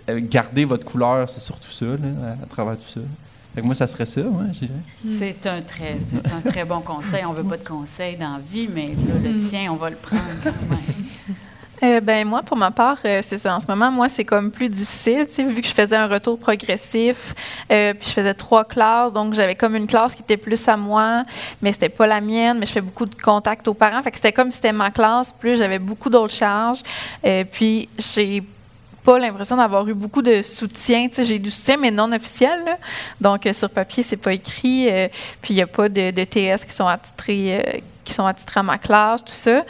euh, 0.09 0.21
garder 0.21 0.65
votre 0.65 0.85
couleur, 0.85 1.29
c'est 1.31 1.41
surtout 1.41 1.71
ça, 1.71 1.87
à, 2.43 2.47
travers 2.47 2.77
tout 2.77 2.89
ça. 2.89 3.01
Fait 3.55 3.61
que 3.61 3.67
moi, 3.67 3.77
ça 3.77 3.87
serait 3.87 4.07
ça, 4.07 4.23
moi, 4.23 4.45
je 4.53 4.67
dirais. 4.67 4.73
C'est 5.19 5.47
un, 5.47 5.61
très, 5.61 5.97
un 6.25 6.41
très 6.41 6.65
bon 6.65 6.81
conseil. 6.81 7.25
On 7.25 7.33
ne 7.33 7.37
veut 7.37 7.49
pas 7.49 7.57
de 7.57 7.67
conseil 7.67 8.17
dans 8.17 8.33
la 8.33 8.41
vie, 8.41 8.69
mais 8.73 8.95
le 9.23 9.35
mm. 9.35 9.39
tien, 9.39 9.73
on 9.73 9.77
va 9.77 9.91
le 9.91 9.97
prendre 9.97 10.23
quand 10.43 10.69
même. 10.69 10.79
Euh, 11.83 12.01
ben 12.01 12.27
moi, 12.27 12.43
pour 12.43 12.57
ma 12.57 12.71
part, 12.71 12.99
euh, 13.05 13.21
c'est 13.23 13.39
ça. 13.39 13.57
En 13.57 13.61
ce 13.61 13.67
moment, 13.67 13.91
moi, 13.91 14.09
c'est 14.09 14.25
comme 14.25 14.51
plus 14.51 14.69
difficile, 14.69 15.27
tu 15.27 15.35
sais, 15.35 15.45
vu 15.45 15.61
que 15.61 15.67
je 15.67 15.73
faisais 15.73 15.97
un 15.97 16.09
retour 16.09 16.39
progressif, 16.39 17.35
euh, 17.71 17.95
puis 17.95 18.09
je 18.09 18.15
faisais 18.15 18.35
trois 18.35 18.65
classes, 18.65 19.13
donc 19.13 19.35
j'avais 19.35 19.55
comme 19.55 19.77
une 19.77 19.87
classe 19.87 20.15
qui 20.15 20.23
était 20.23 20.37
plus 20.37 20.67
à 20.69 20.77
moi, 20.77 21.23
mais 21.63 21.73
c'était 21.73 21.89
pas 21.89 22.07
la 22.07 22.21
mienne. 22.21 22.59
Mais 22.59 22.67
je 22.67 22.73
fais 22.73 22.81
beaucoup 22.81 23.07
de 23.07 23.15
contacts 23.15 23.69
aux 23.69 23.75
parents, 23.75 24.03
fait 24.03 24.11
que 24.11 24.17
c'était 24.17 24.33
comme 24.33 24.51
si 24.51 24.57
c'était 24.57 24.73
ma 24.73 24.91
classe. 24.91 25.33
Plus 25.33 25.57
j'avais 25.57 25.79
beaucoup 25.79 26.11
d'autres 26.11 26.35
charges, 26.35 26.83
puis 27.53 27.89
j'ai 27.99 28.43
pas 29.05 29.19
l'impression 29.19 29.57
d'avoir 29.57 29.89
eu 29.89 29.95
beaucoup 29.95 30.23
de 30.23 30.43
soutien. 30.43 31.09
Tu 31.09 31.15
sais, 31.15 31.25
j'ai 31.25 31.39
du 31.39 31.51
soutien, 31.51 31.77
mais 31.77 31.91
non 31.91 32.11
officiel. 32.13 32.59
Donc, 33.21 33.49
sur 33.53 33.71
papier, 33.71 34.03
c'est 34.03 34.17
pas 34.17 34.33
écrit. 34.33 34.89
puis, 35.41 35.55
il 35.55 35.57
n'y 35.57 35.63
a 35.63 35.67
pas 35.67 35.89
de, 35.89 36.11
de, 36.11 36.25
TS 36.25 36.65
qui 36.65 36.73
sont 36.73 36.87
attitrés, 36.87 37.83
qui 38.05 38.13
sont 38.13 38.27
attitrés 38.27 38.61
à 38.61 38.65
ma 38.65 38.79
classe, 38.79 39.25
tout 39.25 39.33
ça. 39.33 39.63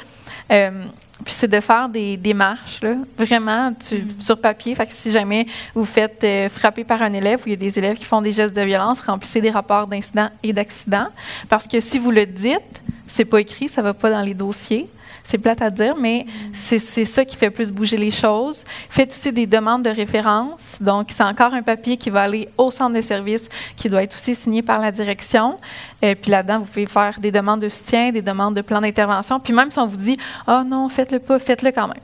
Puis 1.24 1.34
c'est 1.34 1.48
de 1.48 1.60
faire 1.60 1.88
des 1.88 2.16
démarches, 2.16 2.80
là, 2.80 2.94
vraiment, 3.16 3.72
tu, 3.74 3.96
mm-hmm. 3.96 4.20
sur 4.20 4.40
papier. 4.40 4.74
Fait 4.74 4.86
que 4.86 4.92
si 4.92 5.10
jamais 5.10 5.46
vous 5.74 5.84
faites 5.84 6.22
euh, 6.24 6.48
frapper 6.48 6.84
par 6.84 7.02
un 7.02 7.12
élève 7.12 7.40
ou 7.40 7.42
il 7.46 7.50
y 7.50 7.54
a 7.54 7.56
des 7.56 7.78
élèves 7.78 7.96
qui 7.96 8.04
font 8.04 8.22
des 8.22 8.32
gestes 8.32 8.54
de 8.54 8.62
violence, 8.62 9.00
remplissez 9.00 9.40
des 9.40 9.50
rapports 9.50 9.86
d'incidents 9.86 10.30
et 10.42 10.52
d'accidents. 10.52 11.08
Parce 11.48 11.66
que 11.66 11.80
si 11.80 11.98
vous 11.98 12.10
le 12.10 12.24
dites, 12.24 12.82
c'est 13.06 13.24
pas 13.24 13.40
écrit, 13.40 13.68
ça 13.68 13.82
va 13.82 13.94
pas 13.94 14.10
dans 14.10 14.22
les 14.22 14.34
dossiers. 14.34 14.88
C'est 15.28 15.36
plate 15.36 15.60
à 15.60 15.68
dire, 15.68 15.94
mais 15.94 16.24
c'est 16.54 16.78
ça 16.78 17.22
qui 17.22 17.36
fait 17.36 17.50
plus 17.50 17.70
bouger 17.70 17.98
les 17.98 18.10
choses. 18.10 18.64
Faites 18.88 19.10
aussi 19.10 19.30
des 19.30 19.44
demandes 19.44 19.82
de 19.82 19.90
référence. 19.90 20.78
Donc, 20.80 21.08
c'est 21.14 21.22
encore 21.22 21.52
un 21.52 21.60
papier 21.60 21.98
qui 21.98 22.08
va 22.08 22.22
aller 22.22 22.48
au 22.56 22.70
centre 22.70 22.96
de 22.96 23.02
services, 23.02 23.46
qui 23.76 23.90
doit 23.90 24.02
être 24.02 24.14
aussi 24.14 24.34
signé 24.34 24.62
par 24.62 24.80
la 24.80 24.90
direction. 24.90 25.58
Et 26.00 26.12
euh, 26.12 26.14
puis 26.14 26.30
là-dedans, 26.30 26.60
vous 26.60 26.64
pouvez 26.64 26.86
faire 26.86 27.20
des 27.20 27.30
demandes 27.30 27.60
de 27.60 27.68
soutien, 27.68 28.10
des 28.10 28.22
demandes 28.22 28.56
de 28.56 28.62
plan 28.62 28.80
d'intervention. 28.80 29.38
Puis 29.38 29.52
même 29.52 29.70
si 29.70 29.78
on 29.78 29.86
vous 29.86 29.98
dit, 29.98 30.16
oh 30.46 30.62
non, 30.64 30.88
faites-le 30.88 31.18
pas, 31.18 31.38
faites-le 31.38 31.72
quand 31.72 31.88
même. 31.88 32.00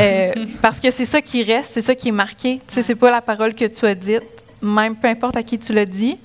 Euh, 0.00 0.44
parce 0.60 0.80
que 0.80 0.90
c'est 0.90 1.04
ça 1.04 1.22
qui 1.22 1.44
reste, 1.44 1.74
c'est 1.74 1.82
ça 1.82 1.94
qui 1.94 2.08
est 2.08 2.10
marqué. 2.10 2.60
Tu 2.66 2.74
sais, 2.74 2.82
c'est 2.82 2.96
pas 2.96 3.12
la 3.12 3.20
parole 3.20 3.54
que 3.54 3.66
tu 3.66 3.86
as 3.86 3.94
dite, 3.94 4.24
même 4.60 4.96
peu 4.96 5.06
importe 5.06 5.36
à 5.36 5.44
qui 5.44 5.60
tu 5.60 5.72
l'as 5.72 5.86
dit. 5.86 6.18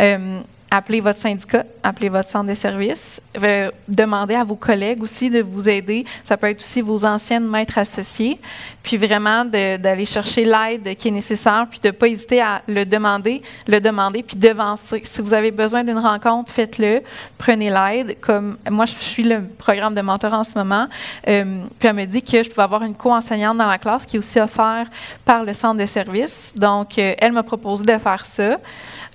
Euh, 0.00 0.40
appelez 0.70 1.00
votre 1.00 1.18
syndicat, 1.18 1.64
appelez 1.82 2.08
votre 2.08 2.28
centre 2.28 2.48
de 2.48 2.54
services, 2.54 3.20
euh, 3.42 3.70
demandez 3.86 4.34
à 4.34 4.44
vos 4.44 4.56
collègues 4.56 5.02
aussi 5.02 5.30
de 5.30 5.40
vous 5.40 5.68
aider. 5.68 6.04
Ça 6.24 6.36
peut 6.36 6.48
être 6.48 6.60
aussi 6.60 6.82
vos 6.82 7.04
anciennes 7.04 7.46
maîtres 7.46 7.78
associés, 7.78 8.38
puis 8.82 8.96
vraiment 8.96 9.44
d'aller 9.44 10.04
chercher 10.04 10.44
l'aide 10.44 10.94
qui 10.96 11.08
est 11.08 11.12
nécessaire, 11.12 11.66
puis 11.70 11.80
de 11.80 11.88
ne 11.88 11.92
pas 11.92 12.08
hésiter 12.08 12.40
à 12.40 12.62
le 12.68 12.84
demander, 12.84 13.42
le 13.66 13.80
demander, 13.80 14.22
puis 14.22 14.36
devancer. 14.36 15.02
Si 15.04 15.22
vous 15.22 15.32
avez 15.32 15.50
besoin 15.50 15.84
d'une 15.84 15.98
rencontre, 15.98 16.52
faites-le, 16.52 17.02
prenez 17.38 17.70
l'aide. 17.70 18.18
Comme 18.20 18.58
moi, 18.70 18.84
je 18.84 18.92
suis 18.92 19.22
le 19.22 19.42
programme 19.58 19.94
de 19.94 20.02
mentor 20.02 20.34
en 20.34 20.44
ce 20.44 20.56
moment, 20.56 20.86
euh, 21.28 21.64
puis 21.78 21.88
elle 21.88 21.96
me 21.96 22.04
dit 22.04 22.22
que 22.22 22.42
je 22.42 22.48
pouvais 22.50 22.62
avoir 22.62 22.82
une 22.82 22.94
co-enseignante 22.94 23.56
dans 23.56 23.66
la 23.66 23.78
classe 23.78 24.04
qui 24.04 24.16
est 24.16 24.18
aussi 24.18 24.38
offerte 24.38 24.92
par 25.24 25.44
le 25.44 25.54
centre 25.54 25.80
de 25.80 25.86
services. 25.86 26.52
Donc, 26.56 26.98
euh, 26.98 27.14
elle 27.18 27.32
m'a 27.32 27.42
proposé 27.42 27.84
de 27.84 27.98
faire 27.98 28.26
ça. 28.26 28.58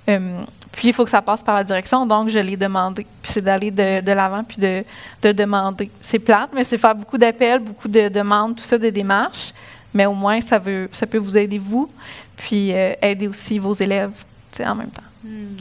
Euh, 0.10 0.43
puis 0.72 0.89
il 0.89 0.93
faut 0.93 1.04
que 1.04 1.10
ça 1.10 1.22
passe 1.22 1.43
par 1.43 1.56
la 1.56 1.64
direction, 1.64 2.06
donc 2.06 2.30
je 2.30 2.39
l'ai 2.39 2.58
demandé. 2.58 3.06
Puis 3.22 3.32
c'est 3.32 3.41
d'aller 3.41 3.72
de, 3.72 4.12
l'avant 4.12 4.43
puis 4.43 4.58
de, 4.58 5.32
demander. 5.32 5.89
C'est 6.01 6.20
plate, 6.20 6.49
mais 6.54 6.64
c'est 6.64 6.78
faire 6.78 6.95
beaucoup 6.95 7.18
d'appels, 7.18 7.60
beaucoup 7.60 7.88
de 7.88 8.10
demandes, 8.10 8.56
tout 8.56 8.64
ça, 8.64 8.78
de 8.78 8.89
démarches. 8.89 9.54
Mais 9.93 10.06
au 10.08 10.14
moins, 10.14 10.41
ça, 10.41 10.58
veut, 10.58 10.89
ça 10.91 11.06
peut 11.06 11.20
vous 11.20 11.38
aider, 11.38 11.60
vous, 11.60 11.89
puis 12.36 12.74
euh, 12.74 12.93
aider 13.01 13.28
aussi 13.28 13.60
vos 13.60 13.74
élèves 13.74 14.24
en 14.60 14.76
même 14.76 14.89
temps. 14.89 15.04
Hmm. 15.24 15.56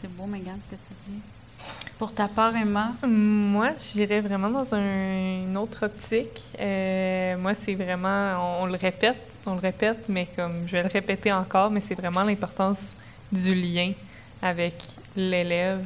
C'est 0.00 0.10
beau, 0.16 0.26
Megan, 0.26 0.54
ce 0.70 0.76
que 0.76 0.80
tu 0.80 0.94
dis. 1.10 1.18
Pour 1.98 2.12
ta 2.12 2.28
part, 2.28 2.54
Emma? 2.56 2.92
Moi, 3.06 3.70
j'irais 3.80 4.20
vraiment 4.20 4.50
dans 4.50 4.74
une 4.74 5.56
autre 5.56 5.86
optique. 5.86 6.42
Euh, 6.58 7.36
moi, 7.36 7.54
c'est 7.54 7.74
vraiment, 7.74 8.60
on, 8.62 8.66
le 8.66 8.76
répète, 8.76 9.20
on 9.46 9.54
le 9.54 9.60
répète, 9.60 10.04
mais 10.08 10.26
comme 10.34 10.66
je 10.66 10.72
vais 10.72 10.82
le 10.82 10.88
répéter 10.88 11.32
encore, 11.32 11.70
mais 11.70 11.80
c'est 11.80 11.94
vraiment 11.94 12.22
l'importance 12.22 12.94
du 13.32 13.54
lien 13.54 13.92
avec 14.40 14.74
l'élève. 15.16 15.84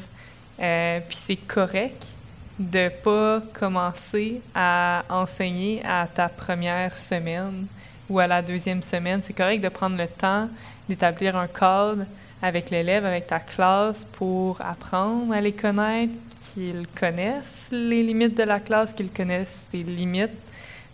Euh, 0.60 1.00
puis 1.06 1.16
c'est 1.16 1.36
correct 1.36 2.14
de 2.58 2.88
pas 2.88 3.42
commencer 3.52 4.40
à 4.54 5.04
enseigner 5.08 5.82
à 5.84 6.06
ta 6.06 6.28
première 6.28 6.96
semaine 6.96 7.66
ou 8.08 8.18
à 8.18 8.26
la 8.26 8.42
deuxième 8.42 8.82
semaine. 8.82 9.20
C'est 9.22 9.34
correct 9.34 9.62
de 9.62 9.68
prendre 9.68 9.96
le 9.96 10.08
temps 10.08 10.48
d'établir 10.88 11.36
un 11.36 11.48
cadre 11.48 12.06
avec 12.42 12.70
l'élève, 12.70 13.04
avec 13.04 13.26
ta 13.26 13.40
classe 13.40 14.04
pour 14.04 14.60
apprendre 14.60 15.32
à 15.32 15.40
les 15.40 15.52
connaître, 15.52 16.12
qu'ils 16.54 16.86
connaissent 16.98 17.68
les 17.72 18.02
limites 18.02 18.36
de 18.36 18.42
la 18.42 18.60
classe, 18.60 18.92
qu'ils 18.92 19.10
connaissent 19.10 19.66
tes 19.70 19.82
limites 19.82 20.30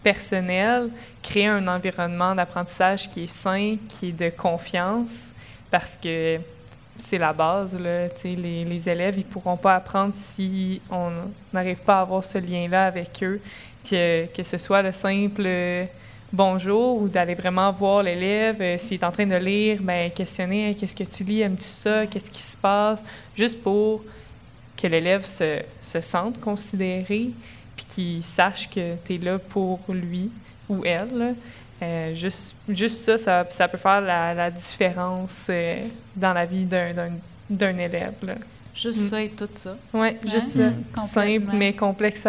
personnelles, 0.03 0.89
créer 1.23 1.47
un 1.47 1.69
environnement 1.69 2.35
d'apprentissage 2.35 3.09
qui 3.09 3.25
est 3.25 3.33
sain, 3.33 3.77
qui 3.89 4.09
est 4.09 4.13
de 4.13 4.31
confiance, 4.31 5.32
parce 5.73 5.97
que 5.97 6.39
c'est 6.99 7.19
la 7.19 7.33
base. 7.33 7.77
Les, 8.25 8.89
élèves, 8.89 9.15
ils 9.17 9.25
pourront 9.25 9.57
pas 9.57 9.75
apprendre 9.75 10.13
si 10.15 10.81
on 10.91 11.11
n'arrive 11.53 11.79
pas 11.79 11.99
à 11.99 12.01
avoir 12.03 12.23
ce 12.23 12.39
lien-là 12.39 12.87
avec 12.87 13.23
eux, 13.23 13.41
que, 13.89 14.27
que 14.27 14.43
ce 14.43 14.59
soit 14.59 14.83
le 14.83 14.93
simple 14.93 15.43
euh, 15.45 15.85
bonjour 16.31 17.01
ou 17.01 17.09
d'aller 17.09 17.35
vraiment 17.35 17.73
voir 17.73 18.03
l'élève. 18.03 18.61
Euh, 18.61 18.77
s'il 18.79 19.01
est 19.01 19.05
en 19.05 19.11
train 19.11 19.27
de 19.27 19.35
lire, 19.35 19.79
ben, 19.83 20.11
questionner 20.11 20.77
qu'est-ce 20.79 20.95
que 20.95 21.05
tu 21.05 21.25
lis, 21.25 21.41
aimes-tu 21.41 21.65
ça, 21.65 22.07
qu'est-ce 22.07 22.31
qui 22.31 22.43
se 22.43 22.57
passe, 22.57 23.03
juste 23.35 23.61
pour 23.63 24.03
que 24.77 24.87
l'élève 24.87 25.25
se, 25.25 25.63
se 25.81 26.01
sente 26.01 26.39
considéré, 26.39 27.31
puis 27.77 27.87
qu'il 27.89 28.23
sache 28.23 28.69
que 28.69 28.95
tu 29.05 29.15
es 29.15 29.19
là 29.19 29.39
pour 29.39 29.81
lui 29.89 30.31
ou 30.69 30.85
elle. 30.85 31.35
Euh, 31.83 32.15
juste, 32.15 32.55
juste 32.69 32.99
ça, 32.99 33.19
ça, 33.19 33.47
ça, 33.51 33.67
peut 33.67 33.79
faire 33.79 34.01
la, 34.01 34.35
la 34.35 34.51
différence 34.51 35.47
euh, 35.51 35.81
dans 36.15 36.33
la 36.33 36.47
vie 36.47 36.65
d'un 36.65 37.77
élève. 37.77 38.15
Là. 38.23 38.35
Juste 38.75 39.01
mm. 39.01 39.09
ça 39.11 39.23
et 39.23 39.31
tout 39.31 39.49
ça. 39.57 39.77
Oui, 39.93 40.09
juste 40.25 40.53
ça. 40.53 40.69
Mm. 40.69 41.07
Simple, 41.09 41.57
mais 41.57 41.73
complexe 41.73 42.27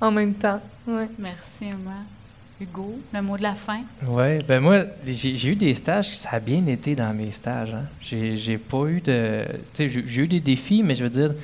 en 0.00 0.10
même 0.10 0.34
temps. 0.34 0.60
Ouais. 0.86 1.08
Merci, 1.18 1.64
Emma. 1.64 2.04
Hugo, 2.60 2.98
le 3.14 3.22
mot 3.22 3.36
de 3.36 3.42
la 3.42 3.54
fin? 3.54 3.82
Oui, 4.04 4.42
ben 4.42 4.60
moi, 4.60 4.82
j'ai 5.06 5.48
eu 5.48 5.54
des 5.54 5.74
stages, 5.74 6.16
ça 6.16 6.30
a 6.32 6.40
bien 6.40 6.66
été 6.66 6.96
dans 6.96 7.14
mes 7.14 7.30
stages. 7.30 7.72
Hein. 7.72 7.84
J'ai 8.02 8.58
pas 8.58 8.86
eu 8.86 9.00
de. 9.00 9.44
Tu 9.74 9.88
sais, 9.88 10.02
j'ai 10.04 10.22
eu 10.22 10.26
des 10.26 10.40
défis, 10.40 10.82
mais 10.82 10.96
je 10.96 11.04
veux 11.04 11.10
dire, 11.10 11.34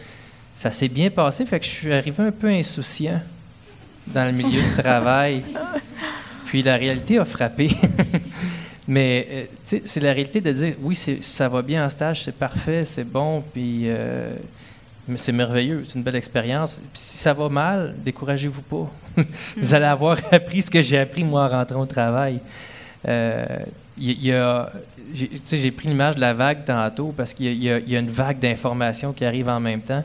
ça 0.56 0.72
s'est 0.72 0.88
bien 0.88 1.10
passé, 1.10 1.46
fait 1.46 1.60
que 1.60 1.66
je 1.66 1.70
suis 1.70 1.92
arrivé 1.92 2.20
un 2.24 2.32
peu 2.32 2.48
insouciant 2.48 3.20
dans 4.08 4.24
le 4.24 4.32
milieu 4.32 4.60
du 4.60 4.74
travail. 4.78 5.42
Puis 6.46 6.62
la 6.62 6.76
réalité 6.76 7.18
a 7.18 7.24
frappé. 7.24 7.70
Mais 8.86 9.26
euh, 9.30 9.44
c'est 9.64 10.00
la 10.00 10.12
réalité 10.12 10.40
de 10.40 10.52
dire 10.52 10.74
oui, 10.80 10.94
ça 10.94 11.48
va 11.48 11.62
bien 11.62 11.86
en 11.86 11.90
stage, 11.90 12.22
c'est 12.24 12.36
parfait, 12.36 12.84
c'est 12.84 13.04
bon, 13.04 13.42
puis 13.52 13.84
euh, 13.84 14.36
c'est 15.16 15.32
merveilleux, 15.32 15.84
c'est 15.84 15.94
une 15.94 16.02
belle 16.02 16.16
expérience. 16.16 16.76
si 16.92 17.16
ça 17.16 17.32
va 17.32 17.48
mal, 17.48 17.94
découragez-vous 18.04 18.62
pas. 18.62 18.90
Vous 19.56 19.74
allez 19.74 19.86
avoir 19.86 20.18
appris 20.32 20.62
ce 20.62 20.70
que 20.70 20.82
j'ai 20.82 20.98
appris 20.98 21.24
moi 21.24 21.46
en 21.46 21.48
rentrant 21.48 21.80
au 21.80 21.86
travail. 21.86 22.40
Euh, 23.08 23.46
j'ai 23.96 25.70
pris 25.70 25.88
l'image 25.88 26.16
de 26.16 26.20
la 26.20 26.34
vague 26.34 26.64
tantôt 26.66 27.14
parce 27.16 27.32
qu'il 27.32 27.52
y, 27.54 27.66
y, 27.66 27.96
a 27.96 27.98
une 27.98 28.10
vague 28.10 28.38
d'informations 28.38 29.12
qui 29.12 29.24
arrive 29.24 29.48
en 29.48 29.60
même 29.60 29.80
temps. 29.80 30.04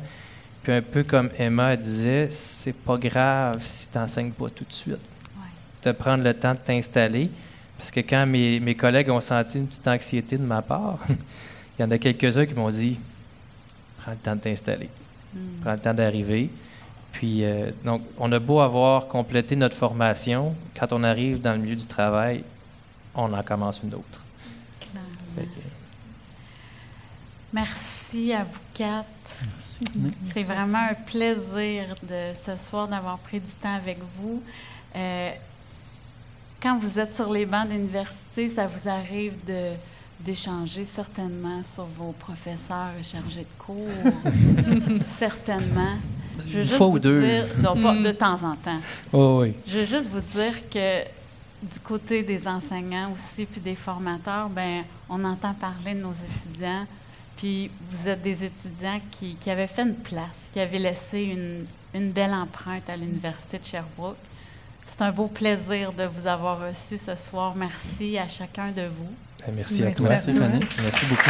Puis 0.63 0.71
un 0.71 0.81
peu 0.81 1.03
comme 1.03 1.29
Emma 1.37 1.75
disait, 1.75 2.27
c'est 2.29 2.75
pas 2.75 2.97
grave 2.97 3.61
si 3.65 3.89
tu 3.89 3.97
n'enseignes 3.97 4.31
pas 4.31 4.49
tout 4.49 4.65
de 4.65 4.73
suite. 4.73 4.99
De 5.83 5.91
prendre 5.91 6.23
le 6.23 6.33
temps 6.33 6.53
de 6.53 6.59
t'installer. 6.59 7.29
Parce 7.77 7.91
que 7.91 8.01
quand 8.01 8.25
mes, 8.25 8.59
mes, 8.59 8.75
collègues 8.75 9.09
ont 9.09 9.21
senti 9.21 9.57
une 9.57 9.67
petite 9.67 9.87
anxiété 9.87 10.37
de 10.37 10.43
ma 10.43 10.61
part, 10.61 10.99
il 11.09 11.81
y 11.81 11.85
en 11.85 11.91
a 11.91 11.97
quelques-uns 11.97 12.45
qui 12.45 12.53
m'ont 12.53 12.69
dit 12.69 12.99
Prends 14.01 14.11
le 14.11 14.17
temps 14.17 14.35
de 14.35 14.41
t'installer, 14.41 14.89
hmm. 15.33 15.61
prends 15.61 15.71
le 15.71 15.79
temps 15.79 15.93
d'arriver. 15.93 16.49
Puis, 17.11 17.43
euh, 17.43 17.71
donc, 17.83 18.01
on 18.17 18.31
a 18.31 18.39
beau 18.39 18.59
avoir 18.59 19.07
complété 19.07 19.55
notre 19.55 19.75
formation, 19.75 20.55
quand 20.77 20.93
on 20.93 21.03
arrive 21.03 21.41
dans 21.41 21.53
le 21.53 21.59
milieu 21.59 21.75
du 21.75 21.85
travail, 21.85 22.43
on 23.15 23.33
en 23.33 23.43
commence 23.43 23.81
une 23.83 23.93
autre. 23.93 24.25
Merci 27.51 28.31
à 28.33 28.43
vous 28.43 28.59
quatre. 28.73 29.07
C'est 29.59 30.43
vraiment 30.43 30.89
un 30.91 30.93
plaisir 30.93 31.95
de 32.03 32.35
ce 32.35 32.55
soir 32.55 32.87
d'avoir 32.87 33.17
pris 33.17 33.39
du 33.39 33.51
temps 33.51 33.73
avec 33.73 33.97
vous. 34.17 34.43
Euh, 34.95 35.31
quand 36.61 36.77
vous 36.79 36.99
êtes 36.99 37.15
sur 37.15 37.31
les 37.31 37.45
bancs 37.45 37.67
d'université, 37.67 38.49
ça 38.49 38.67
vous 38.67 38.87
arrive 38.87 39.33
de 39.45 39.73
d'échanger 40.19 40.83
certainement 40.83 41.63
sur 41.63 41.85
vos 41.85 42.11
professeurs 42.11 42.91
et 42.99 43.03
chargés 43.03 43.45
de 43.45 43.63
cours? 43.63 43.87
certainement. 45.07 45.95
Je 46.45 46.57
veux 46.57 46.63
juste 46.63 46.77
vous 46.77 46.99
deux. 46.99 47.21
Dire, 47.21 47.45
pas 47.61 47.95
de 47.95 48.11
temps 48.11 48.43
en 48.43 48.55
temps. 48.55 48.79
Oh, 49.13 49.39
oui. 49.41 49.53
Je 49.67 49.79
veux 49.79 49.85
juste 49.85 50.09
vous 50.09 50.19
dire 50.19 50.69
que 50.69 51.03
du 51.61 51.79
côté 51.83 52.23
des 52.23 52.47
enseignants 52.47 53.11
aussi, 53.13 53.45
puis 53.45 53.61
des 53.61 53.75
formateurs, 53.75 54.49
ben 54.49 54.83
on 55.09 55.23
entend 55.23 55.53
parler 55.53 55.93
de 55.93 56.01
nos 56.01 56.13
étudiants. 56.13 56.85
Puis 57.35 57.71
vous 57.91 58.07
êtes 58.09 58.21
des 58.21 58.43
étudiants 58.43 58.99
qui, 59.11 59.35
qui 59.35 59.49
avaient 59.49 59.67
fait 59.67 59.83
une 59.83 59.95
place, 59.95 60.49
qui 60.51 60.59
avaient 60.59 60.79
laissé 60.79 61.21
une, 61.21 61.65
une 61.93 62.11
belle 62.11 62.33
empreinte 62.33 62.89
à 62.89 62.97
l'Université 62.97 63.59
de 63.59 63.63
Sherbrooke. 63.63 64.17
C'est 64.89 65.03
un 65.03 65.11
beau 65.11 65.27
plaisir 65.27 65.93
de 65.93 66.05
vous 66.05 66.25
avoir 66.25 66.67
reçu 66.67 66.97
ce 66.97 67.15
soir. 67.15 67.53
Merci 67.55 68.17
à 68.17 68.27
chacun 68.27 68.71
de 68.71 68.81
vous. 68.81 69.13
Ben, 69.45 69.53
merci, 69.55 69.83
à 69.85 69.91
toi. 69.91 70.09
Merci, 70.09 70.33
Fanny. 70.33 70.59
Merci 70.81 71.05
beaucoup. 71.05 71.29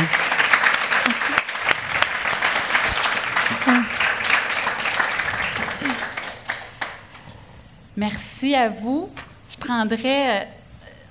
Merci 7.98 8.56
à 8.56 8.70
vous. 8.70 9.10
Je 9.50 9.58
prendrai 9.58 10.40
euh, 10.40 10.46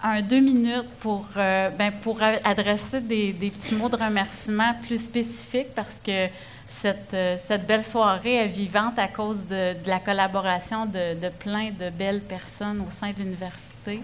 un 0.02 0.22
deux 0.22 0.40
minutes 0.40 0.88
pour, 1.00 1.26
euh, 1.36 1.70
ben, 1.70 1.92
pour 2.02 2.20
adresser 2.22 3.00
des, 3.00 3.32
petits 3.32 3.74
mots 3.74 3.88
de 3.88 3.96
remerciement 3.96 4.74
plus 4.86 5.04
spécifiques 5.04 5.74
parce 5.74 6.00
que 6.04 6.28
cette, 6.66 7.14
euh, 7.14 7.36
cette 7.44 7.66
belle 7.66 7.82
soirée 7.82 8.36
est 8.36 8.48
vivante 8.48 8.98
à 8.98 9.08
cause 9.08 9.38
de, 9.48 9.74
de 9.82 9.88
la 9.88 9.98
collaboration 9.98 10.86
de, 10.86 11.14
de, 11.14 11.28
plein 11.28 11.70
de 11.70 11.90
belles 11.90 12.20
personnes 12.20 12.80
au 12.80 12.90
sein 12.90 13.10
de 13.10 13.18
l'université. 13.18 14.00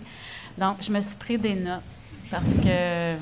Donc, 0.59 0.79
je 0.81 0.91
me 0.91 1.01
suis 1.01 1.17
pris 1.17 1.39
des 1.39 1.55
notes 1.55 1.83
parce 2.31 2.45
que 2.45 3.17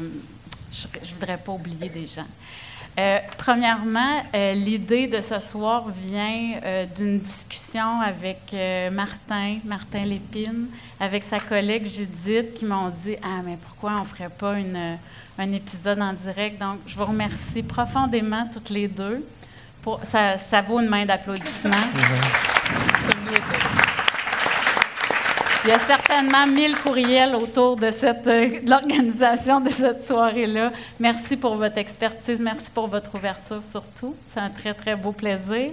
je 0.71 0.87
ne 0.87 1.15
voudrais 1.15 1.39
pas 1.39 1.53
oublier 1.53 1.89
des 1.89 2.07
gens. 2.07 2.27
Euh, 2.99 3.19
premièrement, 3.39 4.23
euh, 4.35 4.53
l'idée 4.53 5.07
de 5.07 5.23
ce 5.23 5.39
soir 5.41 5.85
vient 5.89 6.61
euh, 6.63 6.85
d'une 6.95 7.19
discussion 7.19 8.01
avec 8.01 8.55
Martin, 8.93 9.59
Martin 9.65 10.05
Lépine, 10.05 10.67
avec 11.01 11.25
sa 11.25 11.41
collègue 11.41 11.87
Judith, 11.87 12.55
qui 12.55 12.67
m'ont 12.67 12.91
dit 12.91 13.17
Ah, 13.23 13.41
mais 13.45 13.57
pourquoi 13.57 13.93
on 13.97 14.01
ne 14.01 14.05
ferait 14.05 14.29
pas 14.29 14.59
une, 14.59 14.99
un 15.39 15.53
épisode 15.53 16.03
en 16.03 16.13
direct 16.13 16.61
Donc, 16.61 16.81
je 16.87 16.95
vous 16.97 17.07
remercie 17.07 17.63
profondément 17.63 18.47
toutes 18.53 18.71
les 18.71 18.89
deux. 18.89 19.27
Pour, 19.81 20.01
ça, 20.05 20.37
ça 20.37 20.61
vaut 20.61 20.81
une 20.81 20.89
main 20.89 21.07
d'applaudissement. 21.07 21.73
Il 25.65 25.69
y 25.69 25.73
a 25.73 25.79
certainement 25.79 26.45
mille 26.45 26.75
courriels 26.75 27.37
autour 27.37 27.77
de, 27.77 27.93
cette, 27.93 28.27
euh, 28.27 28.59
l'organisation 28.67 29.61
de 29.61 29.69
cette 29.69 30.03
soirée-là. 30.03 30.73
Merci 30.99 31.37
pour 31.37 31.55
votre 31.55 31.79
expertise, 31.79 32.41
merci 32.41 32.69
pour 32.69 32.89
votre 32.89 33.15
ouverture 33.15 33.65
surtout. 33.65 34.17
C'est 34.29 34.41
un 34.41 34.51
très, 34.51 34.75
très 34.75 34.97
beau 34.97 35.13
plaisir. 35.13 35.71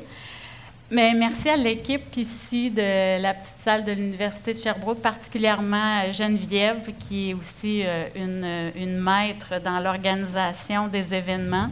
Mais 0.91 1.15
merci 1.15 1.49
à 1.49 1.57
l'équipe 1.57 2.15
ici 2.17 2.69
de 2.69 3.19
la 3.19 3.33
petite 3.33 3.57
salle 3.57 3.83
de 3.83 3.91
l'Université 3.91 4.53
de 4.53 4.59
Sherbrooke, 4.59 5.01
particulièrement 5.01 6.11
Geneviève, 6.11 6.93
qui 6.99 7.31
est 7.31 7.33
aussi 7.33 7.81
euh, 7.83 8.09
une, 8.15 8.71
une 8.75 8.99
maître 8.99 9.59
dans 9.59 9.79
l'organisation 9.79 10.87
des 10.87 11.15
événements. 11.15 11.69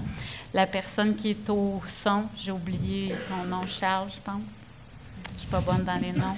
La 0.55 0.65
personne 0.65 1.15
qui 1.15 1.29
est 1.31 1.49
au 1.51 1.83
son, 1.85 2.23
j'ai 2.35 2.51
oublié 2.51 3.13
ton 3.29 3.47
nom, 3.47 3.61
Charles, 3.67 4.09
je 4.09 4.21
pense. 4.23 4.66
Pas 5.49 5.61
bonne 5.61 5.83
dans 5.85 5.95
les 5.95 6.11
noms. 6.11 6.35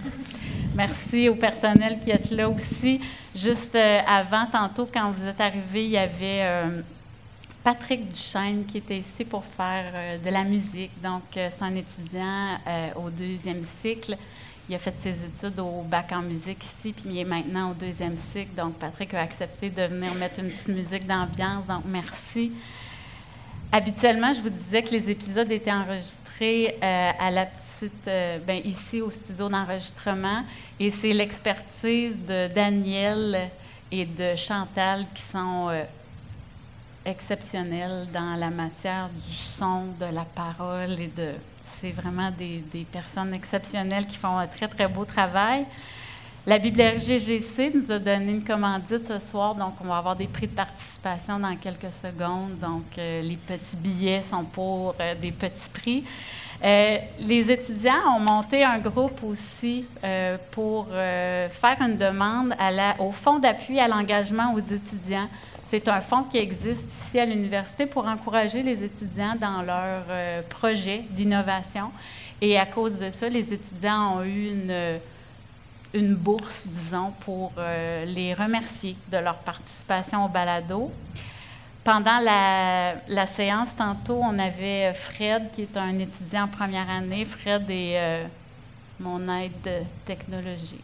Merci 0.75 1.29
au 1.29 1.35
personnel 1.35 1.99
qui 1.99 2.11
est 2.11 2.31
là 2.31 2.47
aussi. 2.47 3.01
Juste 3.35 3.73
euh, 3.73 3.99
avant, 4.05 4.45
tantôt, 4.45 4.87
quand 4.91 5.11
vous 5.11 5.25
êtes 5.25 5.41
arrivés, 5.41 5.85
il 5.85 5.91
y 5.91 5.97
avait 5.97 6.43
euh, 6.43 6.81
Patrick 7.63 8.07
Duchesne 8.07 8.65
qui 8.67 8.77
était 8.77 8.99
ici 8.99 9.25
pour 9.25 9.43
faire 9.43 9.91
euh, 9.95 10.17
de 10.19 10.29
la 10.29 10.43
musique. 10.43 10.91
Donc, 11.01 11.23
c'est 11.33 11.63
un 11.63 11.75
étudiant 11.75 12.59
au 12.97 13.09
deuxième 13.09 13.63
cycle. 13.63 14.15
Il 14.69 14.75
a 14.75 14.77
fait 14.77 14.93
ses 14.99 15.25
études 15.25 15.59
au 15.59 15.81
bac 15.81 16.11
en 16.11 16.21
musique 16.21 16.63
ici, 16.63 16.93
puis 16.93 17.05
il 17.09 17.17
est 17.17 17.25
maintenant 17.25 17.71
au 17.71 17.73
deuxième 17.73 18.15
cycle. 18.15 18.53
Donc, 18.55 18.75
Patrick 18.75 19.15
a 19.15 19.21
accepté 19.21 19.71
de 19.71 19.81
venir 19.81 20.13
mettre 20.13 20.39
une 20.39 20.49
petite 20.49 20.67
musique 20.67 21.07
d'ambiance. 21.07 21.65
Donc, 21.67 21.81
merci. 21.87 22.51
Habituellement, 23.71 24.33
je 24.33 24.41
vous 24.41 24.49
disais 24.49 24.83
que 24.83 24.91
les 24.91 25.09
épisodes 25.09 25.51
étaient 25.51 25.71
enregistrés 25.71 26.28
euh, 26.41 27.11
à 27.19 27.31
la 27.31 27.45
petite, 27.45 28.07
euh, 28.07 28.37
ben, 28.39 28.61
ici 28.63 29.01
au 29.01 29.11
studio 29.11 29.49
d'enregistrement, 29.49 30.43
et 30.79 30.89
c'est 30.89 31.11
l'expertise 31.11 32.17
de 32.19 32.47
Daniel 32.53 33.49
et 33.91 34.05
de 34.05 34.35
Chantal 34.35 35.05
qui 35.13 35.21
sont 35.21 35.67
euh, 35.69 35.83
exceptionnelles 37.05 38.07
dans 38.13 38.35
la 38.35 38.49
matière 38.49 39.09
du 39.09 39.35
son, 39.35 39.87
de 39.99 40.13
la 40.13 40.23
parole 40.23 40.99
et 40.99 41.11
de. 41.15 41.33
C'est 41.65 41.91
vraiment 41.91 42.31
des, 42.31 42.63
des 42.71 42.85
personnes 42.85 43.33
exceptionnelles 43.33 44.07
qui 44.07 44.17
font 44.17 44.37
un 44.37 44.47
très 44.47 44.67
très 44.67 44.87
beau 44.87 45.05
travail. 45.05 45.65
La 46.47 46.57
Bibliothèque 46.57 47.01
GGC 47.01 47.71
nous 47.75 47.91
a 47.91 47.99
donné 47.99 48.31
une 48.31 48.43
commandite 48.43 49.05
ce 49.05 49.19
soir, 49.19 49.55
donc 49.55 49.73
on 49.81 49.87
va 49.87 49.97
avoir 49.97 50.15
des 50.15 50.25
prix 50.25 50.47
de 50.47 50.55
participation 50.55 51.37
dans 51.37 51.53
quelques 51.57 51.91
secondes. 51.91 52.57
Donc, 52.59 52.85
euh, 52.97 53.21
les 53.21 53.35
petits 53.35 53.75
billets 53.75 54.21
sont 54.21 54.45
pour 54.45 54.95
euh, 55.01 55.15
des 55.15 55.31
petits 55.31 55.69
prix. 55.69 56.03
Euh, 56.63 56.97
les 57.19 57.51
étudiants 57.51 58.15
ont 58.15 58.21
monté 58.21 58.63
un 58.63 58.79
groupe 58.79 59.21
aussi 59.23 59.85
pour 60.51 60.87
faire 60.91 61.77
une 61.81 61.97
demande 61.97 62.55
au 62.99 63.11
Fonds 63.11 63.39
d'appui 63.39 63.79
à 63.79 63.87
l'engagement 63.87 64.53
aux 64.53 64.59
étudiants. 64.59 65.27
C'est 65.67 65.87
un 65.87 66.01
fonds 66.01 66.23
qui 66.23 66.37
existe 66.37 66.89
ici 66.89 67.19
à 67.19 67.25
l'université 67.25 67.85
pour 67.85 68.07
encourager 68.07 68.63
les 68.63 68.83
étudiants 68.83 69.35
dans 69.39 69.61
leurs 69.61 70.43
projets 70.49 71.03
d'innovation. 71.11 71.91
Et 72.41 72.57
à 72.57 72.65
cause 72.65 72.97
de 72.97 73.09
ça, 73.09 73.29
les 73.29 73.53
étudiants 73.53 74.17
ont 74.17 74.23
eu 74.23 74.49
une 74.49 74.99
une 75.93 76.15
bourse, 76.15 76.63
disons, 76.65 77.11
pour 77.21 77.51
euh, 77.57 78.05
les 78.05 78.33
remercier 78.33 78.95
de 79.11 79.17
leur 79.17 79.35
participation 79.35 80.25
au 80.25 80.27
balado. 80.27 80.91
Pendant 81.83 82.19
la, 82.19 83.25
séance, 83.25 83.75
tantôt, 83.75 84.19
on 84.21 84.37
avait 84.37 84.93
Fred, 84.93 85.51
qui 85.51 85.63
est 85.63 85.77
un 85.77 85.97
étudiant 85.97 86.43
en 86.43 86.47
première 86.47 86.89
année. 86.89 87.25
Fred 87.25 87.63
est 87.69 87.97
euh, 87.97 88.23
mon 88.99 89.27
aide 89.35 89.85
technologique. 90.05 90.83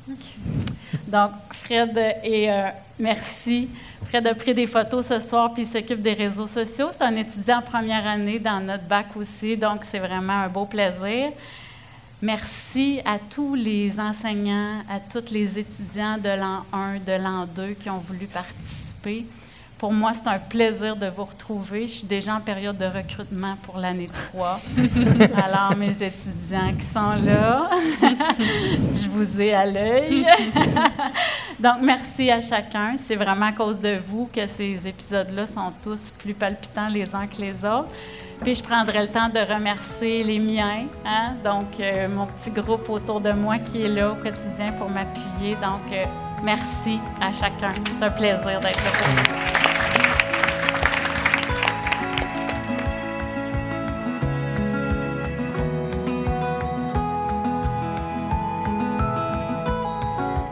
Donc, 1.07 1.31
Fred 1.51 1.95
est 2.23 2.49
euh, 2.49 2.69
merci. 2.97 3.69
Fred 4.03 4.25
a 4.25 4.33
pris 4.33 4.53
des 4.53 4.65
photos 4.65 5.05
ce 5.05 5.19
soir, 5.19 5.53
puis 5.53 5.65
s'occupe 5.65 6.01
des 6.01 6.13
réseaux 6.13 6.47
sociaux. 6.47 6.89
C'est 6.91 7.03
un 7.03 7.15
étudiant 7.15 7.59
en 7.59 7.61
première 7.61 8.07
année 8.07 8.39
dans 8.39 8.59
notre 8.59 8.85
bac 8.85 9.07
aussi, 9.15 9.57
donc 9.57 9.83
c'est 9.83 9.99
vraiment 9.99 10.41
un 10.43 10.47
beau 10.47 10.65
plaisir. 10.65 11.31
Merci 12.21 13.01
à 13.03 13.19
tous 13.19 13.55
les 13.55 13.99
enseignants, 13.99 14.81
à 14.89 15.01
tous 15.01 15.31
les 15.31 15.59
étudiants 15.59 16.17
de 16.17 16.29
l'an 16.29 16.65
1, 16.71 16.99
de 16.99 17.11
l'an 17.11 17.45
2 17.45 17.73
qui 17.73 17.89
ont 17.89 17.97
voulu 17.97 18.25
participer. 18.27 19.25
Pour 19.77 19.91
moi, 19.91 20.13
c'est 20.13 20.27
un 20.29 20.39
plaisir 20.39 20.95
de 20.95 21.07
vous 21.07 21.25
retrouver. 21.25 21.81
Je 21.81 21.93
suis 21.93 22.07
déjà 22.07 22.35
en 22.35 22.39
période 22.39 22.77
de 22.77 22.85
recrutement 22.85 23.57
pour 23.63 23.77
l'année 23.77 24.09
3. 24.31 24.59
Alors, 25.43 25.75
mes 25.77 25.91
étudiants 25.91 26.73
qui 26.79 26.85
sont 26.85 27.15
là, 27.25 27.69
je 28.93 29.07
vous 29.09 29.41
ai 29.41 29.53
à 29.53 29.65
l'œil. 29.65 30.25
Donc, 31.59 31.77
merci 31.81 32.31
à 32.31 32.39
chacun. 32.39 32.95
C'est 32.97 33.17
vraiment 33.17 33.47
à 33.47 33.51
cause 33.51 33.79
de 33.81 33.99
vous 34.07 34.29
que 34.33 34.47
ces 34.47 34.87
épisodes-là 34.87 35.45
sont 35.45 35.73
tous 35.83 36.11
plus 36.17 36.33
palpitants 36.33 36.87
les 36.87 37.13
uns 37.13 37.27
que 37.27 37.41
les 37.41 37.65
autres. 37.65 37.89
Puis 38.43 38.55
je 38.55 38.63
prendrai 38.63 39.01
le 39.01 39.07
temps 39.09 39.29
de 39.29 39.39
remercier 39.39 40.23
les 40.23 40.39
miens, 40.39 40.85
hein? 41.05 41.33
donc 41.41 41.79
euh, 41.79 42.09
mon 42.09 42.25
petit 42.25 42.51
groupe 42.51 42.89
autour 42.89 43.21
de 43.21 43.31
moi 43.31 43.57
qui 43.59 43.83
est 43.83 43.87
là 43.87 44.11
au 44.11 44.15
quotidien 44.15 44.73
pour 44.77 44.89
m'appuyer. 44.89 45.53
Donc, 45.55 45.91
euh, 45.93 46.03
Merci 46.45 46.99
à 47.19 47.31
chacun. 47.31 47.71
C'est 47.97 48.05
un 48.05 48.11
plaisir 48.11 48.59
d'être 48.59 48.83
là. 48.83 48.91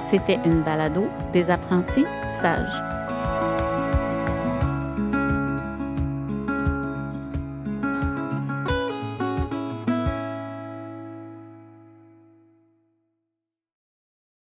C'était 0.09 0.39
une 0.43 0.63
balado 0.63 1.07
des 1.31 1.51
apprentis 1.51 2.05
sages. 2.41 2.92